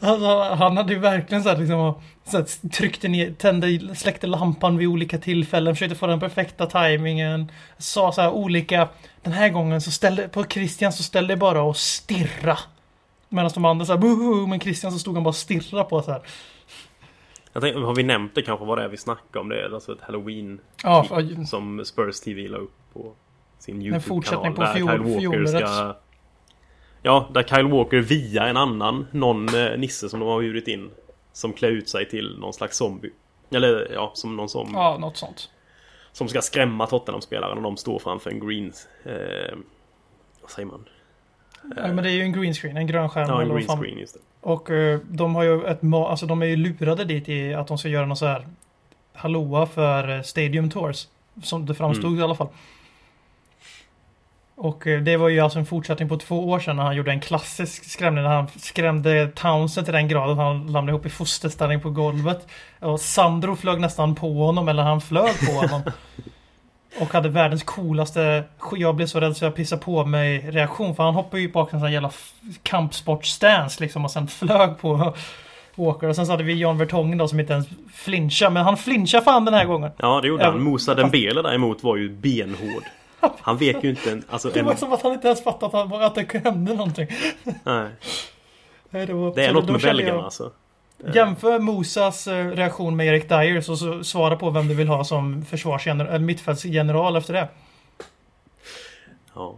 Alltså, 0.00 0.42
han 0.42 0.76
hade 0.76 0.92
ju 0.92 0.98
verkligen 0.98 1.42
så 1.42 1.48
här, 1.48 1.56
liksom, 1.56 1.94
så 2.24 2.36
här, 2.36 2.68
tryckte 2.68 3.08
ner, 3.08 3.32
tände, 3.32 3.96
släckte 3.96 4.26
lampan 4.26 4.76
vid 4.76 4.88
olika 4.88 5.18
tillfällen, 5.18 5.74
försökte 5.74 5.96
få 5.96 6.06
den 6.06 6.20
perfekta 6.20 6.66
tajmingen. 6.66 7.52
Sa 7.78 8.12
så 8.12 8.20
här 8.20 8.30
olika, 8.30 8.88
den 9.22 9.32
här 9.32 9.48
gången 9.48 9.80
så 9.80 9.90
ställde, 9.90 10.28
på 10.28 10.44
Christian 10.44 10.92
så 10.92 11.02
ställde 11.02 11.32
det 11.32 11.38
bara 11.38 11.62
och 11.62 11.76
stirra. 11.76 12.58
Medan 13.28 13.50
de 13.54 13.64
andra 13.64 13.86
så 13.86 13.92
här, 13.92 14.46
men 14.46 14.60
Christian 14.60 14.92
så 14.92 14.98
stod 14.98 15.14
han 15.14 15.24
bara 15.24 15.28
och 15.28 15.36
stirra 15.36 15.84
på 15.84 16.02
så 16.02 16.10
här. 16.10 16.22
Jag 17.56 17.62
tänkte, 17.62 17.80
har 17.80 17.94
vi 17.94 18.02
nämnt 18.02 18.34
det 18.34 18.42
kanske 18.42 18.64
vad 18.66 18.78
det 18.78 18.84
är 18.84 18.88
vi 18.88 18.96
snackar 18.96 19.40
om? 19.40 19.48
Det 19.48 19.60
är 19.60 19.74
alltså 19.74 19.92
ett 19.92 20.00
Halloween 20.00 20.60
Ja, 20.82 21.04
för, 21.04 21.44
som 21.44 21.84
Spurs 21.84 22.20
TV 22.20 22.48
la 22.48 22.58
upp 22.58 22.74
på 22.92 23.12
sin 23.58 23.82
YouTube-kanal. 23.82 24.00
fortsättning 24.00 24.54
på 24.54 24.62
fjol- 24.62 25.18
fjolårets. 25.20 25.50
ska... 25.52 25.96
Ja, 27.02 27.28
där 27.34 27.42
Kyle 27.42 27.66
Walker 27.68 27.96
via 28.00 28.46
en 28.46 28.56
annan, 28.56 29.06
någon 29.10 29.54
eh, 29.54 29.78
nisse 29.78 30.08
som 30.08 30.20
de 30.20 30.28
har 30.28 30.40
bjudit 30.40 30.68
in. 30.68 30.90
Som 31.32 31.52
klär 31.52 31.68
ut 31.70 31.88
sig 31.88 32.08
till 32.08 32.38
någon 32.38 32.52
slags 32.52 32.76
zombie. 32.76 33.10
Eller 33.50 33.90
ja, 33.94 34.10
som 34.14 34.36
någon 34.36 34.48
som, 34.48 34.70
ja, 34.74 34.96
något 35.00 35.16
sånt. 35.16 35.50
som 36.12 36.28
ska 36.28 36.40
skrämma 36.42 36.86
Tottenham-spelaren 36.86 37.56
och 37.56 37.62
de 37.62 37.76
står 37.76 37.98
framför 37.98 38.30
en 38.30 38.46
green... 38.48 38.72
Eh, 39.04 39.56
vad 40.42 40.50
säger 40.50 40.66
man? 40.68 40.84
Ja, 41.76 41.86
men 41.86 41.96
det 41.96 42.10
är 42.10 42.14
ju 42.14 42.22
en 42.22 42.32
green 42.32 42.54
screen, 42.54 42.76
en 42.76 42.86
grön 42.86 43.08
skärm. 43.08 43.28
Ja, 43.28 43.42
en 43.42 43.48
green 43.48 43.68
screen 43.68 43.98
just 43.98 44.14
det. 44.14 44.20
Och 44.40 44.70
eh, 44.70 45.00
de 45.08 45.34
har 45.34 45.42
ju 45.42 45.64
ett 45.64 45.80
alltså 45.94 46.26
de 46.26 46.42
är 46.42 46.46
ju 46.46 46.56
lurade 46.56 47.04
dit 47.04 47.28
i 47.28 47.54
att 47.54 47.66
de 47.68 47.78
ska 47.78 47.88
göra 47.88 48.06
något 48.06 48.18
så 48.18 48.26
här 48.26 48.46
hallåa 49.14 49.66
för 49.66 50.16
eh, 50.16 50.22
Stadium 50.22 50.70
Tours. 50.70 51.06
Som 51.42 51.66
det 51.66 51.74
framstod 51.74 52.06
Mm. 52.06 52.20
i 52.20 52.22
alla 52.22 52.34
fall. 52.34 52.48
Och 54.54 54.86
eh, 54.86 55.00
det 55.00 55.16
var 55.16 55.28
ju 55.28 55.40
alltså 55.40 55.58
en 55.58 55.66
fortsättning 55.66 56.08
på 56.08 56.16
två 56.16 56.48
år 56.48 56.60
sedan 56.60 56.76
när 56.76 56.82
han 56.82 56.96
gjorde 56.96 57.10
en 57.10 57.20
klassisk 57.20 57.84
skrämning 57.84 58.24
när 58.24 58.30
han 58.30 58.48
skrämde 58.56 59.30
Townsend 59.34 59.86
till 59.86 59.94
den 59.94 60.08
graden 60.08 60.30
att 60.30 60.44
han 60.44 60.64
ramlade 60.64 60.90
ihop 60.90 61.06
i 61.06 61.10
fosterställning 61.10 61.80
på 61.80 61.90
golvet. 61.90 62.46
Och 62.80 63.00
Sandro 63.00 63.56
flög 63.56 63.80
nästan 63.80 64.14
på 64.14 64.44
honom, 64.44 64.68
eller 64.68 64.82
han 64.82 65.00
flög 65.00 65.46
på 65.46 65.52
honom. 65.52 65.82
Och 67.00 67.12
hade 67.12 67.28
världens 67.28 67.62
coolaste 67.62 68.44
Jag 68.76 68.94
blev 68.96 69.06
så 69.06 69.20
rädd 69.20 69.36
så 69.36 69.44
jag 69.44 69.54
pissade 69.54 69.82
på 69.82 70.04
mig 70.04 70.38
reaktion 70.50 70.96
för 70.96 71.02
han 71.02 71.14
hoppade 71.14 71.42
ju 71.42 71.52
bak 71.52 71.72
en 71.72 71.78
sån 71.80 71.86
här 71.86 71.92
jävla 71.92 72.10
kampsportstance 72.62 73.80
liksom 73.82 74.04
och 74.04 74.10
sen 74.10 74.26
flög 74.28 74.78
på 74.78 75.14
Walker. 75.74 76.08
Och 76.08 76.16
sen 76.16 76.26
så 76.26 76.32
hade 76.32 76.44
vi 76.44 76.52
John 76.54 76.78
Vertongen 76.78 77.18
då 77.18 77.28
som 77.28 77.40
inte 77.40 77.52
ens 77.52 77.66
flinchade. 77.94 78.50
Men 78.50 78.64
han 78.64 78.76
flinchade 78.76 79.24
fan 79.24 79.44
den 79.44 79.54
här 79.54 79.64
gången. 79.64 79.90
Ja, 79.96 80.20
det 80.20 80.28
gjorde 80.28 80.44
Ja, 80.44 80.50
han. 80.50 80.64
Musa 80.64 80.94
Dembele 80.94 81.42
däremot 81.42 81.82
var 81.82 81.96
ju 81.96 82.08
benhård. 82.10 82.82
Han 83.40 83.56
vek 83.56 83.76
ju 83.84 83.90
inte 83.90 84.10
en... 84.12 84.22
Alltså 84.30 84.48
Det 84.50 84.60
en 84.60 84.66
var 84.66 84.74
som 84.74 84.92
att 84.92 85.02
han 85.02 85.12
inte 85.12 85.26
ens 85.28 85.44
fattade 85.44 85.66
att, 85.82 85.90
han, 85.90 86.02
att 86.02 86.14
det 86.14 86.44
hände 86.44 86.74
någonting. 86.74 87.06
nej. 87.64 87.88
Nej, 88.90 89.06
var, 89.06 89.34
Det 89.34 89.44
är 89.44 89.48
så 89.48 89.54
något 89.54 89.70
med 89.70 89.80
belgarna 89.80 90.14
jag- 90.16 90.24
alltså. 90.24 90.50
Jämför 90.98 91.58
Mosas 91.58 92.26
eh, 92.26 92.50
reaktion 92.50 92.96
med 92.96 93.06
Erik 93.06 93.28
Dyers 93.28 93.68
och 93.68 93.78
så 93.78 94.04
svara 94.04 94.36
på 94.36 94.50
vem 94.50 94.68
du 94.68 94.74
vill 94.74 94.88
ha 94.88 95.04
som 95.04 95.44
försvarsgeneral, 95.44 96.08
eller 96.08 96.24
mittfältsgeneral 96.24 97.16
efter 97.16 97.32
det. 97.32 97.48
Ja. 99.34 99.54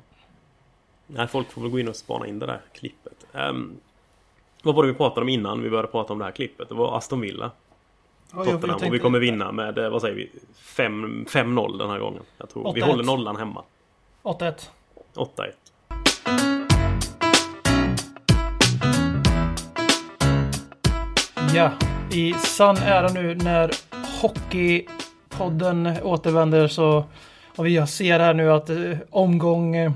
Nej, 1.07 1.29
folk 1.29 1.51
får 1.51 1.63
väl 1.63 1.71
gå 1.71 1.79
in 1.79 1.89
och 1.89 1.97
spana 1.97 2.27
in 2.27 2.39
det 2.39 2.47
där 2.47 2.61
klippet. 2.73 3.27
Ehm, 3.33 3.77
vad 4.63 4.75
var 4.75 4.83
det 4.83 4.89
vi 4.89 4.95
pratade 4.95 5.21
om 5.21 5.29
innan 5.29 5.63
vi 5.63 5.71
började 5.71 5.89
prata 5.89 6.13
om 6.13 6.19
det 6.19 6.25
här 6.25 6.33
klippet? 6.33 6.69
Det 6.69 6.75
var 6.75 6.97
Aston 6.97 7.21
Villa. 7.21 7.51
Tottenham. 8.31 8.77
Och 8.87 8.95
vi 8.95 8.99
kommer 8.99 9.19
vinna 9.19 9.53
med, 9.53 9.79
eh, 9.79 9.91
vad 9.91 10.03
säger 10.03 10.15
vi, 10.15 10.31
5 10.55 11.27
5-0 11.29 11.79
den 11.79 11.91
här 11.91 11.99
gången. 11.99 12.23
Jag 12.39 12.51
tror. 12.51 12.73
Vi 12.75 12.81
8-1. 12.81 12.87
håller 12.87 13.05
nollan 13.05 13.37
hemma. 13.37 13.65
8-1. 14.23 14.71
8-1. 15.15 15.68
Ja, 21.55 21.71
i 22.13 22.33
sann 22.33 22.77
ära 22.77 23.09
nu 23.09 23.35
när 23.35 23.71
Hockeypodden 24.23 25.97
återvänder 26.03 26.69
så 26.69 27.05
och 27.57 27.67
vi 27.67 27.87
ser 27.87 28.21
här 28.21 28.35
nu 28.35 28.53
att 28.53 28.71
eh, 28.71 28.77
omgång 29.11 29.77
eh, 29.77 29.93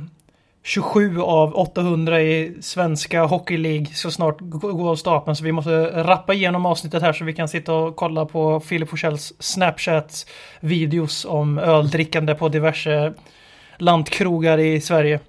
27 0.62 1.20
av 1.20 1.55
800 1.55 2.22
i 2.22 2.57
svenska 2.61 3.24
Hockey 3.24 3.57
League 3.57 3.86
ska 3.86 4.11
snart 4.11 4.36
gå 4.40 4.88
av 4.88 4.96
stapeln 4.96 5.36
så 5.36 5.44
vi 5.44 5.53
måste 5.53 6.05
rappa 6.05 6.34
igenom 6.34 6.66
avsnittet 6.66 7.03
här 7.03 7.12
så 7.12 7.24
vi 7.24 7.32
kan 7.32 7.48
sitta 7.48 7.74
och 7.74 7.96
kolla 7.96 8.26
på 8.26 8.61
Filip 8.61 8.88
Forssells 8.88 9.32
Snapchat 9.38 10.26
videos 10.61 11.24
om 11.24 11.59
öldrickande 11.59 12.34
på 12.34 12.48
diverse 12.48 13.12
lantkrogar 13.78 14.59
i 14.59 14.80
Sverige. 14.80 15.20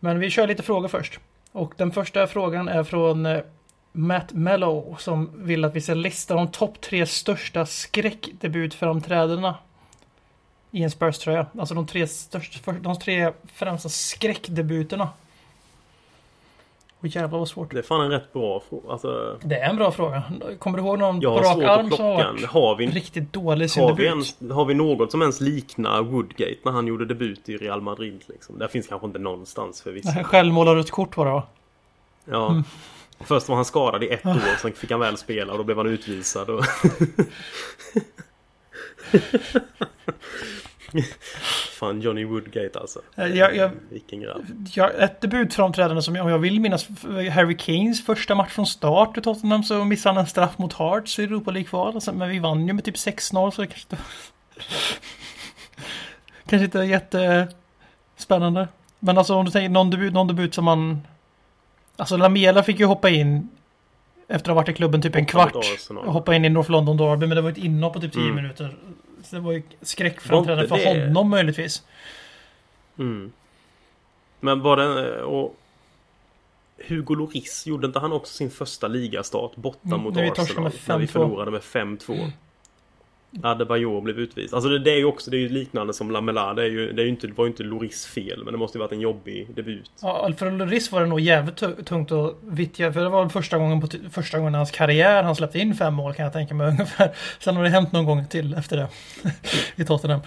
Men 0.00 0.18
vi 0.18 0.30
kör 0.30 0.46
lite 0.46 0.62
frågor 0.62 0.88
först. 0.88 1.20
Och 1.52 1.74
den 1.76 1.90
första 1.92 2.26
frågan 2.26 2.68
är 2.68 2.84
från 2.84 3.26
eh, 3.26 3.40
Matt 3.96 4.32
Mello 4.32 4.96
som 4.98 5.30
vill 5.34 5.64
att 5.64 5.76
vi 5.76 5.80
ska 5.80 5.94
lista 5.94 6.34
de 6.34 6.48
topp 6.48 6.80
tre 6.80 7.06
största 7.06 7.66
skräckdebutframträdandena 7.66 9.54
i 10.70 10.82
en 10.82 10.90
Spurs-tröja. 10.90 11.46
Alltså 11.58 11.74
de 11.74 11.86
tre, 11.86 12.06
största, 12.06 12.72
de 12.72 12.98
tre 12.98 13.32
främsta 13.54 13.88
skräckdebuterna. 13.88 15.08
Och 17.00 17.06
jävlar 17.06 17.38
vad 17.38 17.48
svårt. 17.48 17.72
Det 17.72 17.78
är 17.78 17.82
fan 17.82 18.00
en 18.00 18.10
rätt 18.10 18.32
bra 18.32 18.62
fråga. 18.68 18.92
Alltså, 18.92 19.38
Det 19.42 19.56
är 19.56 19.70
en 19.70 19.76
bra 19.76 19.90
fråga. 19.92 20.22
Kommer 20.58 20.78
du 20.78 20.84
ihåg 20.84 20.98
någon 20.98 21.20
jag 21.20 21.42
på 21.42 21.48
har 21.48 21.56
rak 21.56 21.78
arm 21.78 21.90
som 21.90 22.04
har 22.04 22.14
varit. 22.14 22.44
Har 22.44 22.76
vi, 22.76 22.86
riktigt 22.86 23.32
dålig 23.32 23.70
sin 23.70 23.82
har, 23.82 23.94
vi 23.94 24.04
debut? 24.04 24.36
ens, 24.40 24.52
har 24.52 24.64
vi 24.64 24.74
något 24.74 25.10
som 25.10 25.22
ens 25.22 25.40
liknar 25.40 26.02
Woodgate 26.02 26.56
när 26.64 26.72
han 26.72 26.86
gjorde 26.86 27.04
debut 27.04 27.48
i 27.48 27.56
Real 27.56 27.80
Madrid? 27.80 28.24
Liksom? 28.26 28.58
Det 28.58 28.68
finns 28.68 28.86
kanske 28.86 29.06
inte 29.06 29.18
någonstans 29.18 29.82
för 29.82 29.92
vissa. 29.92 30.24
Självmålar 30.24 30.76
ett 30.76 30.90
kort 30.90 31.16
var 31.16 31.24
det 31.24 31.32
va? 31.32 31.42
Ja. 32.24 32.50
Mm. 32.50 32.64
Först 33.20 33.48
var 33.48 33.56
han 33.56 33.64
skadad 33.64 34.04
i 34.04 34.08
ett 34.08 34.26
år, 34.26 34.58
sen 34.62 34.72
fick 34.72 34.90
han 34.90 35.00
väl 35.00 35.16
spela 35.16 35.52
och 35.52 35.58
då 35.58 35.64
blev 35.64 35.76
han 35.76 35.86
utvisad. 35.86 36.50
Och... 36.50 36.64
Fan 41.78 42.00
Johnny 42.00 42.24
Woodgate 42.24 42.78
alltså. 42.80 43.00
Eh, 43.16 43.26
Jag, 43.26 43.56
jag, 43.56 43.70
Vilken 43.90 44.20
grabb. 44.20 44.44
jag, 44.74 45.02
ett 45.02 45.20
debutframträdande 45.20 46.02
som 46.02 46.16
om 46.16 46.28
jag 46.28 46.38
vill 46.38 46.60
minnas 46.60 46.88
Harry 47.32 47.56
Kanes 47.56 48.04
första 48.06 48.34
match 48.34 48.52
från 48.52 48.66
start 48.66 49.18
i 49.18 49.20
Tottenham 49.20 49.62
så 49.64 49.84
missade 49.84 50.14
han 50.14 50.20
en 50.24 50.26
straff 50.28 50.58
mot 50.58 50.72
Hearts 50.72 51.18
i 51.18 51.24
Europa 51.24 51.50
League-kval. 51.50 51.94
Alltså, 51.94 52.12
Men 52.12 52.28
vi 52.28 52.38
vann 52.38 52.66
ju 52.66 52.72
med 52.72 52.84
typ 52.84 52.94
6-0 52.96 53.50
så 53.50 53.62
det 53.62 53.66
kanske 53.68 53.86
inte... 53.90 54.04
kanske 56.48 56.64
inte 56.64 56.78
är 56.78 56.82
jättespännande. 58.16 58.68
Men 58.98 59.18
alltså 59.18 59.34
om 59.34 59.44
du 59.44 59.50
tänker 59.50 59.68
någon 59.68 59.90
debut, 59.90 60.12
någon 60.12 60.26
debut 60.28 60.54
som 60.54 60.64
man... 60.64 61.06
Alltså 61.96 62.16
Lamela 62.16 62.62
fick 62.62 62.80
ju 62.80 62.84
hoppa 62.86 63.10
in 63.10 63.48
efter 64.28 64.50
att 64.50 64.54
ha 64.56 64.62
varit 64.62 64.68
i 64.68 64.72
klubben 64.72 65.02
typ 65.02 65.16
en 65.16 65.26
kvart. 65.26 65.54
Och 65.90 66.12
hoppa 66.12 66.34
in 66.34 66.44
i 66.44 66.48
North 66.48 66.70
London 66.70 66.96
Derby 66.96 67.26
men 67.26 67.36
det 67.36 67.42
var 67.42 67.50
ett 67.50 67.58
inhopp 67.58 67.92
på 67.94 68.00
typ 68.00 68.12
10 68.12 68.22
Mm. 68.22 68.34
minuter. 68.36 68.76
Så 69.22 69.36
det 69.36 69.42
var 69.42 69.52
ju 69.52 69.62
skräckframträdande 69.82 70.68
för 70.68 70.76
det- 70.76 71.06
honom 71.06 71.30
möjligtvis. 71.30 71.82
Mm. 72.98 73.32
Men 74.40 74.60
var 74.62 74.76
det... 74.76 75.22
Och 75.22 75.56
Hugo 76.88 77.14
Lloris, 77.14 77.66
gjorde 77.66 77.86
inte 77.86 77.98
han 77.98 78.12
också 78.12 78.34
sin 78.34 78.50
första 78.50 78.88
ligastart 78.88 79.56
borta 79.56 79.78
Mm, 79.84 80.00
mot 80.00 80.16
Arsenal? 80.16 80.62
när 80.86 80.98
vi 80.98 81.06
5-2. 81.06 81.12
förlorade 81.12 81.50
med 81.50 81.60
5-2. 81.62 82.30
Adebayor 83.42 84.00
blev 84.00 84.18
utvisad. 84.18 84.56
Alltså 84.56 84.70
det, 84.70 84.78
det 84.78 84.90
är 84.90 84.98
ju 84.98 85.04
också 85.04 85.30
det 85.30 85.36
är 85.36 85.40
ju 85.40 85.48
liknande 85.48 85.94
som 85.94 86.10
Lamela. 86.10 86.54
Det, 86.54 86.62
är 86.62 86.70
ju, 86.70 86.92
det, 86.92 87.02
är 87.02 87.04
ju 87.04 87.10
inte, 87.10 87.26
det 87.26 87.32
var 87.32 87.44
ju 87.44 87.50
inte 87.50 87.62
Loris 87.62 88.06
fel. 88.06 88.44
Men 88.44 88.52
det 88.52 88.58
måste 88.58 88.78
ju 88.78 88.80
varit 88.80 88.92
en 88.92 89.00
jobbig 89.00 89.54
debut. 89.54 89.90
Ja, 90.02 90.30
för 90.38 90.50
Lloris 90.50 90.92
var 90.92 91.00
det 91.00 91.06
nog 91.06 91.20
jävligt 91.20 91.86
tungt 91.86 92.12
att 92.12 92.36
vittja. 92.42 92.92
För 92.92 93.00
det 93.00 93.08
var 93.08 93.28
första 93.28 93.58
gången, 93.58 93.80
på 93.80 93.88
första 94.10 94.38
gången 94.38 94.54
i 94.54 94.56
hans 94.56 94.70
karriär 94.70 95.22
han 95.22 95.36
släppte 95.36 95.58
in 95.58 95.74
fem 95.74 95.94
mål 95.94 96.14
kan 96.14 96.24
jag 96.24 96.32
tänka 96.32 96.54
mig 96.54 96.66
ungefär. 96.70 97.10
Sen 97.38 97.56
har 97.56 97.62
det 97.62 97.68
hänt 97.68 97.92
någon 97.92 98.04
gång 98.04 98.26
till 98.26 98.54
efter 98.54 98.76
det. 98.76 98.88
I 99.82 99.84
Tottenham. 99.84 100.20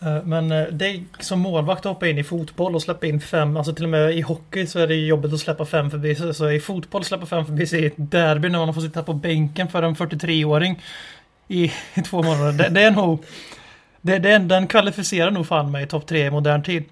Eh, 0.00 0.24
men 0.24 0.52
eh, 0.52 0.66
det 0.72 0.86
är 0.86 1.04
som 1.20 1.40
målvakt 1.40 1.86
att 1.86 1.92
hoppa 1.92 2.08
in 2.08 2.18
i 2.18 2.24
fotboll 2.24 2.74
och 2.74 2.82
släppa 2.82 3.06
in 3.06 3.20
fem. 3.20 3.56
Alltså 3.56 3.72
till 3.72 3.84
och 3.84 3.90
med 3.90 4.14
i 4.14 4.20
hockey 4.20 4.66
så 4.66 4.78
är 4.78 4.86
det 4.86 4.94
ju 4.94 5.06
jobbigt 5.06 5.32
att 5.32 5.40
släppa 5.40 5.64
fem 5.64 5.90
förbi 5.90 6.14
sig. 6.14 6.34
Så 6.34 6.50
i 6.50 6.60
fotboll 6.60 7.04
släppa 7.04 7.26
fem 7.26 7.46
förbi 7.46 7.66
sig 7.66 7.82
i 7.82 7.86
ett 7.86 7.94
derby 7.96 8.48
när 8.48 8.58
man 8.58 8.74
får 8.74 8.80
sitta 8.80 9.02
på 9.02 9.12
bänken 9.12 9.68
för 9.68 9.82
en 9.82 9.94
43-åring. 9.94 10.82
I, 11.48 11.72
I 11.94 12.02
två 12.04 12.22
månader. 12.22 12.52
Det, 12.52 12.68
det 12.68 12.80
är 12.80 12.90
nog... 12.90 13.24
Det, 14.00 14.18
det, 14.18 14.38
den 14.38 14.66
kvalificerar 14.66 15.30
nog 15.30 15.46
fan 15.46 15.70
mig 15.70 15.84
i 15.84 15.86
topp 15.86 16.06
tre 16.06 16.26
i 16.26 16.30
modern 16.30 16.62
tid. 16.62 16.84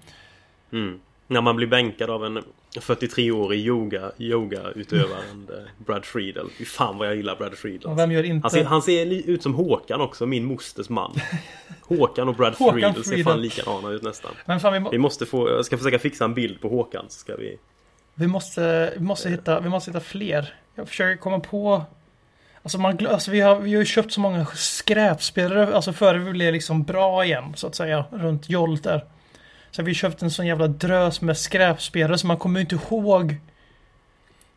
Mm. 0.71 0.99
När 1.27 1.41
man 1.41 1.55
blir 1.55 1.67
bänkad 1.67 2.09
av 2.09 2.25
en 2.25 2.43
43-årig 2.75 3.59
yoga, 3.59 4.11
yoga-utövaren 4.17 5.47
eh, 5.49 5.85
Brad 5.85 6.05
Friedel. 6.05 6.49
Fy 6.57 6.65
fan 6.65 6.97
vad 6.97 7.07
jag 7.07 7.15
gillar 7.15 7.35
Brad 7.35 7.57
Friedel. 7.57 7.95
Vem 7.95 8.11
gör 8.11 8.23
inte... 8.23 8.43
Han 8.43 8.51
ser, 8.51 8.63
han 8.63 8.81
ser 8.81 9.29
ut 9.29 9.43
som 9.43 9.53
Håkan 9.53 10.01
också, 10.01 10.25
min 10.25 10.45
mosters 10.45 10.89
man. 10.89 11.15
Håkan 11.81 12.29
och 12.29 12.35
Brad 12.35 12.53
Håkan 12.53 12.73
Friedel 12.73 13.03
ser 13.03 13.23
fan 13.23 13.41
likadana 13.41 13.89
ut 13.89 14.03
nästan. 14.03 14.31
Men 14.45 14.59
fan, 14.59 14.73
vi, 14.73 14.79
må, 14.79 14.89
Vi 14.89 14.97
måste 14.97 15.25
få, 15.25 15.49
jag 15.49 15.65
ska 15.65 15.77
försöka 15.77 15.99
fixa 15.99 16.25
en 16.25 16.33
bild 16.33 16.61
på 16.61 16.69
Håkan 16.69 17.05
så 17.09 17.19
ska 17.19 17.35
vi... 17.35 17.57
vi 18.15 18.27
måste, 18.27 18.93
vi 18.97 19.03
måste, 19.03 19.29
hitta, 19.29 19.59
vi 19.59 19.69
måste 19.69 19.91
hitta 19.91 19.99
fler. 19.99 20.53
Jag 20.75 20.87
försöker 20.87 21.21
komma 21.21 21.39
på... 21.39 21.85
Alltså, 22.67 22.77
man, 22.77 23.07
alltså 23.07 23.31
vi, 23.31 23.41
har, 23.41 23.55
vi 23.55 23.73
har 23.73 23.79
ju 23.79 23.85
köpt 23.85 24.11
så 24.13 24.19
många 24.19 24.45
skräpspelare, 24.45 25.75
alltså 25.75 25.93
före 25.93 26.17
vi 26.17 26.31
blev 26.31 26.53
liksom 26.53 26.83
bra 26.83 27.25
igen, 27.25 27.53
så 27.55 27.67
att 27.67 27.75
säga, 27.75 28.05
runt 28.11 28.49
Jolt 28.49 28.83
där. 28.83 29.05
Så 29.71 29.83
vi 29.83 29.93
köpt 29.93 30.21
en 30.21 30.31
sån 30.31 30.47
jävla 30.47 30.67
drös 30.67 31.21
med 31.21 31.37
skräpspelare 31.37 32.17
så 32.17 32.27
man 32.27 32.37
kommer 32.37 32.59
ju 32.59 32.61
inte 32.61 32.75
ihåg... 32.75 33.35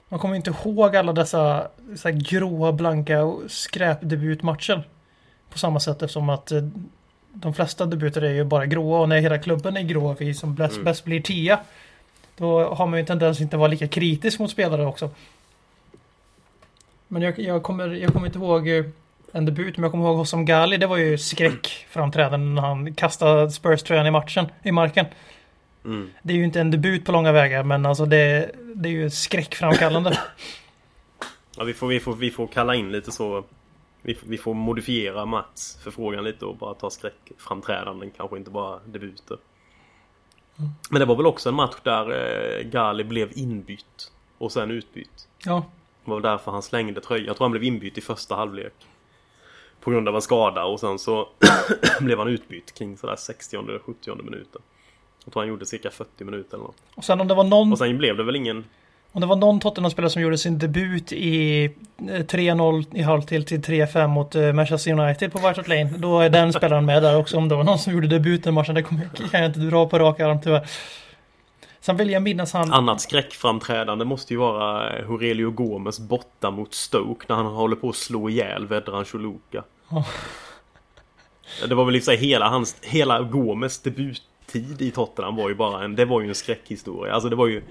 Man 0.08 0.20
kommer 0.20 0.36
inte 0.36 0.50
ihåg 0.50 0.96
alla 0.96 1.12
dessa 1.12 1.68
så 1.96 2.08
här 2.08 2.16
gråa, 2.16 2.72
blanka 2.72 3.32
skräpdebutmatcher. 3.48 4.88
På 5.50 5.58
samma 5.58 5.80
sätt 5.80 6.02
eftersom 6.02 6.28
att 6.28 6.52
eh, 6.52 6.62
de 7.32 7.54
flesta 7.54 7.86
debuter 7.86 8.22
är 8.22 8.32
ju 8.32 8.44
bara 8.44 8.66
gråa 8.66 9.00
och 9.00 9.08
när 9.08 9.20
hela 9.20 9.38
klubben 9.38 9.76
är 9.76 9.82
grå, 9.82 10.16
vi 10.18 10.34
som 10.34 10.54
bäst, 10.54 10.72
Mm. 10.72 10.84
bäst 10.84 11.04
blir 11.04 11.20
tia. 11.20 11.60
Då 12.36 12.74
har 12.74 12.86
man 12.86 12.98
ju 12.98 13.00
en 13.00 13.06
tendens 13.06 13.36
att 13.36 13.40
inte 13.40 13.56
vara 13.56 13.68
lika 13.68 13.88
kritisk 13.88 14.38
mot 14.38 14.50
spelare 14.50 14.86
också. 14.86 15.10
Men 17.12 17.22
jag, 17.22 17.38
jag, 17.38 17.62
kommer, 17.62 17.88
jag 17.88 18.12
kommer 18.12 18.26
inte 18.26 18.38
ihåg 18.38 18.68
eh, 18.68 18.84
en 19.32 19.44
debut, 19.46 19.76
men 19.76 19.82
jag 19.82 19.90
kommer 19.90 20.04
ihåg 20.04 20.16
Hossam 20.16 20.44
Ghali. 20.44 20.76
Det 20.76 20.86
var 20.86 20.96
ju 20.96 21.18
skräckframträdande 21.18 22.46
när 22.46 22.62
han 22.62 22.94
kastade 22.94 23.50
Spurs-tröjan 23.50 24.06
i 24.06 24.10
matchen, 24.10 24.46
i 24.62 24.72
marken. 24.72 25.06
Mm. 25.84 26.10
Det 26.22 26.32
är 26.32 26.36
ju 26.36 26.44
inte 26.44 26.60
en 26.60 26.70
debut 26.70 27.04
på 27.04 27.12
långa 27.12 27.32
vägar, 27.32 27.62
men 27.62 27.86
alltså 27.86 28.04
det, 28.06 28.50
det 28.74 28.88
är 28.88 28.92
ju 28.92 29.10
skräckframkallande. 29.10 30.18
Ja, 31.56 31.64
vi, 31.64 31.74
får, 31.74 31.88
vi, 31.88 32.00
får, 32.00 32.14
vi 32.14 32.30
får 32.30 32.46
kalla 32.46 32.74
in 32.74 32.92
lite 32.92 33.12
så... 33.12 33.44
Vi, 34.02 34.14
får- 34.14 34.28
vi 34.28 34.38
får 34.38 34.54
modifiera 34.54 35.26
Mats 35.26 35.78
förfrågan 35.84 36.24
lite 36.24 36.44
och 36.44 36.56
bara 36.56 36.74
ta 36.74 36.90
skräckframträdanden, 36.90 38.10
kanske 38.16 38.36
inte 38.36 38.50
bara 38.50 38.78
debuter. 38.86 39.36
Men 40.90 41.00
det 41.00 41.04
var 41.04 41.16
väl 41.16 41.26
också 41.26 41.48
en 41.48 41.54
match 41.54 41.74
där 41.82 42.10
eh, 42.10 42.64
Gali 42.64 43.04
blev 43.04 43.28
inbytt 43.38 44.12
och 44.38 44.52
sen 44.52 44.70
utbytt. 44.70 45.28
ja, 45.44 45.64
Det 46.04 46.10
var 46.10 46.20
därför 46.20 46.52
han 46.52 46.62
slängde 46.62 47.00
tröjan. 47.00 47.26
Jag 47.26 47.36
tror 47.36 47.44
han 47.44 47.50
blev 47.50 47.64
inbytt 47.64 47.98
i 47.98 48.00
första 48.00 48.34
halvlek. 48.34 48.72
På 49.80 49.90
grund 49.90 50.08
av 50.08 50.14
en 50.14 50.22
skada 50.22 50.64
och 50.64 50.80
sen 50.80 50.98
så 50.98 51.28
blev 52.00 52.18
han 52.18 52.28
utbytt 52.28 52.74
kring 52.74 52.96
sådär 52.96 53.14
60-70 53.16 54.22
minuten. 54.24 54.62
Jag 55.24 55.32
tror 55.32 55.42
han 55.42 55.48
gjorde 55.48 55.66
cirka 55.66 55.90
40 55.90 56.24
minuter 56.24 56.56
eller 56.56 56.64
något. 56.64 56.76
och 56.94 57.04
sen 57.04 57.20
om 57.20 57.28
det 57.28 57.34
var 57.34 57.44
någon, 57.44 57.72
Och 57.72 57.78
sen 57.78 57.98
blev 57.98 58.16
det 58.16 58.24
väl 58.24 58.36
ingen... 58.36 58.64
om 59.12 59.20
det 59.20 59.26
var 59.26 59.36
någon 59.36 59.60
Tottenham-spelare 59.60 60.10
som 60.10 60.22
gjorde 60.22 60.38
sin 60.38 60.58
debut 60.58 61.12
i 61.12 61.64
eh, 61.64 61.70
3-0 62.00 62.84
i 62.96 63.02
halvtid 63.02 63.46
till 63.46 63.60
3-5 63.60 64.06
mot 64.06 64.34
eh, 64.34 64.52
Manchester 64.52 64.92
United 64.92 65.32
på 65.32 65.38
White 65.38 65.60
Hart 65.60 65.68
Lane. 65.68 65.90
Då 65.98 66.20
är 66.20 66.30
den 66.30 66.52
spelaren 66.52 66.84
med 66.86 67.02
där 67.02 67.16
också. 67.16 67.36
Om 67.36 67.48
det 67.48 67.54
var 67.54 67.64
någon 67.64 67.78
som 67.78 67.92
gjorde 67.92 68.06
debut 68.06 68.44
den 68.44 68.54
matchen, 68.54 68.74
det 68.74 68.82
kan 68.82 69.00
jag 69.32 69.46
inte 69.46 69.60
dra 69.60 69.88
på 69.88 69.98
rak 69.98 70.20
arm 70.20 70.40
tyvärr. 70.42 70.66
Sen 71.80 71.96
vill 71.96 72.10
jag 72.10 72.22
minnas 72.22 72.52
han... 72.52 72.72
Annat 72.72 73.00
skräckframträdande 73.00 74.04
måste 74.04 74.34
ju 74.34 74.38
vara 74.38 74.98
eh, 74.98 75.10
Aurelio 75.10 75.50
Gomes 75.50 76.00
borta 76.00 76.50
mot 76.50 76.74
Stoke 76.74 77.26
när 77.28 77.36
han 77.36 77.46
håller 77.46 77.76
på 77.76 77.88
att 77.88 77.96
slå 77.96 78.28
ihjäl 78.28 78.66
Vedran 78.66 79.04
Choluka. 79.04 79.64
Ja. 79.88 80.04
Det 81.68 81.74
var 81.74 81.84
väl 81.84 81.96
i 81.96 82.00
sig 82.00 82.16
hela 82.16 82.48
hans, 82.48 82.76
hela 82.82 83.22
Gomes 83.22 83.78
debuttid 83.78 84.82
i 84.82 84.90
Tottenham 84.90 85.36
var 85.36 85.48
ju 85.48 85.54
bara 85.54 85.84
en, 85.84 85.96
det 85.96 86.04
var 86.04 86.20
ju 86.20 86.28
en 86.28 86.34
skräckhistoria. 86.34 87.14
Alltså 87.14 87.28
det 87.28 87.36
var 87.36 87.46
ju 87.46 87.62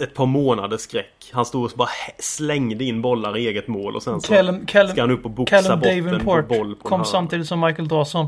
ett 0.00 0.14
par 0.14 0.26
månaders 0.26 0.80
skräck. 0.80 1.30
Han 1.32 1.46
stod 1.46 1.64
och 1.64 1.70
bara 1.76 1.88
slängde 2.18 2.84
in 2.84 3.02
bollar 3.02 3.36
i 3.36 3.46
eget 3.46 3.68
mål 3.68 3.96
och 3.96 4.02
sen 4.02 4.20
så 4.20 4.34
Callum, 4.34 4.66
Callum, 4.66 4.92
ska 4.92 5.00
han 5.00 5.10
upp 5.10 5.24
och 5.24 5.30
boxa 5.30 5.62
Callum 5.62 5.80
bort 5.80 6.38
en 6.38 6.48
boll 6.48 6.74
på 6.74 6.88
kom 6.88 7.04
samtidigt 7.04 7.46
som 7.46 7.60
Michael 7.60 7.88
Dawson. 7.88 8.26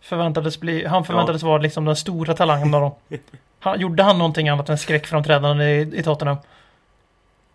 Förväntades 0.00 0.60
bli, 0.60 0.86
han 0.86 1.04
förväntades 1.04 1.42
vara 1.42 1.58
liksom 1.58 1.84
den 1.84 1.96
stora 1.96 2.34
talangen 2.34 2.74
av 2.74 2.80
dem. 2.80 2.92
Han, 3.62 3.80
gjorde 3.80 4.02
han 4.02 4.18
någonting 4.18 4.48
annat 4.48 4.68
än 4.68 4.78
skräckframträdande 4.78 5.64
i, 5.64 5.80
i 5.98 6.02
Tottenham? 6.02 6.36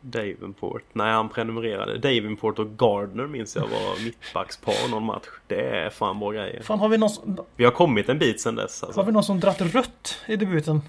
Davenport. 0.02 0.84
Nej, 0.94 1.12
han 1.14 1.30
prenumererade. 1.30 1.98
Davenport 1.98 2.60
och 2.60 2.78
Gardner 2.78 3.28
minns 3.28 3.56
jag 3.56 3.62
var 3.68 4.04
mittbackspar 4.06 4.90
någon 4.92 5.04
match. 5.04 5.26
Det 5.48 5.62
är 5.70 5.90
fan 5.90 6.20
bra 6.20 6.32
grejer. 6.32 6.64
Fan, 6.64 6.80
har 6.80 6.90
vi 6.90 6.98
någon, 6.98 7.10
som- 7.10 7.38
Vi 7.56 7.64
har 7.66 7.72
kommit 7.72 8.10
en 8.10 8.20
bit 8.20 8.42
sen 8.42 8.56
dess. 8.56 8.82
har 8.82 8.88
Alltså. 8.88 9.04
vi 9.04 9.12
någon 9.12 9.24
som 9.24 9.40
dratt 9.40 9.62
rött 9.62 10.18
i 10.26 10.36
debuten? 10.36 10.82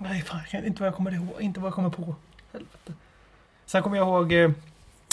Nej, 0.00 0.22
fan, 0.22 0.40
inte 0.66 0.80
vad 0.82 0.86
jag 0.86 0.94
kommer 0.94 1.14
ihåg. 1.14 1.40
Inte 1.40 1.60
vad 1.60 1.66
jag 1.66 1.74
kommer 1.74 1.90
på. 1.90 2.14
Helvete. 2.52 2.92
Sen 3.66 3.82
kommer 3.82 3.96
jag 3.96 4.06
ihåg 4.08 4.32
eh, 4.32 4.50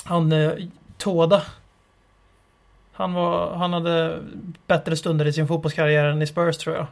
han 0.03 0.31
eh, 0.31 0.51
Toda. 0.97 1.41
Han, 2.93 3.13
var, 3.13 3.55
han 3.55 3.73
hade 3.73 4.23
bättre 4.67 4.95
stunder 4.95 5.25
i 5.27 5.33
sin 5.33 5.47
fotbollskarriär 5.47 6.05
än 6.05 6.21
i 6.21 6.27
Spurs 6.27 6.57
tror 6.57 6.75
jag. 6.75 6.87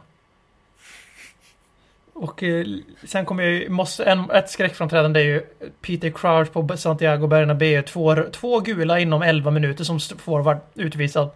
Och 2.14 2.42
eh, 2.42 2.66
sen 3.04 3.24
kommer 3.26 3.42
jag 3.42 3.52
ju, 3.52 3.68
måste, 3.68 4.04
en, 4.04 4.30
ett 4.30 4.50
skräckframträdande 4.50 5.20
är 5.20 5.24
ju 5.24 5.40
Peter 5.80 6.10
Crouch 6.10 6.52
på 6.52 6.76
Santiago 6.76 7.26
Bernabéu. 7.26 7.82
Två, 7.82 8.16
två 8.32 8.60
gula 8.60 8.98
inom 9.00 9.22
11 9.22 9.50
minuter 9.50 9.84
som 9.84 10.00
forward 10.00 10.58
utvisad. 10.74 11.30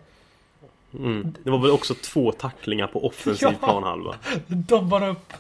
Mm. 0.95 1.35
Det 1.45 1.51
var 1.51 1.59
väl 1.59 1.71
också 1.71 1.95
två 1.95 2.33
tacklingar 2.33 2.87
på 2.87 3.07
offensiv 3.07 3.49
Ja. 3.61 3.67
planhalva. 3.67 4.15
Dobbar 4.47 5.09
upp. 5.09 5.33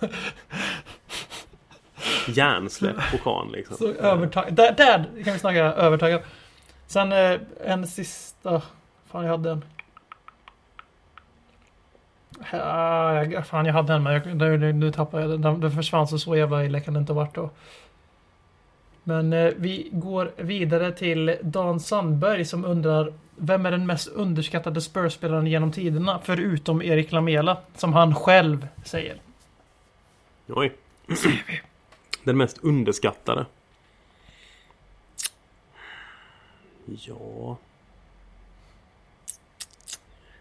Hjärnsläpp 2.28 2.96
på 3.10 3.18
Kahn 3.18 3.52
liksom. 3.52 3.76
Så 3.76 3.92
övertag... 3.92 4.44
Där, 4.54 4.72
där 4.72 5.04
kan 5.24 5.32
vi 5.32 5.38
snacka 5.38 5.58
övertagad. 5.58 6.20
Sen 6.86 7.12
eh, 7.12 7.40
en 7.64 7.86
sista... 7.86 8.62
Fan 9.10 9.24
jag 9.24 9.30
hade 9.30 9.50
en. 9.50 9.64
Ja, 12.52 13.42
fan 13.42 13.66
jag 13.66 13.72
hade 13.72 13.92
en 13.92 14.02
men 14.02 14.12
jag, 14.12 14.36
nu, 14.36 14.58
nu, 14.58 14.72
nu 14.72 14.92
tappade 14.92 15.22
jag 15.22 15.40
den. 15.40 15.60
Den, 15.60 15.72
försvann 15.72 16.08
så 16.08 16.18
så 16.18 16.36
jävla 16.36 16.64
illa 16.64 16.80
kan 16.80 16.94
det 16.94 17.00
inte 17.00 17.12
ha 17.12 17.20
varit 17.20 17.34
då. 17.34 17.50
Men 19.04 19.32
eh, 19.32 19.52
vi 19.56 19.88
går 19.92 20.32
vidare 20.36 20.92
till 20.92 21.36
Dan 21.42 21.80
Sandberg 21.80 22.44
som 22.44 22.64
undrar 22.64 23.12
Vem 23.40 23.66
är 23.66 23.70
den 23.70 23.86
mest 23.86 24.08
underskattade 24.08 24.80
Spurs-spelaren 24.80 25.46
genom 25.46 25.72
tiderna? 25.72 26.20
Förutom 26.24 26.82
Erik 26.82 27.12
Lamela 27.12 27.58
som 27.74 27.92
han 27.92 28.14
själv 28.14 28.68
säger. 28.84 29.20
Oj. 30.46 30.72
Den 32.24 32.36
mest 32.36 32.58
underskattade. 32.58 33.46
Ja. 36.84 37.56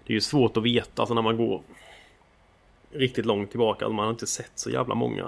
Det 0.06 0.14
är 0.14 0.16
ju 0.16 0.22
svårt 0.22 0.58
att 0.58 0.64
veta 0.64 1.02
alltså 1.02 1.14
när 1.14 1.22
man 1.22 1.38
går 1.38 1.62
riktigt 2.92 3.26
långt 3.26 3.50
tillbaka. 3.50 3.86
Alltså 3.86 3.96
man 3.96 4.06
har 4.06 4.12
inte 4.12 4.28
sett 4.28 4.52
så 4.56 4.70
jävla 4.70 4.96
många 4.96 5.26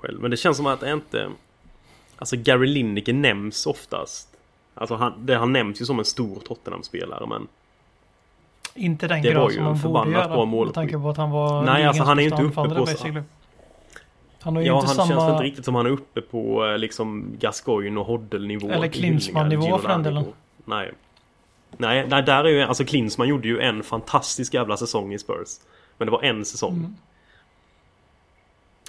själv. 0.00 0.20
Men 0.20 0.30
det 0.30 0.36
känns 0.36 0.56
som 0.56 0.66
att 0.66 0.80
det 0.80 0.92
inte... 0.92 1.30
Alltså 2.16 2.36
Gary 2.36 2.66
Lineker 2.66 3.12
nämns 3.12 3.66
oftast. 3.66 4.28
Alltså 4.74 4.94
han, 4.94 5.26
det, 5.26 5.36
han 5.36 5.52
nämns 5.52 5.80
ju 5.80 5.84
som 5.84 5.98
en 5.98 6.04
stor 6.04 6.40
Tottenham-spelare 6.40 7.26
men... 7.26 7.48
Inte 8.74 9.08
den 9.08 9.22
grad 9.22 9.52
som 9.52 9.62
man 9.64 9.80
borde 9.80 10.10
göra. 10.10 10.44
Med 10.44 10.74
tanke 10.74 10.98
på 10.98 11.08
att 11.08 11.16
han 11.16 11.30
var 11.30 11.62
Nej, 11.62 11.84
alltså, 11.84 12.02
han 12.02 12.18
är 12.18 12.22
ju 12.22 12.28
inte 12.28 12.42
uppe 12.42 12.54
på 12.54 12.68
basically. 12.68 13.22
Han 14.40 14.56
har 14.56 14.62
ju 14.62 14.68
Ja, 14.68 14.74
inte 14.74 14.86
han 14.86 14.96
samma... 14.96 15.08
känns 15.08 15.32
inte 15.32 15.44
riktigt 15.44 15.64
som 15.64 15.74
han 15.74 15.86
är 15.86 15.90
uppe 15.90 16.20
på 16.20 16.66
eh, 16.66 16.78
liksom 16.78 17.36
Gascoigne 17.40 18.00
och 18.00 18.06
Hoddle-nivå. 18.06 18.70
Eller 18.70 18.88
Klinsmann-nivå 18.88 19.78
för 19.78 19.88
den 19.88 20.02
delen. 20.02 20.24
Nej. 20.64 20.92
Nej, 21.78 22.06
nej, 22.08 22.22
där 22.22 22.44
är 22.44 22.48
ju... 22.48 22.62
Alltså 22.62 22.84
Klinsmann 22.84 23.28
gjorde 23.28 23.48
ju 23.48 23.60
en 23.60 23.82
fantastisk 23.82 24.54
jävla 24.54 24.76
säsong 24.76 25.14
i 25.14 25.18
Spurs. 25.18 25.48
Men 25.98 26.06
det 26.06 26.12
var 26.12 26.22
en 26.22 26.44
säsong. 26.44 26.78
Mm. 26.78 26.96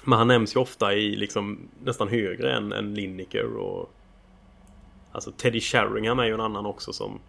Men 0.04 0.18
han 0.18 0.28
nämns 0.28 0.56
ju 0.56 0.60
ofta 0.60 0.94
i 0.94 1.16
liksom 1.16 1.68
nästan 1.84 2.08
högre 2.08 2.56
än, 2.56 2.72
än 2.72 2.94
Lineker 2.94 3.56
och... 3.56 3.92
Alltså 5.12 5.32
Teddy 5.32 5.60
Sheringham 5.60 6.18
är 6.18 6.24
ju 6.24 6.34
en 6.34 6.40
annan 6.40 6.66
också 6.66 6.92
som... 6.92 7.20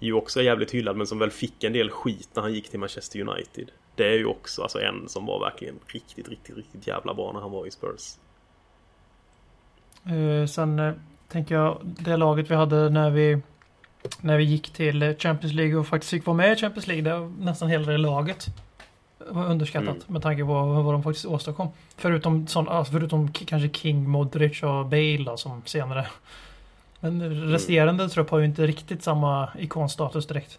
Ju 0.00 0.12
också 0.12 0.40
är 0.40 0.44
jävligt 0.44 0.70
hyllad 0.70 0.96
men 0.96 1.06
som 1.06 1.18
väl 1.18 1.30
fick 1.30 1.64
en 1.64 1.72
del 1.72 1.90
skit 1.90 2.28
när 2.34 2.42
han 2.42 2.52
gick 2.52 2.68
till 2.68 2.80
Manchester 2.80 3.20
United. 3.20 3.70
Det 3.94 4.08
är 4.08 4.18
ju 4.18 4.26
också 4.26 4.62
alltså 4.62 4.80
en 4.80 5.08
som 5.08 5.26
var 5.26 5.40
verkligen 5.40 5.74
riktigt, 5.86 6.28
riktigt, 6.28 6.56
riktigt 6.56 6.86
jävla 6.86 7.14
bra 7.14 7.32
när 7.32 7.40
han 7.40 7.50
var 7.50 7.66
i 7.66 7.70
Spurs. 7.70 8.16
Eh, 10.04 10.46
sen 10.46 10.78
eh, 10.78 10.94
tänker 11.28 11.54
jag 11.54 11.78
det 11.82 12.16
laget 12.16 12.50
vi 12.50 12.54
hade 12.54 12.90
när 12.90 13.10
vi 13.10 13.40
när 14.20 14.36
vi 14.38 14.44
gick 14.44 14.70
till 14.70 15.14
Champions 15.18 15.54
League 15.54 15.76
och 15.76 15.86
faktiskt 15.86 16.10
fick 16.10 16.26
vara 16.26 16.36
med 16.36 16.52
i 16.52 16.56
Champions 16.56 16.86
League. 16.86 17.18
Var 17.18 17.28
nästan 17.28 17.68
hela 17.68 17.92
det 17.92 17.98
laget. 17.98 18.46
var 19.28 19.46
underskattat 19.46 19.88
Mm. 19.88 20.02
med 20.06 20.22
tanke 20.22 20.42
på 20.44 20.52
vad 20.66 20.94
de 20.94 21.02
faktiskt 21.02 21.26
åstadkom. 21.26 21.68
Förutom, 21.96 22.46
sån, 22.46 22.68
alltså, 22.68 22.92
förutom 22.92 23.32
kanske 23.32 23.68
King, 23.78 24.08
Modric 24.10 24.62
och 24.62 24.86
Bale 24.86 25.24
då, 25.26 25.36
som 25.36 25.62
senare. 25.64 26.06
Men 27.00 27.40
resterande 27.50 28.08
trupp 28.08 28.30
har 28.30 28.38
ju 28.38 28.44
inte 28.44 28.66
riktigt 28.66 29.02
samma 29.02 29.48
ikonstatus 29.58 30.26
direkt. 30.26 30.58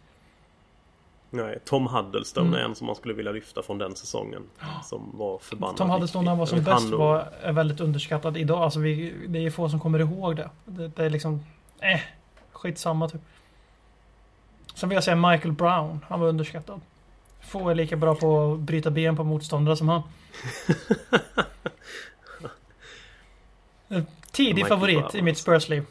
Nej, 1.29 1.59
Tom 1.65 1.87
Huddlestone 1.87 2.47
Mm. 2.47 2.59
är 2.59 2.63
en 2.65 2.75
som 2.75 2.87
man 2.87 2.95
skulle 2.95 3.13
vilja 3.13 3.31
lyfta 3.31 3.61
från 3.63 3.77
den 3.77 3.95
säsongen. 3.95 4.43
Som 4.83 5.11
var 5.17 5.37
förbannat 5.37 5.77
Tom 5.77 5.89
Huddleston 5.89 6.23
när 6.25 6.31
han 6.31 6.39
var 6.39 6.45
som 6.45 6.57
viktig. 6.59 6.73
bäst 6.73 6.93
och- 6.93 6.99
var 6.99 7.51
väldigt 7.51 7.79
underskattad 7.81 8.37
idag. 8.37 8.61
Alltså 8.61 8.79
vi, 8.79 9.13
det 9.27 9.39
är 9.45 9.49
få 9.51 9.69
som 9.69 9.79
kommer 9.79 9.99
ihåg 9.99 10.35
det. 10.35 10.49
Det, 10.65 10.87
det 10.87 11.05
är 11.05 11.09
liksom... 11.09 11.45
Eh, 11.79 11.99
skitsamma 12.65 13.09
typ. 13.09 13.21
Sen 14.75 14.89
vill 14.89 14.95
jag 14.95 15.03
säga 15.03 15.15
Michael 15.15 15.51
Brown. 15.51 16.05
Han 16.09 16.19
var 16.19 16.27
underskattad. 16.27 16.81
Få 17.41 17.69
är 17.69 17.75
lika 17.75 17.95
bra 17.95 18.15
på 18.15 18.53
att 18.53 18.59
bryta 18.59 18.91
ben 18.91 19.15
på 19.15 19.23
motståndare 19.23 19.75
som 19.77 19.89
han. 19.89 20.01
Tidig 24.31 24.55
Michael 24.55 24.69
favorit 24.69 24.97
Brown, 24.97 25.15
i 25.15 25.21
mitt 25.21 25.31
alltså. 25.31 25.43
Spurs-liv. 25.43 25.85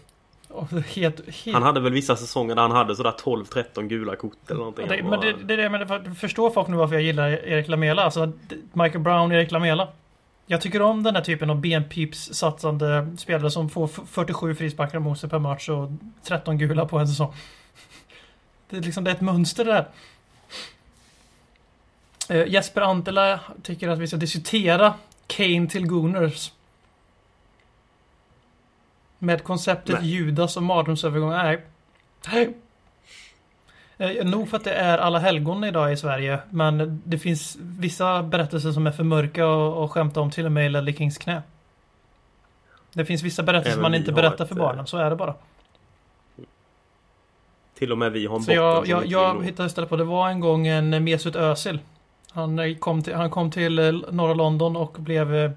Och 0.48 0.70
Helt, 0.70 1.28
helt 1.28 1.54
Han 1.54 1.62
hade 1.62 1.80
väl 1.80 1.92
vissa 1.92 2.16
säsonger 2.16 2.54
där 2.54 2.62
han 2.62 2.70
hade 2.70 2.96
sådär 2.96 3.14
12-13 3.24 3.86
gula 3.86 4.16
kort 4.16 4.50
eller 4.50 4.58
någonting. 4.58 4.88
det, 4.88 5.00
Han 5.00 5.10
men 5.10 5.20
det, 5.20 5.32
det 5.32 5.54
är 5.54 5.58
det, 5.58 5.70
men 5.70 6.04
det 6.04 6.14
förstår 6.14 6.50
folk 6.50 6.68
nu 6.68 6.76
varför 6.76 6.94
jag 6.94 7.02
gillar 7.02 7.28
Erik 7.28 7.68
Lamela. 7.68 8.02
Alltså 8.02 8.32
Michael 8.72 9.00
Brown, 9.00 9.32
Erik 9.32 9.50
Lamela. 9.50 9.88
Jag 10.46 10.60
tycker 10.60 10.82
om 10.82 11.02
den 11.02 11.14
här 11.14 11.22
typen 11.22 11.50
av 11.50 11.60
benpips-satsande 11.60 13.16
spelare 13.18 13.50
som 13.50 13.70
får 13.70 13.84
f- 13.84 14.00
47 14.06 14.54
frisparkar 14.54 14.98
mot 14.98 15.18
sig 15.20 15.30
per 15.30 15.38
match 15.38 15.68
och 15.68 15.90
13 16.22 16.58
gula 16.58 16.86
på 16.86 16.98
en 16.98 17.08
säsong. 17.08 17.34
Det 18.70 18.76
är 18.76 18.80
liksom 18.80 19.04
det 19.04 19.10
är 19.10 19.14
ett 19.14 19.20
mönster 19.20 19.64
där. 19.64 19.88
Eh, 22.28 22.46
Jesper 22.52 22.80
Antela 22.80 23.40
tycker 23.62 23.88
att 23.88 23.98
vi 23.98 24.06
ska 24.08 24.16
diskutera 24.16 24.94
Kane 25.26 25.66
till 25.68 25.86
Gooners. 25.86 26.52
Med 29.18 29.44
konceptet 29.44 30.00
Nej. 30.00 30.10
Judas 30.10 30.56
och 30.56 30.62
mardrömsövergång. 30.62 31.30
Nej. 31.30 31.60
Nej. 32.32 32.54
Eh, 34.04 34.24
nog 34.24 34.48
för 34.48 34.56
att 34.56 34.64
det 34.64 34.74
är 34.74 34.98
alla 34.98 35.18
helgon 35.18 35.64
idag 35.64 35.92
i 35.92 35.96
Sverige. 35.96 36.38
Men 36.50 37.02
det 37.04 37.18
finns 37.18 37.56
vissa 37.60 38.22
berättelser 38.22 38.72
som 38.72 38.86
är 38.86 38.90
för 38.90 39.04
mörka 39.04 39.46
och, 39.46 39.84
och 39.84 39.92
skämta 39.92 40.20
om 40.20 40.30
till 40.30 40.46
och 40.46 40.52
med 40.52 40.66
i 40.66 40.68
Ledley 40.68 40.94
Kings 40.94 41.18
knä. 41.18 41.42
Det 42.92 43.04
finns 43.04 43.22
vissa 43.22 43.42
berättelser 43.42 43.72
Även 43.72 43.82
man 43.82 43.94
inte 43.94 44.12
berättar 44.12 44.44
ett, 44.44 44.48
för 44.48 44.56
eh, 44.56 44.62
barnen. 44.62 44.86
Så 44.86 44.98
är 44.98 45.10
det 45.10 45.16
bara. 45.16 45.34
Till 47.78 47.92
och 47.92 47.98
med 47.98 48.12
vi 48.12 48.26
har 48.26 48.36
en 48.36 48.42
Så 48.42 48.52
jag, 48.52 48.86
jag, 48.86 49.06
jag 49.06 49.44
hittade 49.44 49.66
istället 49.66 49.90
på 49.90 49.96
det 49.96 50.04
var 50.04 50.28
en 50.28 50.40
gång 50.40 50.66
en 50.66 51.04
Mesut 51.04 51.36
Özil. 51.36 51.78
Han 52.30 52.58
eh, 52.58 52.76
kom 52.76 53.02
till, 53.02 53.14
han 53.14 53.30
kom 53.30 53.50
till 53.50 53.78
eh, 53.78 53.92
norra 53.92 54.34
London 54.34 54.76
och 54.76 54.92
blev 54.98 55.34
eh, 55.34 55.50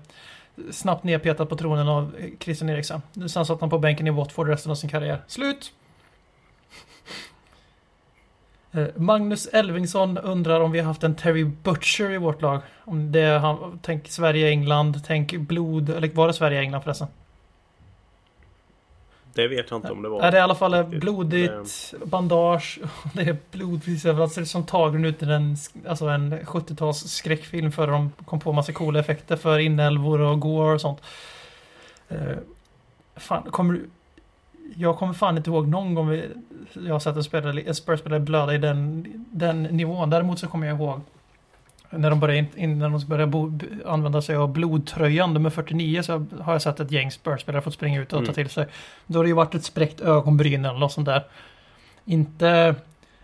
snabbt 0.71 1.03
nedpetad 1.03 1.45
på 1.45 1.55
tronen 1.55 1.87
av 1.87 2.15
eh, 2.19 2.29
Christian 2.39 2.69
Eriksen. 2.69 3.01
Sen 3.29 3.45
satt 3.45 3.61
han 3.61 3.69
på 3.69 3.79
bänken 3.79 4.07
i 4.07 4.09
Watford 4.09 4.47
resten 4.47 4.71
av 4.71 4.75
sin 4.75 4.89
karriär. 4.89 5.21
Slut! 5.27 5.73
Eh, 8.66 8.66
Magnus 8.95 9.47
Elvingsson 9.47 10.17
undrar 10.17 10.59
om 10.59 10.71
vi 10.71 10.79
har 10.79 10.85
haft 10.85 11.03
en 11.03 11.15
Terry 11.15 11.43
Butcher 11.43 12.11
i 12.11 12.17
vårt 12.17 12.41
lag. 12.41 12.61
Om 12.83 13.11
det 13.11 13.21
är 13.21 13.39
han, 13.39 13.79
tänk 13.81 14.07
Sverige-England, 14.07 15.01
tänk 15.07 15.37
blod, 15.37 15.89
eller 15.89 16.07
var 16.07 16.27
det 16.27 16.33
Sverige-England 16.33 16.81
förresten? 16.81 17.07
Det 19.37 19.47
vet 19.47 19.69
jag 19.69 19.77
inte 19.77 19.91
om 19.91 20.01
det 20.01 20.09
var. 20.09 20.23
Ja, 20.23 20.31
det 20.31 20.37
är 20.37 20.41
i 20.41 20.43
alla 20.43 20.55
fall 20.55 20.73
eh, 20.73 20.83
blodigt, 20.83 21.93
bandage, 22.05 22.79
det 23.13 23.21
är 23.21 23.37
blod 23.51 23.83
precis 23.83 24.05
överallt. 24.05 24.31
Det 24.31 24.35
ser 24.35 24.41
ut 24.41 24.47
som 24.47 24.65
tagen 24.65 25.05
ut 25.05 25.23
i 25.23 25.25
en, 25.25 25.57
alltså 25.87 26.05
en 26.05 26.39
70-tals 26.39 26.97
skräckfilm 26.97 27.71
för 27.71 27.87
de 27.87 28.11
kom 28.25 28.39
på 28.39 28.53
massa 28.53 28.73
coola 28.73 28.99
effekter 28.99 29.35
för 29.35 29.59
inälvor 29.59 30.21
och 30.21 30.39
gore 30.39 30.73
och 30.73 30.81
sånt. 30.81 31.01
Eh, 32.09 32.37
fan, 33.15 33.43
kommer 33.43 33.73
du... 33.73 33.89
Jag 34.75 34.97
kommer 34.97 35.13
fan 35.13 35.37
inte 35.37 35.49
ihåg 35.49 35.67
någon 35.67 35.93
gång 35.95 36.09
vi, 36.09 36.29
jag 36.73 36.93
har 36.93 36.99
sett 36.99 37.15
en, 37.15 37.23
spelare, 37.23 37.61
en 37.61 37.75
Spurs-spelare 37.75 38.19
blöda 38.19 38.53
i 38.53 38.57
den, 38.57 39.05
den 39.31 39.63
nivån. 39.63 40.09
Däremot 40.09 40.39
så 40.39 40.47
kommer 40.47 40.67
jag 40.67 40.75
ihåg 40.77 41.01
När 41.89 42.09
de 42.09 42.19
började, 42.19 42.37
in, 42.39 42.47
innan 42.55 42.91
de 42.91 43.05
började 43.07 43.31
bo, 43.31 43.59
använda 43.85 44.21
sig 44.21 44.35
av 44.35 44.51
blodtröjan 44.53 45.33
nummer 45.33 45.49
49 45.49 46.01
så 46.03 46.25
har 46.41 46.53
jag 46.53 46.61
sett 46.61 46.79
ett 46.79 46.91
gäng 46.91 47.11
Spurs-spelare 47.11 47.61
fått 47.61 47.73
springa 47.73 48.01
ut 48.01 48.13
och 48.13 48.19
ta 48.19 48.23
Mm. 48.23 48.33
till 48.33 48.49
sig. 48.49 48.67
Då 49.07 49.19
har 49.19 49.23
det 49.23 49.27
ju 49.27 49.33
varit 49.35 49.55
ett 49.55 49.63
spräckt 49.63 50.01
ögonbryn 50.01 50.65
eller 50.65 50.79
något 50.79 50.91
sånt 50.91 51.05
där. 51.05 51.23
Inte 52.05 52.75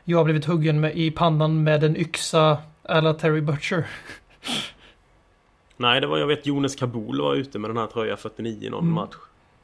jag 0.04 0.18
har 0.18 0.24
blivit 0.26 0.46
huggen 0.46 0.80
med, 0.80 0.96
i 0.98 1.12
pannan 1.12 1.64
med 1.64 1.84
en 1.84 1.98
yxa 1.98 2.58
eller 2.90 3.14
Terry 3.14 3.42
Butcher. 3.42 3.86
Nej, 5.78 6.02
det 6.02 6.08
var 6.08 6.18
jag 6.18 6.28
vet 6.28 6.46
Jonas 6.46 6.76
Kabul 6.76 7.22
var 7.22 7.36
ute 7.36 7.60
med 7.60 7.70
den 7.70 7.78
här 7.78 7.88
tröja 7.88 8.18
49 8.18 8.58
i 8.68 8.70
någon 8.70 8.84
Mm. 8.84 8.94
match. 8.94 9.16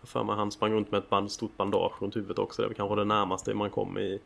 För 0.03 0.23
mig 0.23 0.35
han 0.35 0.51
sprang 0.51 0.73
runt 0.73 0.91
med 0.91 0.97
ett 0.97 1.09
band, 1.09 1.31
stort 1.31 1.57
bandage 1.57 2.01
runt 2.01 2.15
huvudet 2.15 2.39
också. 2.39 2.61
Det 2.61 2.67
var 2.67 2.75
kanske 2.75 2.95
det 2.95 3.05
närmaste 3.05 3.53
man 3.53 3.69
kom 3.69 3.97
i 3.97 4.19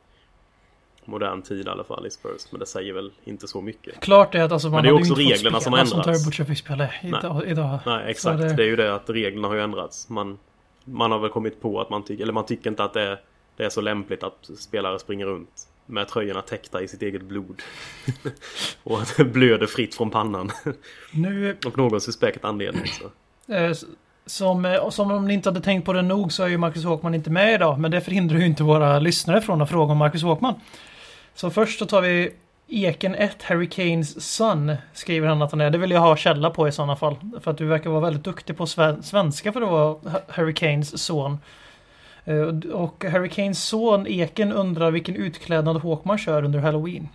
modern 1.06 1.42
tid 1.42 1.68
i 1.68 1.70
alla 1.70 1.84
fall 1.84 2.08
i 2.08 2.12
Spurs. 2.12 2.52
Men 2.52 2.60
det 2.60 2.66
säger 2.66 2.94
väl 2.94 3.12
inte 3.24 3.48
så 3.48 3.62
mycket. 3.62 4.00
Klart 4.00 4.36
är 4.36 4.42
att 4.42 4.52
alltså, 4.52 4.70
man 4.70 4.84
det 4.84 4.90
är 4.90 4.94
också 4.94 5.14
reglerna 5.14 5.60
som 5.60 5.72
som 5.72 5.74
ändrats. 5.74 6.06
Terry 6.06 6.26
Butcher 6.26 6.44
fick 6.44 6.58
spela 6.58 6.90
idag. 7.04 7.44
idag. 7.48 7.80
Nej, 7.86 8.12
exakt. 8.12 8.42
Så 8.42 8.56
Det... 8.56 8.64
är 8.64 8.68
ju 8.68 8.76
det 8.76 8.96
att 8.96 9.10
reglerna 9.10 9.48
har 9.48 9.56
ju 9.56 9.62
ändrats. 9.62 10.10
Man, 10.10 10.40
man 10.84 11.12
har 11.12 11.20
väl 11.20 11.30
kommit 11.30 11.62
på 11.62 11.82
att 11.82 11.90
man 11.90 12.04
tycker, 12.04 12.24
eller 12.24 12.34
man 12.34 12.46
tycker 12.46 12.70
inte 12.70 12.84
att 12.84 12.94
det 12.94 13.02
är, 13.02 13.20
det 13.58 13.64
är 13.64 13.70
så 13.70 13.82
lämpligt 13.82 14.24
att 14.24 14.50
spelare 14.58 15.00
springer 15.00 15.26
runt 15.26 15.68
med 15.86 16.08
tröjorna 16.08 16.42
täckta 16.42 16.82
i 16.82 16.88
sitt 16.88 17.02
eget 17.02 17.22
blod. 17.22 17.62
och 18.84 19.02
att 19.02 19.18
det 19.18 19.24
blöder 19.24 19.68
fritt 19.68 19.96
från 19.96 20.10
pannan. 20.10 20.52
Nu 21.12 21.58
Av 21.66 21.78
någon 21.78 22.02
suspekt 22.02 22.46
anledning. 22.46 22.88
Så. 22.88 23.06
Som, 24.26 24.66
eh, 24.66 24.90
som 24.90 25.12
om 25.12 25.28
ni 25.28 25.34
inte 25.34 25.50
hade 25.50 25.62
tänkt 25.62 25.86
på 25.86 25.94
det 25.94 26.02
nog 26.02 26.32
så 26.34 26.44
är 26.44 26.48
ju 26.48 26.58
Marcus 26.58 26.84
Håkman 26.86 27.16
inte 27.16 27.30
med 27.30 27.54
idag. 27.54 27.80
Men 27.80 27.92
det 27.92 28.02
förhindrar 28.02 28.40
ju 28.40 28.46
inte 28.46 28.64
våra 28.64 29.00
lyssnare 29.00 29.42
från 29.42 29.62
att 29.62 29.70
fråga 29.70 29.92
om 29.92 29.98
Marcus 29.98 30.24
Håkman. 30.24 30.54
Så 31.36 31.50
först 31.50 31.80
så 31.80 31.86
tar 31.86 32.02
vi 32.02 32.32
Eken 32.68 33.16
1 33.16 33.44
Harry 33.44 33.70
Kanes 33.70 34.36
Son. 34.36 34.76
Skriver 34.94 35.28
han 35.28 35.42
att 35.42 35.52
han 35.52 35.62
är. 35.62 35.70
Det 35.70 35.78
vill 35.78 35.92
jag 35.92 36.00
ha 36.00 36.16
källa 36.16 36.50
på 36.50 36.68
i 36.68 36.72
sådana 36.72 36.96
fall. 36.96 37.16
För 37.42 37.52
att 37.52 37.58
du 37.58 37.66
verkar 37.66 37.90
vara 37.90 38.02
väldigt 38.02 38.24
duktig 38.24 38.58
på 38.58 38.68
svenska 39.02 39.52
för 39.52 39.62
att 39.62 39.70
vara 39.72 39.96
Harry 40.28 40.54
Kanes 40.54 41.04
son. 41.06 41.38
Eh, 42.26 42.72
och- 42.74 43.04
Harry 43.06 43.30
Kanes 43.30 43.64
son 43.64 44.08
Eken 44.08 44.52
undrar 44.52 44.92
vilken 44.92 45.16
utklädnad 45.16 45.78
Håkman 45.78 46.18
kör 46.18 46.44
under 46.44 46.60
Halloween. 46.60 47.08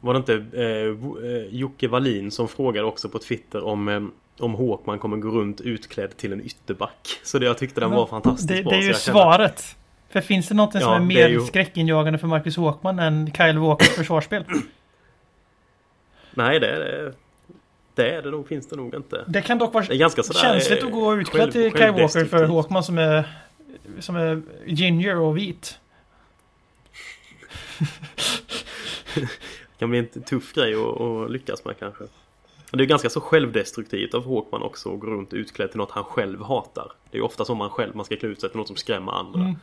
Var 0.00 0.14
det 0.14 0.18
inte 0.18 0.34
eh, 0.34 1.30
eh, 1.30 1.46
Jocke 1.50 1.88
Wallin 1.88 2.30
som 2.30 2.48
frågade 2.48 2.86
också 2.86 3.08
på 3.08 3.18
Twitter 3.18 3.64
om 3.64 3.88
eh, 3.88 4.00
om 4.38 4.54
Håkman 4.54 4.98
kommer 4.98 5.16
gå 5.16 5.28
runt 5.28 5.60
utklädd 5.60 6.16
till 6.16 6.32
en 6.32 6.40
ytterback. 6.46 7.20
Så 7.22 7.38
det, 7.38 7.46
jag 7.46 7.58
tyckte 7.58 7.80
den 7.80 7.90
var 7.90 8.06
fantastiskt 8.06 8.48
det, 8.48 8.62
bra. 8.62 8.70
det 8.72 8.76
är 8.78 8.80
ju 8.80 8.86
jag 8.86 9.00
kände- 9.00 9.20
svaret. 9.20 9.76
För 10.08 10.20
finns 10.20 10.48
det 10.48 10.54
någonting 10.54 10.80
som 10.80 10.90
Ja, 10.90 10.96
är 10.96 11.00
det 11.00 11.06
mer 11.06 11.24
är 11.24 11.28
ju- 11.28 11.40
skräckinjagande 11.40 12.18
för 12.18 12.26
Marcus 12.26 12.56
Håkman 12.56 12.98
än 12.98 13.32
Kyle 13.36 13.58
Walkers 13.58 13.88
försvarsspel? 13.88 14.44
Nej, 16.34 16.60
det 16.60 16.66
är 16.70 16.80
det. 16.80 17.14
Det 17.94 18.10
är 18.14 18.22
det 18.22 18.30
nog, 18.30 18.48
finns 18.48 18.68
det 18.68 18.76
nog 18.76 18.94
inte. 18.94 19.24
Det 19.28 19.42
kan 19.42 19.58
dock 19.58 19.74
vara 19.74 19.84
Det 19.84 19.94
är 19.94 19.98
ganska 19.98 20.22
sådär... 20.22 20.40
känsligt 20.40 20.80
eh, 20.82 20.86
att 20.86 20.92
gå 20.92 21.14
utklädd 21.16 21.42
själv- 21.42 21.52
till 21.52 21.70
Kyle 21.80 21.90
Walker 22.02 22.24
för. 22.24 22.44
Håkman 22.46 22.84
som 22.84 22.98
är, 22.98 23.28
som 23.98 24.16
är 24.16 24.42
ginger 24.66 25.16
och 25.18 25.36
vit. 25.38 25.78
Det 29.14 29.28
kan 29.78 29.90
bli 29.90 29.98
en 29.98 30.22
tuff 30.22 30.52
grej 30.54 30.74
att, 30.74 31.00
att 31.00 31.30
lyckas 31.30 31.64
med 31.64 31.78
kanske. 31.78 32.04
Men 32.74 32.78
det 32.78 32.84
är 32.84 32.86
ganska 32.86 33.10
så 33.10 33.20
självdestruktivt 33.20 34.14
av 34.14 34.24
Håkman 34.24 34.62
också 34.62 34.94
att 34.94 35.00
gå 35.00 35.06
runt 35.06 35.32
utklädd 35.32 35.70
till 35.70 35.78
något 35.78 35.90
han 35.90 36.04
själv 36.04 36.42
hatar. 36.42 36.92
Det 37.10 37.16
är 37.16 37.18
ju 37.18 37.24
ofta 37.24 37.44
så 37.44 37.54
man 37.54 37.70
själv, 37.70 37.96
man 37.96 38.04
ska 38.04 38.16
klä 38.16 38.28
ut 38.28 38.40
sig 38.40 38.50
till 38.50 38.58
något 38.58 38.66
som 38.66 38.76
skrämmer 38.76 39.12
andra. 39.12 39.40
Mm. 39.40 39.56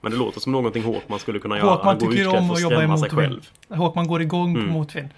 Men 0.00 0.12
det 0.12 0.18
låter 0.18 0.40
som 0.40 0.52
någonting 0.52 0.82
Håkman 0.82 1.18
skulle 1.18 1.38
kunna 1.38 1.58
göra. 1.58 1.70
Håkman 1.70 1.98
tycker 1.98 2.14
ju 2.14 2.26
om 2.26 2.50
att 2.50 2.60
jobba 2.60 2.82
i 2.82 2.86
motvind. 2.86 3.46
Håkman 3.68 4.06
går 4.06 4.22
igång 4.22 4.50
Mm. 4.56 4.66
på 4.66 4.72
motvind. 4.72 5.08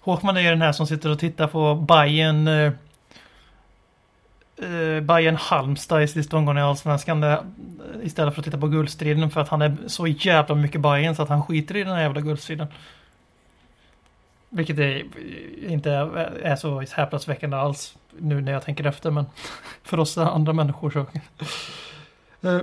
Håkman 0.00 0.36
är 0.36 0.50
den 0.50 0.62
här 0.62 0.72
som 0.72 0.86
sitter 0.86 1.10
och 1.10 1.18
tittar 1.18 1.46
på 1.46 1.74
Bayern 1.74 2.48
eh, 2.48 2.72
eh, 4.56 5.00
Bayern 5.00 5.36
Halmstad 5.36 6.02
i 6.02 6.08
sista 6.08 6.36
omgången 6.36 6.62
i 6.62 6.66
Allsvenskan 6.66 7.20
där, 7.20 7.32
eh, 7.32 7.42
istället 8.02 8.34
för 8.34 8.40
att 8.40 8.44
titta 8.44 8.58
på 8.58 8.68
guldstriden 8.68 9.30
för 9.30 9.40
att 9.40 9.48
han 9.48 9.62
är 9.62 9.76
så 9.86 10.06
jävla 10.06 10.54
mycket 10.54 10.80
Bayern 10.80 11.14
så 11.14 11.22
att 11.22 11.28
han 11.28 11.42
skiter 11.42 11.76
i 11.76 11.84
den 11.84 11.92
här 11.92 12.02
jävla 12.02 12.20
guldstriden. 12.20 12.66
Vilket 14.52 14.78
är, 14.78 15.04
inte 15.70 15.90
är, 16.42 16.56
så 16.56 16.80
häpnadsväckande 16.80 17.56
alls 17.56 17.96
nu 18.18 18.40
när 18.40 18.52
jag 18.52 18.62
tänker 18.62 18.84
efter 18.84 19.10
men 19.10 19.26
för 19.82 20.00
oss 20.00 20.18
andra 20.18 20.52
människor 20.52 20.90
så. 20.90 21.06
Eh, 22.48 22.60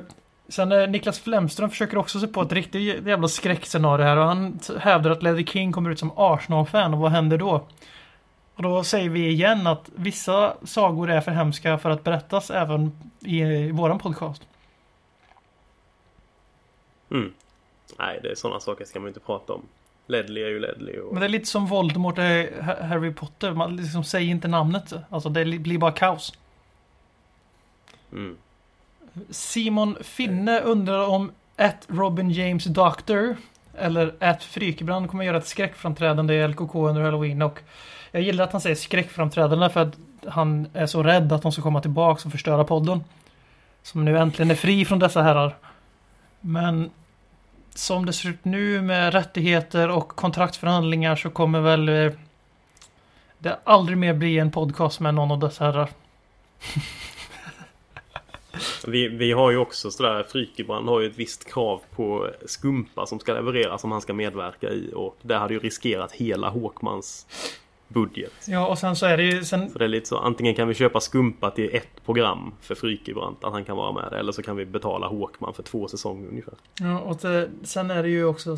sen 0.47 0.71
eh, 0.71 0.89
Niklas 0.89 1.19
Flemström 1.19 1.69
försöker 1.69 1.97
också 1.97 2.19
se 2.19 2.27
på 2.27 2.41
ett 2.41 2.51
riktigt 2.51 3.07
jävla 3.07 3.27
skräckscenario 3.27 4.05
här 4.05 4.17
och 4.17 4.25
han 4.25 4.59
hävdar 4.79 5.11
att 5.11 5.23
Ledley 5.23 5.45
King 5.45 5.71
kommer 5.71 5.89
ut 5.89 5.99
som 5.99 6.11
Arsenal-fan 6.15 6.93
och 6.93 6.99
vad 6.99 7.11
händer 7.11 7.37
då? 7.37 7.67
Och 8.55 8.63
då 8.63 8.83
säger 8.83 9.09
vi 9.09 9.27
igen 9.27 9.67
att 9.67 9.89
vissa 9.95 10.57
sagor 10.63 11.09
är 11.09 11.21
för 11.21 11.31
hemska 11.31 11.77
för 11.77 11.89
att 11.89 12.03
berättas 12.03 12.51
även 12.51 12.99
i, 13.19 13.41
i 13.41 13.71
våran 13.71 13.99
podcast. 13.99 14.47
Mm. 17.11 17.33
Nej, 17.99 18.19
det 18.23 18.31
är 18.31 18.35
sådana 18.35 18.59
saker 18.59 18.85
ska 18.85 18.99
man 18.99 19.07
inte 19.07 19.19
prata 19.19 19.53
om. 19.53 19.61
Ledley 20.07 20.43
är 20.43 20.47
ju 20.47 20.59
Ledley 20.59 20.99
och... 20.99 21.13
Men 21.13 21.19
det 21.19 21.25
är 21.27 21.29
lite 21.29 21.45
som 21.45 21.65
Voldemort 21.65 22.17
är 22.17 22.61
Ha- 22.61 22.83
Harry 22.83 23.13
Potter. 23.13 23.53
Man 23.53 23.75
liksom 23.77 24.03
säger 24.03 24.29
inte 24.29 24.47
namnet. 24.47 24.93
Alltså 25.09 25.29
det 25.29 25.45
li- 25.45 25.59
blir 25.59 25.77
bara 25.77 25.91
kaos. 25.91 26.33
Mm. 28.11 28.37
Simon 29.29 29.97
Finne 30.01 30.59
undrar 30.61 31.07
om 31.07 31.31
ett 31.57 31.85
Robin 31.87 32.31
James 32.31 32.63
Doctor 32.63 33.35
eller 33.77 34.13
ett 34.19 34.43
Frykebrand 34.43 35.09
kommer 35.09 35.23
göra 35.23 35.37
ett 35.37 35.47
skräckframträdande 35.47 36.33
i 36.33 36.47
LKK 36.47 36.75
under 36.87 37.01
Halloween 37.01 37.41
och 37.41 37.59
jag 38.11 38.21
gillar 38.21 38.43
att 38.43 38.51
han 38.51 38.61
säger 38.61 38.75
skräckframträdande 38.75 39.69
för 39.69 39.81
att 39.81 39.97
han 40.27 40.67
är 40.73 40.85
så 40.85 41.03
rädd 41.03 41.31
att 41.33 41.41
de 41.41 41.51
ska 41.51 41.61
komma 41.61 41.81
tillbaks 41.81 42.25
och 42.25 42.31
förstöra 42.31 42.63
podden. 42.63 43.03
Som 43.83 44.05
nu 44.05 44.17
äntligen 44.17 44.51
är 44.51 44.55
fri 44.55 44.85
från 44.85 44.99
dessa 44.99 45.21
herrar. 45.21 45.55
Men 46.39 46.89
som 47.77 48.05
det 48.05 48.13
ser 48.13 48.29
ut 48.29 48.45
nu 48.45 48.81
med 48.81 49.13
rättigheter 49.13 49.89
och 49.89 50.07
kontraktsförhandlingar 50.07 51.15
så 51.15 51.29
kommer 51.29 51.61
väl 51.61 51.89
eh, 51.89 52.11
det 53.39 53.59
aldrig 53.63 53.97
mer 53.97 54.13
bli 54.13 54.39
en 54.39 54.51
podcast 54.51 54.99
med 54.99 55.13
någon 55.13 55.31
av 55.31 55.39
dessa 55.39 55.65
herrar. 55.65 55.89
Vi, 58.87 59.07
vi 59.07 59.31
har 59.31 59.51
ju 59.51 59.57
också 59.57 59.91
sådär, 59.91 60.23
Frykebrand 60.23 60.89
har 60.89 60.99
ju 60.99 61.07
ett 61.07 61.17
visst 61.17 61.53
krav 61.53 61.81
på 61.95 62.29
skumpa 62.45 63.05
som 63.05 63.19
ska 63.19 63.33
levereras 63.33 63.81
som 63.81 63.91
han 63.91 64.01
ska 64.01 64.13
medverka 64.13 64.69
i 64.69 64.91
och 64.95 65.17
det 65.21 65.35
hade 65.35 65.53
ju 65.53 65.59
riskerat 65.59 66.11
hela 66.11 66.49
Håkmans 66.49 67.25
budget. 67.87 68.33
Ja, 68.47 68.67
och 68.67 68.77
sen 68.77 68.95
så 68.95 69.05
är 69.05 69.17
det 69.17 69.23
ju 69.23 69.43
sen 69.43 69.69
Så 69.69 69.77
det 69.79 69.85
är 69.85 69.89
lite 69.89 70.07
så, 70.07 70.17
antingen 70.17 70.55
kan 70.55 70.67
vi 70.67 70.73
köpa 70.73 70.99
skumpa 70.99 71.51
till 71.51 71.69
ett 71.75 72.05
program 72.05 72.53
för 72.61 72.75
Frykebrand, 72.75 73.35
att 73.41 73.51
han 73.51 73.65
kan 73.65 73.77
vara 73.77 73.91
med 73.91 74.13
eller 74.19 74.31
så 74.31 74.43
kan 74.43 74.55
vi 74.55 74.65
betala 74.65 75.07
Håkman 75.07 75.53
för 75.53 75.63
två 75.63 75.87
säsonger 75.87 76.27
ungefär. 76.29 76.53
Ja, 76.79 76.99
och 76.99 77.17
det, 77.21 77.49
sen 77.63 77.91
är 77.91 78.03
det 78.03 78.09
ju 78.09 78.25
också 78.25 78.57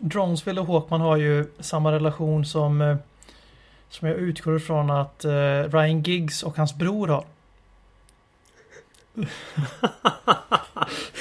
Dronesville 0.00 0.60
och 0.60 0.66
Håkman 0.66 1.00
har 1.00 1.16
ju 1.16 1.44
samma 1.60 1.92
relation 1.92 2.44
som 2.44 2.80
eh, 2.80 2.96
som 3.88 4.08
jag 4.08 4.16
utgår 4.16 4.56
ifrån 4.56 4.90
att 4.90 5.24
eh, 5.24 5.30
Ryan 5.72 6.02
Giggs 6.02 6.42
och 6.42 6.56
hans 6.56 6.74
bror 6.74 7.08
har. 7.08 7.24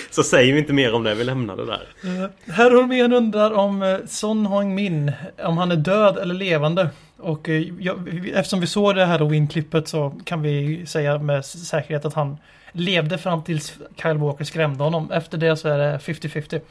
Så 0.09 0.23
säger 0.23 0.53
vi 0.53 0.59
inte 0.59 0.73
mer 0.73 0.93
om 0.93 1.03
det, 1.03 1.15
vi 1.15 1.23
lämnar 1.23 1.57
det 1.57 1.65
där. 1.65 1.87
Uh, 2.03 2.25
Herr 2.45 2.71
Holmén 2.71 3.13
undrar 3.13 3.51
om 3.51 3.99
Son 4.07 4.45
Heung-min, 4.45 5.11
om 5.43 5.57
han 5.57 5.71
är 5.71 5.75
död 5.75 6.17
eller 6.17 6.35
levande. 6.35 6.89
Och 7.25 7.49
eh, 7.49 7.63
ja, 7.79 7.95
eftersom 8.33 8.59
vi 8.59 8.67
såg 8.67 8.95
det 8.95 9.05
här 9.05 9.11
Halloween-klippet 9.11 9.87
så 9.87 10.13
kan 10.23 10.41
vi 10.41 10.85
säga 10.85 11.19
med 11.19 11.45
säkerhet 11.45 12.05
att 12.05 12.13
han 12.13 12.37
levde 12.71 13.17
fram 13.17 13.43
tills 13.43 13.77
Kyle 14.01 14.17
Walker 14.17 14.43
skrämde 14.43 14.83
honom. 14.83 15.11
Efter 15.11 15.37
det 15.37 15.57
så 15.57 15.67
är 15.67 15.77
det 15.77 15.97
50-50. 15.97 16.61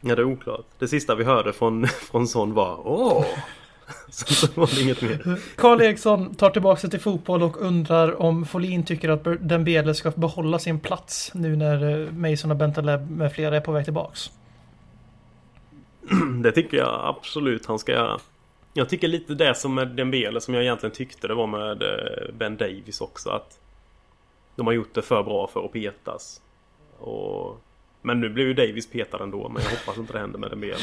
Ja, 0.00 0.14
det 0.14 0.22
är 0.22 0.24
oklart. 0.24 0.66
Det 0.78 0.88
sista 0.88 1.14
vi 1.14 1.24
hörde 1.24 1.52
från, 1.52 1.86
från 2.10 2.28
Son 2.28 2.54
var 2.54 2.88
Åh! 2.88 3.24
Så, 4.08 4.34
så 4.34 4.46
var 4.60 4.70
det 4.74 4.82
inget 4.82 5.02
mer. 5.02 5.38
Karl 5.56 5.80
Eriksson 5.80 6.34
tar 6.34 6.50
tillbaka 6.50 6.80
sig 6.80 6.90
till 6.90 7.00
fotboll 7.00 7.42
och 7.42 7.62
undrar 7.62 8.22
om 8.22 8.46
Folin 8.46 8.84
tycker 8.84 9.08
att 9.08 9.24
Dembele 9.40 9.94
ska 9.94 10.10
behålla 10.10 10.58
sin 10.58 10.80
plats 10.80 11.30
nu 11.34 11.56
när 11.56 12.02
eh, 12.06 12.12
Mason 12.12 12.50
och 12.50 12.56
Bentaleb 12.56 13.10
med 13.10 13.32
flera 13.32 13.56
är 13.56 13.60
på 13.60 13.72
väg 13.72 13.84
tillbaks. 13.84 14.30
Det 16.42 16.52
tycker 16.52 16.76
jag 16.76 17.00
absolut 17.04 17.66
han 17.66 17.78
ska 17.78 17.92
göra. 17.92 18.18
Jag 18.72 18.88
tycker 18.88 19.08
lite 19.08 19.34
det 19.34 19.54
som 19.54 19.74
med 19.74 19.88
Dembele 19.88 20.40
som 20.40 20.54
jag 20.54 20.62
egentligen 20.62 20.94
tyckte 20.94 21.28
det 21.28 21.34
var 21.34 21.46
med 21.46 21.82
eh, 21.82 22.34
Ben 22.34 22.56
Davis 22.56 23.00
också 23.00 23.30
att 23.30 23.60
de 24.56 24.66
har 24.66 24.74
gjort 24.74 24.94
det 24.94 25.02
för 25.02 25.22
bra 25.22 25.46
för 25.46 25.64
att 25.64 25.72
petas. 25.72 26.42
Och... 26.98 27.60
Men 28.02 28.20
nu 28.20 28.28
blev 28.28 28.46
ju 28.46 28.54
Davis 28.54 28.90
petad 28.90 29.22
ändå 29.22 29.48
men 29.48 29.62
jag 29.62 29.70
hoppas 29.70 29.98
inte 29.98 30.12
det 30.12 30.18
händer 30.18 30.38
med 30.38 30.50
Dembele. 30.50 30.74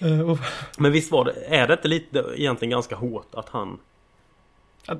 Eh, 0.00 0.38
Men 0.78 0.92
visst 0.92 1.12
var 1.12 1.24
det, 1.24 1.32
är 1.46 1.66
det 1.66 1.72
inte 1.72 1.88
lite 1.88 2.24
egentligen 2.36 2.70
ganska 2.70 2.96
hårt 2.96 3.34
att 3.34 3.48
han 3.48 3.78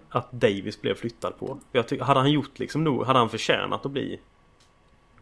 Att- 0.08 0.32
Davis 0.32 0.80
blev 0.82 0.94
flyttad 0.94 1.38
på? 1.38 1.58
Jag 1.72 1.88
tycker, 1.88 2.04
hade 2.04 2.20
han 2.20 2.30
gjort 2.32 2.58
liksom 2.58 2.84
nog, 2.84 3.04
hade 3.06 3.18
han 3.18 3.28
förtjänat 3.28 3.86
att 3.86 3.92
bli 3.92 4.20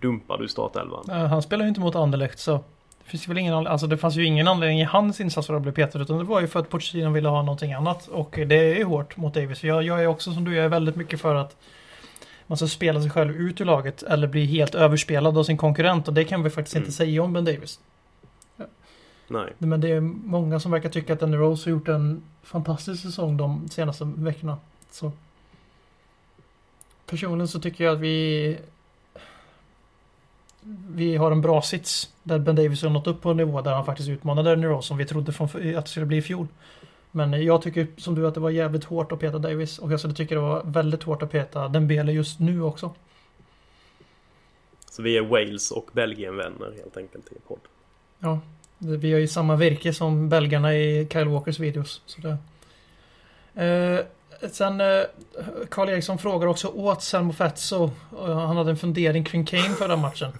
dumpad 0.01 0.43
ur 0.43 0.47
startelvan? 0.47 1.11
han 1.11 1.43
spelar 1.43 1.65
ju 1.65 1.69
inte 1.69 1.81
mot 1.81 1.95
Anderlecht 1.97 2.39
så 2.39 2.61
Det, 3.05 3.11
finns 3.11 3.29
väl 3.29 3.39
ingen, 3.39 3.67
alltså 3.67 3.87
det 3.87 3.97
fanns 3.97 4.17
ju 4.17 4.25
ingen 4.25 4.49
anledning 4.49 4.81
i 4.81 4.85
hans 4.85 5.21
insats 5.21 5.47
för 5.47 5.55
att 5.55 5.63
bli 5.63 5.73
petad 5.73 6.01
utan 6.03 6.19
det 6.19 6.25
var 6.25 6.41
ju 6.41 6.47
för 6.47 6.61
att 6.61 6.69
Pochettino 6.71 7.11
ville 7.11 7.29
ha 7.29 7.43
någonting 7.43 7.73
annat. 7.73 8.09
Och 8.09 8.39
det 8.47 8.55
är 8.55 8.77
ju 8.77 8.85
hårt 8.85 9.17
mot 9.17 9.35
Davis. 9.35 9.65
Jag, 9.65 9.83
jag 9.83 10.03
är 10.03 10.07
också 10.07 10.33
som 10.33 10.45
du, 10.45 10.55
jag 10.55 10.65
är 10.65 10.69
väldigt 10.69 10.97
mycket 10.97 11.21
för 11.21 11.35
att 11.35 11.57
man 12.47 12.59
ska 12.59 12.67
spela 12.67 13.01
sig 13.01 13.11
själv 13.11 13.37
ut 13.37 13.61
ur 13.61 13.65
laget 13.65 14.03
eller 14.03 14.27
bli 14.27 14.45
helt 14.45 14.75
överspelad 14.75 15.39
av 15.39 15.45
sin 15.45 15.57
konkurrent 15.57 16.09
och 16.09 16.15
det 16.15 16.25
kan 16.25 16.43
vi 16.43 16.51
faktiskt 16.51 16.77
Mm. 16.77 16.83
inte 16.85 16.97
säga 16.97 17.23
om 17.23 17.33
Ben 17.33 17.45
Davis. 17.45 17.81
Nej. 19.29 19.53
Men 19.59 19.81
det 19.81 19.89
är 19.89 20.01
många 20.01 20.61
som 20.61 20.73
verkar 20.73 20.89
tycka 20.89 21.13
att 21.13 21.21
Danny 21.21 21.37
Rose 21.37 21.71
har 21.71 21.71
gjort 21.71 21.89
en 21.89 22.23
fantastisk 22.43 23.03
säsong 23.03 23.37
de 23.37 23.69
senaste 23.69 24.05
veckorna. 24.05 24.59
Så. 24.91 25.13
Personligen 27.07 27.49
så 27.49 27.61
tycker 27.61 27.85
jag 27.85 27.95
att 27.95 28.01
vi 28.01 28.59
vi 30.89 31.17
har 31.17 31.31
en 31.31 31.41
bra 31.41 31.63
sits 31.63 32.13
där 32.23 32.39
Ben 32.39 32.57
Davis 32.57 32.83
har 32.83 32.91
nått 32.91 33.07
upp 33.07 33.21
på 33.21 33.31
en 33.31 33.37
nivå 33.37 33.61
där 33.61 33.75
han 33.75 33.85
faktiskt 33.85 34.09
utmanade 34.09 34.57
Rose 34.57 34.89
som 34.89 34.97
vi 34.97 35.05
trodde 35.05 35.33
från, 35.33 35.47
att 35.47 35.85
det 35.85 35.91
skulle 35.91 36.07
bli 36.07 36.17
i 36.17 36.23
fjol. 36.23 36.47
Men 37.11 37.45
jag 37.45 37.63
tycker 37.63 37.87
som 37.97 38.15
du 38.15 38.27
att 38.27 38.35
det 38.35 38.41
var 38.41 38.51
jävligt 38.51 38.85
hårt 38.85 39.13
att 39.13 39.21
peta 39.21 39.39
Davis 39.39 39.79
och 39.79 39.93
jag 39.93 40.01
skulle 40.01 40.15
tycka 40.15 40.35
det 40.35 40.41
var 40.41 40.63
väldigt 40.65 41.03
hårt 41.03 41.23
att 41.23 41.31
peta 41.31 41.69
Dembele 41.69 42.13
just 42.13 42.41
nu 42.41 42.63
också. 42.63 42.95
Så 44.91 45.03
vi 45.03 45.17
är 45.17 45.23
Wales 45.23 45.71
och 45.71 45.91
Belgien-vänner 45.93 46.73
helt 46.77 46.97
enkelt 46.97 47.33
i 47.33 47.41
podd. 47.49 47.61
Ja, 48.19 48.41
vi 48.79 49.13
har 49.13 49.21
ju 49.21 49.29
samma 49.29 49.57
virke 49.57 49.93
som 49.93 50.29
belgarna 50.29 50.75
i 50.75 51.09
Kyle 51.13 51.29
Walkers 51.29 51.59
videos. 51.59 52.03
Så 52.07 52.21
det. 52.21 52.37
Eh, 53.65 54.01
sen 54.53 54.81
eh, 54.81 54.87
Karl 55.71 55.89
Eriksson 55.89 56.19
frågar 56.19 56.47
också 56.47 56.69
åt 56.69 57.03
Selmo 57.03 57.33
Fetso. 57.33 57.91
och 58.11 58.29
Han 58.37 58.57
hade 58.57 58.71
en 58.71 58.77
fundering 58.77 59.25
kring 59.25 59.45
Kane 59.47 59.63
förra 59.79 59.97
matchen. 59.97 60.33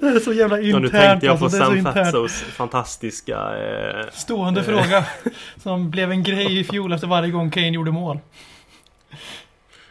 Det 0.00 0.06
är 0.06 0.20
så 0.20 0.32
jävla 0.32 0.60
Ja, 0.60 0.78
nu 0.78 0.86
internt 0.86 0.92
tänkte 0.92 1.26
jag 1.26 1.38
på 1.38 1.44
alltså. 1.44 1.58
Det 1.58 1.64
är 1.64 1.66
så 1.66 1.70
Sam 1.70 1.78
internt. 1.78 2.06
Fatsos 2.06 2.32
fantastiska... 2.42 3.36
Eh, 3.58 4.06
Stående 4.12 4.62
fråga. 4.64 5.04
Som 5.62 5.90
blev 5.90 6.10
en 6.10 6.22
grej 6.22 6.58
i 6.58 6.64
fjol 6.64 6.92
efter 6.92 7.06
varje 7.06 7.30
gång 7.30 7.50
Kane 7.50 7.68
gjorde 7.70 7.90
mål. 7.90 8.18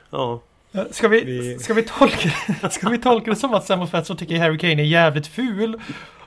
ja, 0.09 0.41
Eh, 0.73 0.81
Ska 0.91 1.07
vi, 1.07 1.23
Vi- 1.23 1.59
ska 1.59 1.73
vi, 1.73 1.83
tolka, 1.83 2.29
ska 2.71 2.89
vi 2.89 2.97
tolka 2.97 3.29
det 3.31 3.35
som 3.37 3.53
att 3.53 3.65
Sam 3.65 3.87
Fetso 3.87 4.15
tycker 4.15 4.39
Harry 4.39 4.57
Kane 4.57 4.81
är 4.81 4.85
jävligt 4.85 5.27
ful 5.27 5.81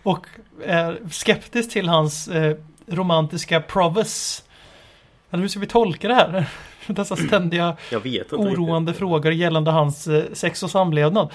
och 0.09 0.27
är 0.65 0.99
skeptisk 1.11 1.71
till 1.71 1.89
hans 1.89 2.29
eh, 2.29 2.57
romantiska 2.87 3.61
prowess? 3.61 4.45
Eller 5.31 5.41
hur 5.41 5.49
ska 5.49 5.61
vi 5.61 5.67
tolka 5.67 6.09
det 6.09 6.15
här? 6.15 6.51
Dessa 6.87 7.17
ständiga 7.17 7.77
oroande 8.33 8.91
riktigt. 8.91 8.99
frågor 8.99 9.33
gällande 9.33 9.71
hans 9.71 10.09
eh, 10.09 10.25
sex 10.33 10.63
och 10.63 10.71
samlevnad. 10.71 11.33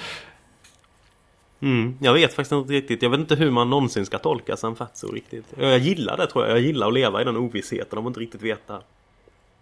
Mm, 1.62 1.98
jag 2.02 2.14
vet 2.14 2.34
faktiskt 2.34 2.52
inte 2.52 2.74
riktigt. 2.74 3.02
Jag 3.02 3.10
vet 3.10 3.20
inte 3.20 3.36
hur 3.36 3.52
man 3.52 3.70
någonsin 3.70 4.06
ska 4.06 4.18
tolka 4.18 4.58
Sam 4.58 4.76
Fatso 4.76 5.08
riktigt. 5.12 5.46
Jag 5.60 5.80
gillar 5.80 6.18
det 6.18 6.28
tror 6.28 6.46
jag. 6.46 6.58
Jag 6.58 6.64
gillar 6.64 6.88
att 6.88 6.94
leva 6.94 7.22
i 7.22 7.24
den 7.24 7.38
ovissheten 7.38 8.00
om 8.00 8.06
att 8.06 8.10
inte 8.10 8.20
riktigt 8.20 8.42
veta. 8.42 8.82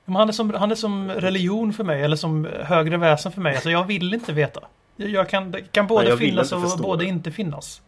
Men 0.05 0.15
han, 0.15 0.29
är 0.29 0.33
som, 0.33 0.53
han 0.53 0.71
är 0.71 0.75
som 0.75 1.11
religion 1.11 1.73
för 1.73 1.83
mig 1.83 2.01
eller 2.03 2.15
som 2.15 2.47
högre 2.63 2.97
väsen 2.97 3.31
för 3.31 3.41
mig. 3.41 3.55
Alltså 3.55 3.69
jag 3.69 3.83
vill 3.83 4.13
inte 4.13 4.33
veta. 4.33 4.61
Jag, 4.95 5.29
kan, 5.29 5.55
kan 5.71 5.87
både 5.87 6.09
Nej, 6.09 6.17
finnas 6.17 6.51
och 6.51 6.79
både 6.79 7.03
det. 7.03 7.09
inte 7.09 7.31
finnas. 7.31 7.81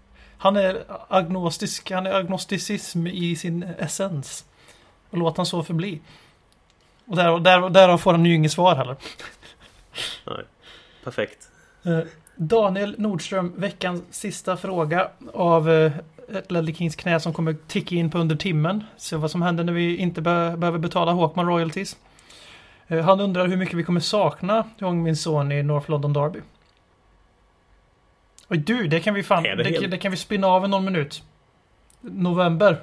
Han 0.44 0.56
är 0.56 0.84
agnostisk, 1.08 1.92
han 1.92 2.06
är 2.08 2.14
agnosticism 2.14 3.08
i 3.08 3.36
sin 3.36 3.64
essens. 3.64 4.46
Och 5.10 5.18
låt 5.18 5.38
han 5.38 5.46
så 5.46 5.64
förbli. 5.64 6.00
Och 7.06 7.16
där, 7.16 7.40
där, 7.40 7.70
därav 7.70 7.98
får 7.98 8.12
han 8.12 8.26
ju 8.26 8.36
inget 8.36 8.52
svar 8.52 8.76
heller. 8.76 8.96
Nej. 10.28 10.46
Perfekt. 11.04 11.48
Eh, 11.84 12.00
Daniel 12.36 12.96
Nordström, 12.98 13.54
veckans 13.58 14.04
sista 14.12 14.58
fråga 14.58 15.10
av 15.34 15.70
eh, 15.72 15.92
ett 16.36 16.52
Ledley 16.52 16.76
Kings 16.76 16.96
knä 16.96 17.20
som 17.20 17.34
kommer 17.34 17.56
ticka 17.68 17.96
in 17.96 18.10
på 18.12 18.18
under 18.18 18.36
timmen. 18.36 18.84
Se 18.98 19.16
vad 19.16 19.32
som 19.32 19.42
händer 19.42 19.64
när 19.64 19.74
vi 19.74 19.98
inte 19.98 20.22
be- 20.22 20.58
behöver 20.58 20.80
betala 20.80 21.14
Hawkman 21.14 21.48
royalties. 21.48 21.98
Eh, 22.88 23.00
Han 23.06 23.20
undrar 23.20 23.48
hur 23.48 23.58
mycket 23.58 23.76
vi 23.76 23.84
kommer 23.84 24.00
sakna 24.00 24.64
Jong 24.78 25.04
Min 25.04 25.18
Son 25.18 25.52
i 25.52 25.64
North 25.64 25.90
London 25.90 26.14
Derby. 26.14 26.40
Oj 28.54 28.60
du, 28.60 28.88
det 28.88 29.00
kan 29.00 29.14
vi 29.14 29.24
fan... 29.24 29.44
Det, 29.44 29.56
det 29.56 29.88
det, 29.88 29.98
kan 29.98 30.12
vi 30.12 30.18
spinna 30.18 30.48
av 30.48 30.66
i 30.66 30.68
någon 30.68 30.86
minut. 30.86 31.24
November. 32.02 32.78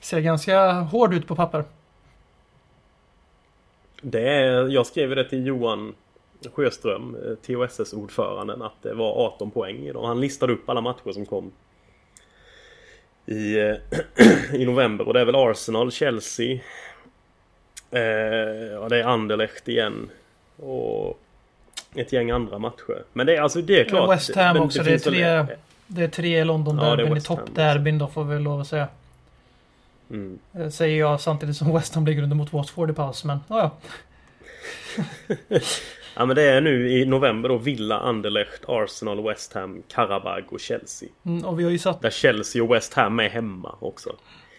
Ser 0.00 0.20
ganska 0.20 0.72
hård 0.72 1.14
ut 1.14 1.26
på 1.26 1.36
papper. 1.36 1.64
Det 4.02 4.28
är, 4.28 4.68
jag 4.68 4.86
skrev 4.86 5.16
det 5.16 5.28
till 5.28 5.46
Johan 5.46 5.94
Sjöström, 6.54 7.14
eh, 7.14 7.34
THSS-ordföranden, 7.34 8.62
att 8.62 8.82
det 8.82 8.94
var 8.94 9.26
18 9.26 9.50
poäng 9.50 9.86
idag. 9.86 10.06
Han 10.06 10.20
listade 10.20 10.52
upp 10.52 10.68
alla 10.68 10.80
matcher 10.80 11.12
som 11.12 11.26
kom 11.26 11.52
i, 13.26 13.58
eh, 13.58 13.76
i 14.60 14.64
november 14.64 15.06
och 15.06 15.14
det 15.14 15.20
är 15.20 15.24
väl 15.24 15.34
Arsenal, 15.34 15.92
Chelsea, 15.92 16.60
eh, 17.90 18.00
ja, 18.72 18.88
det 18.88 19.00
är 19.00 19.04
Anderlecht 19.04 19.68
igen 19.68 20.10
och 20.56 21.20
ett 21.98 22.12
gäng 22.12 22.30
andra 22.30 22.58
matcher. 22.58 23.02
Men 23.12 23.26
det 23.26 23.36
är 23.36 23.40
alltså 23.40 23.60
det 23.62 23.80
är 23.80 23.84
klart. 23.84 24.10
West 24.10 24.34
Ham 24.34 24.56
också, 24.56 24.82
det 24.82 24.88
är 24.88 24.90
finns 24.90 25.06
väl- 25.06 25.14
tre- 25.46 25.56
Det 25.86 26.02
är 26.04 26.08
tre 26.08 26.44
London 26.44 26.78
Ja, 26.78 26.84
det 26.84 26.90
är 26.90 26.96
derbyn 26.96 27.16
i 27.16 27.20
toppderbyn 27.20 27.98
då 27.98 28.06
får 28.08 28.24
vi 28.24 28.38
lov 28.38 28.60
att 28.60 28.66
säga. 28.66 28.88
Mm. 30.10 30.38
Eh, 30.54 30.68
Säger 30.68 30.98
jag 30.98 31.20
samtidigt 31.20 31.56
som 31.56 31.74
West 31.74 31.94
Ham 31.94 32.06
ligger 32.06 32.22
under 32.22 32.36
mot 32.36 32.52
Watford 32.52 32.90
i 32.90 32.92
paus, 32.92 33.24
men 33.24 33.38
ja, 33.48 33.58
ja. 33.58 33.70
Ja 36.18 36.26
men 36.26 36.36
det 36.36 36.42
är 36.42 36.60
nu 36.60 36.90
i 36.90 37.04
november 37.06 37.48
då 37.48 37.56
Villa, 37.58 37.98
Anderlecht, 37.98 38.62
Arsenal, 38.68 39.22
West 39.22 39.52
Ham, 39.52 39.82
Karabag 39.88 40.44
och 40.48 40.60
Chelsea. 40.60 41.08
Mm, 41.26 41.44
Och 41.44 41.60
vi 41.60 41.64
har 41.64 41.70
ju 41.70 41.78
satt... 41.78 42.00
Där 42.02 42.10
Chelsea 42.10 42.62
och 42.64 42.74
West 42.74 42.94
Ham 42.94 43.20
är 43.20 43.28
hemma 43.28 43.74
också. 43.80 44.16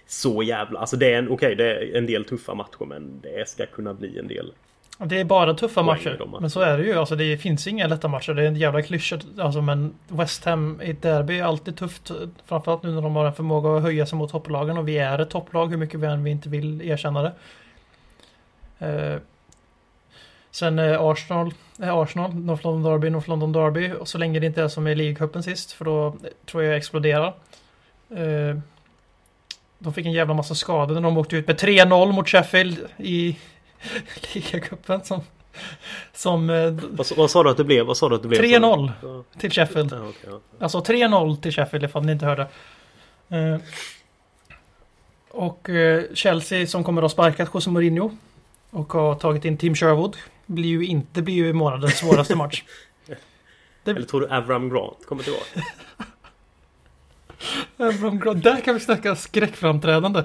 Så 0.08 0.44
jävla... 0.44 0.80
Alltså 0.80 0.98
det 0.98 1.14
är 1.14 1.18
en... 1.18 1.30
Okej, 1.30 1.56
det 1.56 1.66
är 1.76 1.98
en 1.98 2.06
del 2.06 2.26
tuffa 2.26 2.54
matcher 2.54 2.86
men 2.86 3.20
det 3.22 3.50
ska 3.50 3.66
kunna 3.66 3.94
bli 3.94 4.20
en 4.20 4.28
del. 4.28 4.52
Det 4.98 5.20
är 5.20 5.24
bara 5.24 5.54
tuffa 5.54 5.84
matcher. 5.84 6.16
de 6.20 6.30
matcherna. 6.30 6.40
Men 6.42 6.50
så 6.50 6.62
är 6.62 6.78
det 6.78 6.84
ju. 6.84 6.94
Alltså 6.94 7.16
det 7.16 7.38
finns 7.38 7.68
inga 7.68 7.88
lätta 7.88 8.08
matcher. 8.08 8.34
Det 8.34 8.44
är 8.44 8.48
en 8.48 8.56
jävla 8.56 8.82
klyscha. 8.82 9.20
Alltså 9.40 9.62
men 9.62 9.96
West 10.08 10.46
Ham 10.46 10.82
i 10.84 10.92
ett 10.92 11.02
derby 11.02 11.40
är 11.40 11.44
alltid 11.44 11.78
tufft. 11.78 12.12
Framförallt 12.46 12.84
nu 12.84 12.92
när 12.92 13.02
de 13.02 13.16
har 13.16 13.26
en 13.26 13.34
förmåga 13.34 13.76
att 13.76 13.82
höja 13.82 14.06
sig 14.06 14.18
mot 14.18 14.32
topplagen. 14.32 14.78
Och 14.78 14.88
vi 14.88 14.98
är 14.98 15.20
ett 15.20 15.30
topplag 15.30 15.68
hur 15.68 15.78
mycket 15.78 16.00
vi 16.00 16.08
än 16.08 16.24
vi 16.24 16.32
inte 16.32 16.50
vill 16.50 16.82
erkänna 16.82 17.22
det. 17.22 17.34
Eh, 18.80 19.20
sen 20.52 20.80
eh, 20.80 21.02
Arsenal, 21.02 21.54
eh, 21.82 21.98
Arsenal, 21.98 22.36
North 22.36 22.66
London 22.66 22.92
Derby, 22.92 23.10
North 23.10 23.30
London 23.30 23.52
Derby. 23.52 23.92
Och 24.00 24.08
så 24.08 24.18
länge 24.18 24.40
det 24.40 24.46
inte 24.46 24.62
är 24.62 24.68
som 24.68 24.88
i 24.88 24.96
League-cupen 24.96 25.42
sist. 25.42 25.72
För 25.72 25.86
då 25.86 26.16
tror 26.46 26.64
jag 26.64 26.72
jag 26.72 26.78
exploderar. 26.78 27.34
Eh, 28.10 28.58
de 29.80 29.94
fick 29.94 30.06
en 30.06 30.12
jävla 30.12 30.34
massa 30.34 30.56
skador 30.56 30.96
när 30.96 31.02
de 31.02 31.18
åkte 31.18 31.38
ut 31.38 31.48
med 31.48 31.58
3-0 31.60 32.12
mot 32.12 32.30
Sheffield 32.30 32.78
i 32.98 33.38
ligacupen 34.34 35.04
som, 35.04 35.22
som 36.14 36.50
eh, 36.50 36.72
Vad, 36.72 37.08
vad 37.18 37.32
sa 37.32 37.44
du 37.44 37.50
att 37.50 37.58
det 37.58 37.64
blev? 37.64 37.86
Vad 37.86 37.98
sa 37.98 38.10
du 38.10 38.16
att 38.16 38.22
det 38.22 38.28
blev? 38.28 38.42
3-0 38.42 38.92
Ja, 39.02 39.24
till 39.40 39.52
Sheffield. 39.52 39.92
ja, 39.92 39.98
okej, 40.10 40.30
ja. 40.32 40.40
Alltså 40.60 40.80
3-0 40.80 41.42
till 41.42 41.52
Sheffield 41.52 41.86
ifall 41.86 42.06
ni 42.06 42.12
inte 42.12 42.26
hörde. 42.26 42.48
Eh, 43.30 43.58
och 45.30 45.70
eh, 45.70 46.04
Chelsea 46.14 46.68
som 46.68 46.84
kommer 46.84 47.02
att 47.02 47.04
ha 47.04 47.10
sparkat 47.10 47.50
José 47.54 47.70
Mourinho 47.70 48.12
och 48.70 48.94
har 48.94 49.16
tagit 49.16 49.46
in 49.46 49.58
Tim 49.58 49.76
Sherwood 49.76 50.18
blir 50.46 50.70
ju 50.70 50.86
inte 50.86 51.22
blir 51.22 51.36
ju 51.36 51.54
månadens 51.54 51.98
svåraste 51.98 52.36
match. 52.44 52.64
Eller 53.86 54.02
tror 54.02 54.22
du 54.22 54.28
Avram 54.28 54.70
Grant 54.70 55.06
kommer 55.06 55.24
tillbaka? 55.24 55.62
Abraham 57.78 58.20
Grant, 58.20 58.44
Där 58.44 58.62
kan 58.62 58.74
vi 58.74 58.80
snacka 58.80 59.16
skräckframträdande. 59.16 60.24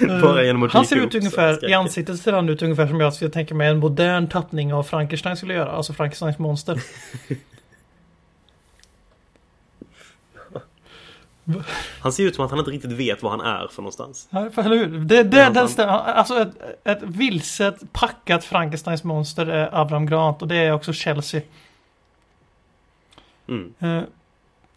Eh, 0.00 0.20
Bara 0.22 0.44
genom 0.44 0.62
att 0.62 0.72
han 0.72 0.86
ser 0.86 0.96
ut 0.96 1.14
ungefär, 1.14 1.70
i 1.70 1.74
ansiktet 1.74 2.20
ser 2.20 2.32
han 2.32 2.48
ut 2.48 2.62
ungefär 2.62 2.86
som 2.86 3.00
jag 3.00 3.14
skulle 3.14 3.30
tänka 3.30 3.54
mig 3.54 3.68
en 3.68 3.78
modern 3.78 4.28
tappning 4.28 4.74
av 4.74 4.82
Frankenstein 4.82 5.36
skulle 5.36 5.54
göra. 5.54 5.70
Alltså 5.72 5.92
Frankensteins 5.92 6.38
monster. 6.38 6.82
Han 12.00 12.12
ser 12.12 12.24
ut 12.24 12.34
som 12.34 12.44
att 12.44 12.50
han 12.50 12.58
inte 12.58 12.70
riktigt 12.70 12.92
vet 12.92 13.22
vad 13.22 13.32
han 13.32 13.40
är 13.40 13.66
för 13.68 13.82
någonstans. 13.82 14.28
Ja, 14.30 14.48
eller 14.56 14.76
hur? 14.76 14.86
Det, 14.86 15.22
det, 15.22 15.22
den 15.22 15.56
han- 15.56 15.68
stämmer. 15.68 15.92
Alltså 15.92 16.40
ett, 16.40 16.50
ett 16.84 16.98
vilset 17.02 17.92
packat 17.92 18.44
Frankensteins 18.44 19.04
monster 19.04 19.46
är 19.46 19.68
Abraham 19.80 20.06
Grant 20.06 20.42
och 20.42 20.48
det 20.48 20.56
är 20.56 20.72
också 20.72 20.92
Chelsea. 20.92 21.40
Mm. 23.48 23.74
Eh, 23.78 24.02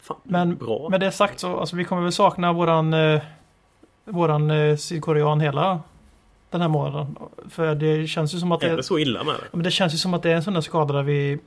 Fan, 0.00 0.16
Men 0.22 0.56
bra. 0.56 0.88
med 0.88 1.00
det 1.00 1.12
sagt 1.12 1.40
så, 1.40 1.60
alltså 1.60 1.76
vi 1.76 1.84
kommer 1.84 2.02
väl 2.02 2.12
sakna 2.12 2.52
våran, 2.52 2.92
eh, 2.94 3.20
våran 4.08 4.50
eh, 4.50 4.76
sydkorean 4.76 5.40
hela 5.40 5.80
den 6.50 6.60
här 6.60 6.68
månaden. 6.68 7.16
För 7.50 7.74
det 7.74 8.06
känns 8.06 8.34
ju 8.34 8.38
som 8.38 8.52
att 8.52 8.62
Är 8.62 8.70
det, 8.70 8.76
det 8.76 8.82
så 8.82 8.98
illa 8.98 9.24
med 9.24 9.34
det? 9.34 9.46
Men 9.52 9.62
det 9.62 9.70
känns 9.70 9.94
ju 9.94 9.98
som 9.98 10.14
att 10.14 10.22
det 10.22 10.30
är 10.30 10.36
en 10.36 10.42
sån 10.42 10.54
där 10.54 10.60
skada 10.60 10.94
där 10.94 11.02
vi 11.02 11.38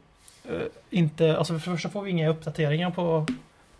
eh, 0.43 0.51
inte, 0.89 1.37
alltså 1.37 1.59
för 1.59 1.71
det 1.71 1.77
första 1.77 1.89
får 1.89 2.01
vi 2.01 2.11
inga 2.11 2.29
uppdateringar 2.29 2.91
på 2.91 3.25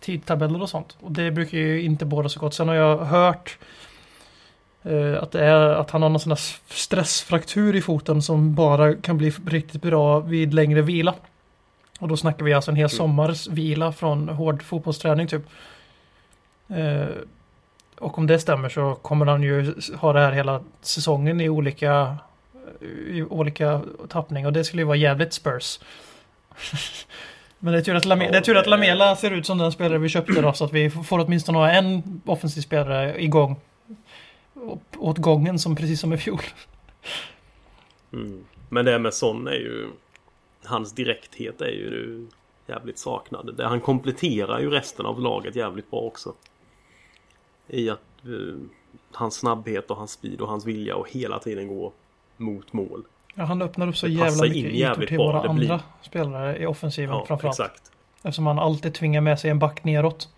tidtabeller 0.00 0.62
och 0.62 0.68
sånt. 0.68 0.96
Och 1.00 1.12
det 1.12 1.30
brukar 1.30 1.58
ju 1.58 1.82
inte 1.82 2.04
båda 2.04 2.28
så 2.28 2.40
gott. 2.40 2.54
Sen 2.54 2.68
har 2.68 2.74
jag 2.74 2.98
hört 2.98 3.58
Eh, 4.82 5.22
att, 5.22 5.32
det 5.32 5.44
är, 5.44 5.74
att 5.74 5.90
han 5.90 6.02
har 6.02 6.08
någon 6.08 6.20
sån 6.20 6.32
här 6.32 6.40
stressfraktur 6.74 7.76
i 7.76 7.80
foten 7.80 8.22
som 8.22 8.54
bara 8.54 8.94
kan 8.94 9.18
bli 9.18 9.30
riktigt 9.30 9.82
bra 9.82 10.20
vid 10.20 10.54
längre 10.54 10.82
vila. 10.82 11.14
Och 12.00 12.08
då 12.08 12.16
snackar 12.16 12.44
vi 12.44 12.52
alltså 12.52 12.70
en 12.70 12.76
hel 12.76 12.90
sommars 12.90 13.48
vila 13.48 13.92
från 13.92 14.28
hård 14.28 14.62
fotbollsträning 14.62 15.26
typ. 15.26 15.42
Eh, 16.68 17.06
och 17.98 18.18
om 18.18 18.26
det 18.26 18.38
stämmer 18.38 18.68
så 18.68 18.94
kommer 18.94 19.26
han 19.26 19.42
ju 19.42 19.74
ha 19.96 20.12
det 20.12 20.20
här 20.20 20.32
hela 20.32 20.62
säsongen 20.80 21.40
i 21.40 21.48
olika 21.48 22.16
i 23.06 23.22
olika 23.22 23.80
tappning 24.08 24.46
och 24.46 24.52
det 24.52 24.64
skulle 24.64 24.82
ju 24.82 24.86
vara 24.86 24.96
jävligt 24.96 25.32
Spurs. 25.32 25.80
Men 27.58 27.72
det 27.72 27.78
är 27.78 27.82
tur 27.82 27.94
att, 27.94 28.04
Lame- 28.04 28.30
det 28.30 28.38
är 28.38 28.42
tur 28.42 28.56
att 28.56 28.66
Lamela 28.66 29.16
ser 29.16 29.30
ut 29.30 29.46
som 29.46 29.58
den 29.58 29.72
spelare 29.72 29.98
vi 29.98 30.08
köpte 30.08 30.40
då 30.40 30.52
så 30.52 30.64
att 30.64 30.72
vi 30.72 30.90
får 30.90 31.18
åtminstone 31.18 31.58
ha 31.58 31.70
en 31.70 32.20
offensiv 32.26 32.60
spelare 32.60 33.22
igång. 33.22 33.60
Åt 34.98 35.18
gången 35.18 35.58
som 35.58 35.76
precis 35.76 36.00
som 36.00 36.12
i 36.12 36.18
fjol. 36.18 36.40
Mm. 38.12 38.44
Men 38.68 38.84
det 38.84 38.98
med 38.98 39.14
Son 39.14 39.46
är 39.46 39.52
ju... 39.52 39.88
Hans 40.64 40.92
direkthet 40.92 41.60
är 41.60 41.68
ju 41.68 42.26
jävligt 42.66 42.98
saknad. 42.98 43.60
Han 43.60 43.80
kompletterar 43.80 44.60
ju 44.60 44.70
resten 44.70 45.06
av 45.06 45.20
laget 45.20 45.56
jävligt 45.56 45.90
bra 45.90 46.00
också. 46.00 46.34
I 47.68 47.90
att 47.90 48.00
eh, 48.24 48.30
hans 49.12 49.34
snabbhet 49.34 49.90
och 49.90 49.96
hans 49.96 50.10
speed 50.10 50.40
och 50.40 50.48
hans 50.48 50.66
vilja 50.66 50.96
och 50.96 51.10
hela 51.10 51.38
tiden 51.38 51.68
gå 51.68 51.92
mot 52.36 52.72
mål. 52.72 53.02
Ja, 53.34 53.44
han 53.44 53.62
öppnar 53.62 53.88
upp 53.88 53.96
så 53.96 54.06
Det 54.06 54.12
jävla 54.12 54.42
mycket 54.42 54.72
ytor 54.72 55.06
till 55.06 55.18
våra 55.18 55.40
andra 55.40 55.52
blir- 55.52 55.80
spelare 56.02 56.58
i 56.58 56.66
offensiven 56.66 57.14
Ja, 57.16 57.24
framförallt. 57.26 57.60
exakt. 57.60 57.82
Eftersom 58.22 58.46
han 58.46 58.58
alltid 58.58 58.94
tvingar 58.94 59.20
med 59.20 59.40
sig 59.40 59.50
en 59.50 59.58
back 59.58 59.84
neråt. 59.84 60.28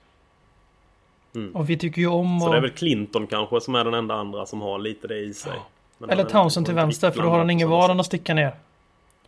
Mm. 1.35 1.57
Och 1.57 1.71
vi 1.71 1.77
tycker 1.77 2.01
ju 2.01 2.09
om 2.09 2.41
Så 2.41 2.47
att... 2.47 2.53
det 2.53 2.57
är 2.59 2.63
väl 2.63 2.71
Clinton 2.71 3.27
kanske 3.27 3.61
som 3.61 3.75
är 3.75 3.85
den 3.85 3.95
enda 3.95 4.15
andra 4.15 4.47
som 4.47 4.61
har 4.61 4.79
lite 4.79 5.09
det 5.09 5.19
i 5.19 5.35
sig. 5.35 5.53
Men 5.99 6.11
Eller 6.11 6.25
Townsend 6.25 6.67
till 6.67 6.75
vänster 6.75 7.11
för 7.11 7.23
då 7.23 7.29
har 7.29 7.39
han 7.39 7.51
ingen 7.51 7.69
varan 7.71 8.01
att 8.01 8.07
sticka 8.07 8.35
ner. 8.35 8.55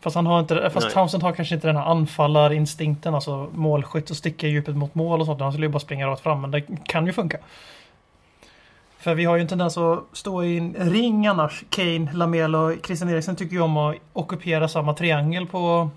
Fast 0.01 0.17
han 0.17 0.27
har 0.27 0.41
inte, 0.41 0.71
fast 0.71 0.87
Nej. 0.87 0.95
Townsend 0.95 1.23
har 1.23 1.33
kanske 1.33 1.55
inte 1.55 1.67
den 1.67 1.77
här 1.77 1.85
anfallarinstinkten, 1.85 3.15
alltså 3.15 3.49
målskytt 3.55 4.11
och 4.11 4.17
sticka 4.17 4.47
i 4.47 4.51
djupet 4.51 4.77
mot 4.77 4.95
mål 4.95 5.21
och 5.21 5.27
sånt. 5.27 5.41
Han 5.41 5.53
skulle 5.53 5.67
ju 5.67 5.73
bara 5.73 5.81
springa 5.81 6.07
rakt 6.07 6.23
fram, 6.23 6.41
men 6.41 6.51
det 6.51 6.61
kan 6.87 7.07
ju 7.07 7.13
funka. 7.13 7.39
För 9.07 9.15
vi 9.15 9.25
har 9.25 9.37
ju 9.37 9.43
en 9.43 9.49
tendens 9.49 9.79
att 9.79 10.05
stå 10.13 10.45
i 10.45 10.59
en 10.59 10.91
ring 10.91 11.27
annars. 11.27 11.65
Kane, 11.71 12.13
Lamela 12.13 12.61
och 12.61 12.87
Christian 12.87 13.11
Eriksen 13.11 13.37
tycker 13.37 13.55
ju 13.55 13.61
om 13.61 13.77
att 13.77 13.97
ockupera 14.13 14.69
samma 14.69 14.95
triangel 14.95 15.47
på, 15.47 15.91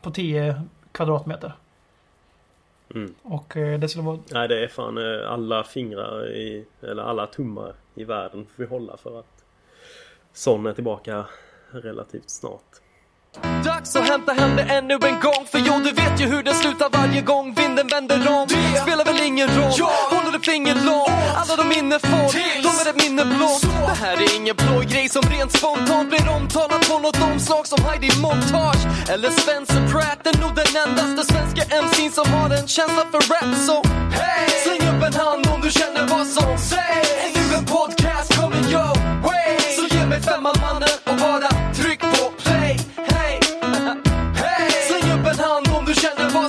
på 0.00 0.10
10 0.10 0.62
kvadratmeter. 0.92 1.52
Mm. 2.94 3.14
Och 3.22 3.56
eh, 3.56 3.80
det 3.80 3.88
skulle 3.88 4.04
vara... 4.04 4.18
Nej 4.30 4.48
det 4.48 4.64
är 4.64 4.68
fan 4.68 4.98
eh, 4.98 5.32
alla 5.32 5.64
fingrar 5.64 6.28
i, 6.28 6.64
eller 6.80 7.02
alla 7.02 7.26
tummar 7.26 7.72
i 7.94 8.04
världen 8.04 8.46
får 8.56 8.62
vi 8.62 8.68
hålla 8.68 8.96
för 8.96 9.18
att 9.18 9.44
Son 10.32 10.66
är 10.66 10.72
tillbaka 10.72 11.24
relativt 11.70 12.30
snart. 12.30 12.80
Dags 13.64 13.96
att 13.96 14.08
hämta 14.08 14.32
hem 14.32 14.56
det 14.56 14.62
ännu 14.62 14.94
en 14.94 15.20
gång. 15.20 15.46
För 15.50 15.58
jo, 15.58 15.72
du 15.84 15.92
vet 15.92 16.20
ju 16.20 16.26
hur 16.26 16.42
det 16.42 16.54
slutar 16.54 16.88
varje 16.92 17.20
gång 17.22 17.54
vinden 17.54 17.86
vänder 17.86 18.28
om. 18.28 18.46
Det 18.48 18.80
spelar 18.80 19.04
väl 19.04 19.20
ingen 19.22 19.48
roll. 19.48 19.72
Håller 20.10 20.32
du 20.32 20.40
finger 20.50 20.74
långt 20.74 21.10
Alla 21.40 21.56
de 21.56 21.68
minne 21.68 21.98
får 21.98 22.28
De 22.66 22.68
är 22.82 22.90
ett 22.90 23.00
minne 23.04 23.24
blått 23.24 23.62
Det 23.62 23.98
här 24.04 24.16
är 24.24 24.36
ingen 24.36 24.56
plojgrej 24.56 25.08
som 25.08 25.22
rent 25.22 25.52
spontant 25.52 26.08
blir 26.08 26.28
omtalat 26.36 26.88
på 26.90 26.98
något 26.98 27.22
omslag 27.22 27.66
som 27.66 27.84
Heidi 27.84 28.10
Montage 28.20 28.82
Eller 29.12 29.30
Spencer 29.30 29.82
Pratt. 29.92 30.26
Är 30.26 30.40
nog 30.40 30.52
den 30.54 30.70
endaste 30.82 31.32
svenska 31.32 31.62
MC'n 31.84 32.10
som 32.10 32.32
har 32.32 32.50
en 32.50 32.66
känsla 32.66 33.02
för 33.12 33.20
rap 33.32 33.52
så 33.66 33.76
hey! 34.18 34.48
Släng 34.64 34.82
upp 34.90 35.02
en 35.08 35.14
hand 35.14 35.46
om 35.54 35.60
du 35.60 35.70
känner 35.70 36.06
vad 36.14 36.26
som 36.26 36.58
sägs. 36.58 37.10
Är 37.24 37.30
nu 37.36 37.56
en 37.58 37.64
podcast 37.64 38.28
coming 38.40 38.66
your 38.74 38.94
way. 39.26 39.56
Så 39.76 39.96
ge 39.96 40.06
mig 40.06 40.20
femman 40.20 40.54
mannen 40.62 40.96
och 41.10 41.16
bara 41.16 41.65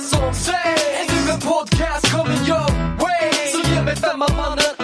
som 0.02 0.34
sägs. 0.34 1.08
Nu 1.08 1.32
en 1.32 1.40
podcast 1.40 2.12
coming 2.12 2.46
your 2.48 2.70
way. 3.00 3.30
Så 3.52 3.70
ge 3.70 3.82
mig 3.82 3.96
femman 3.96 4.30
mannen 4.36 4.77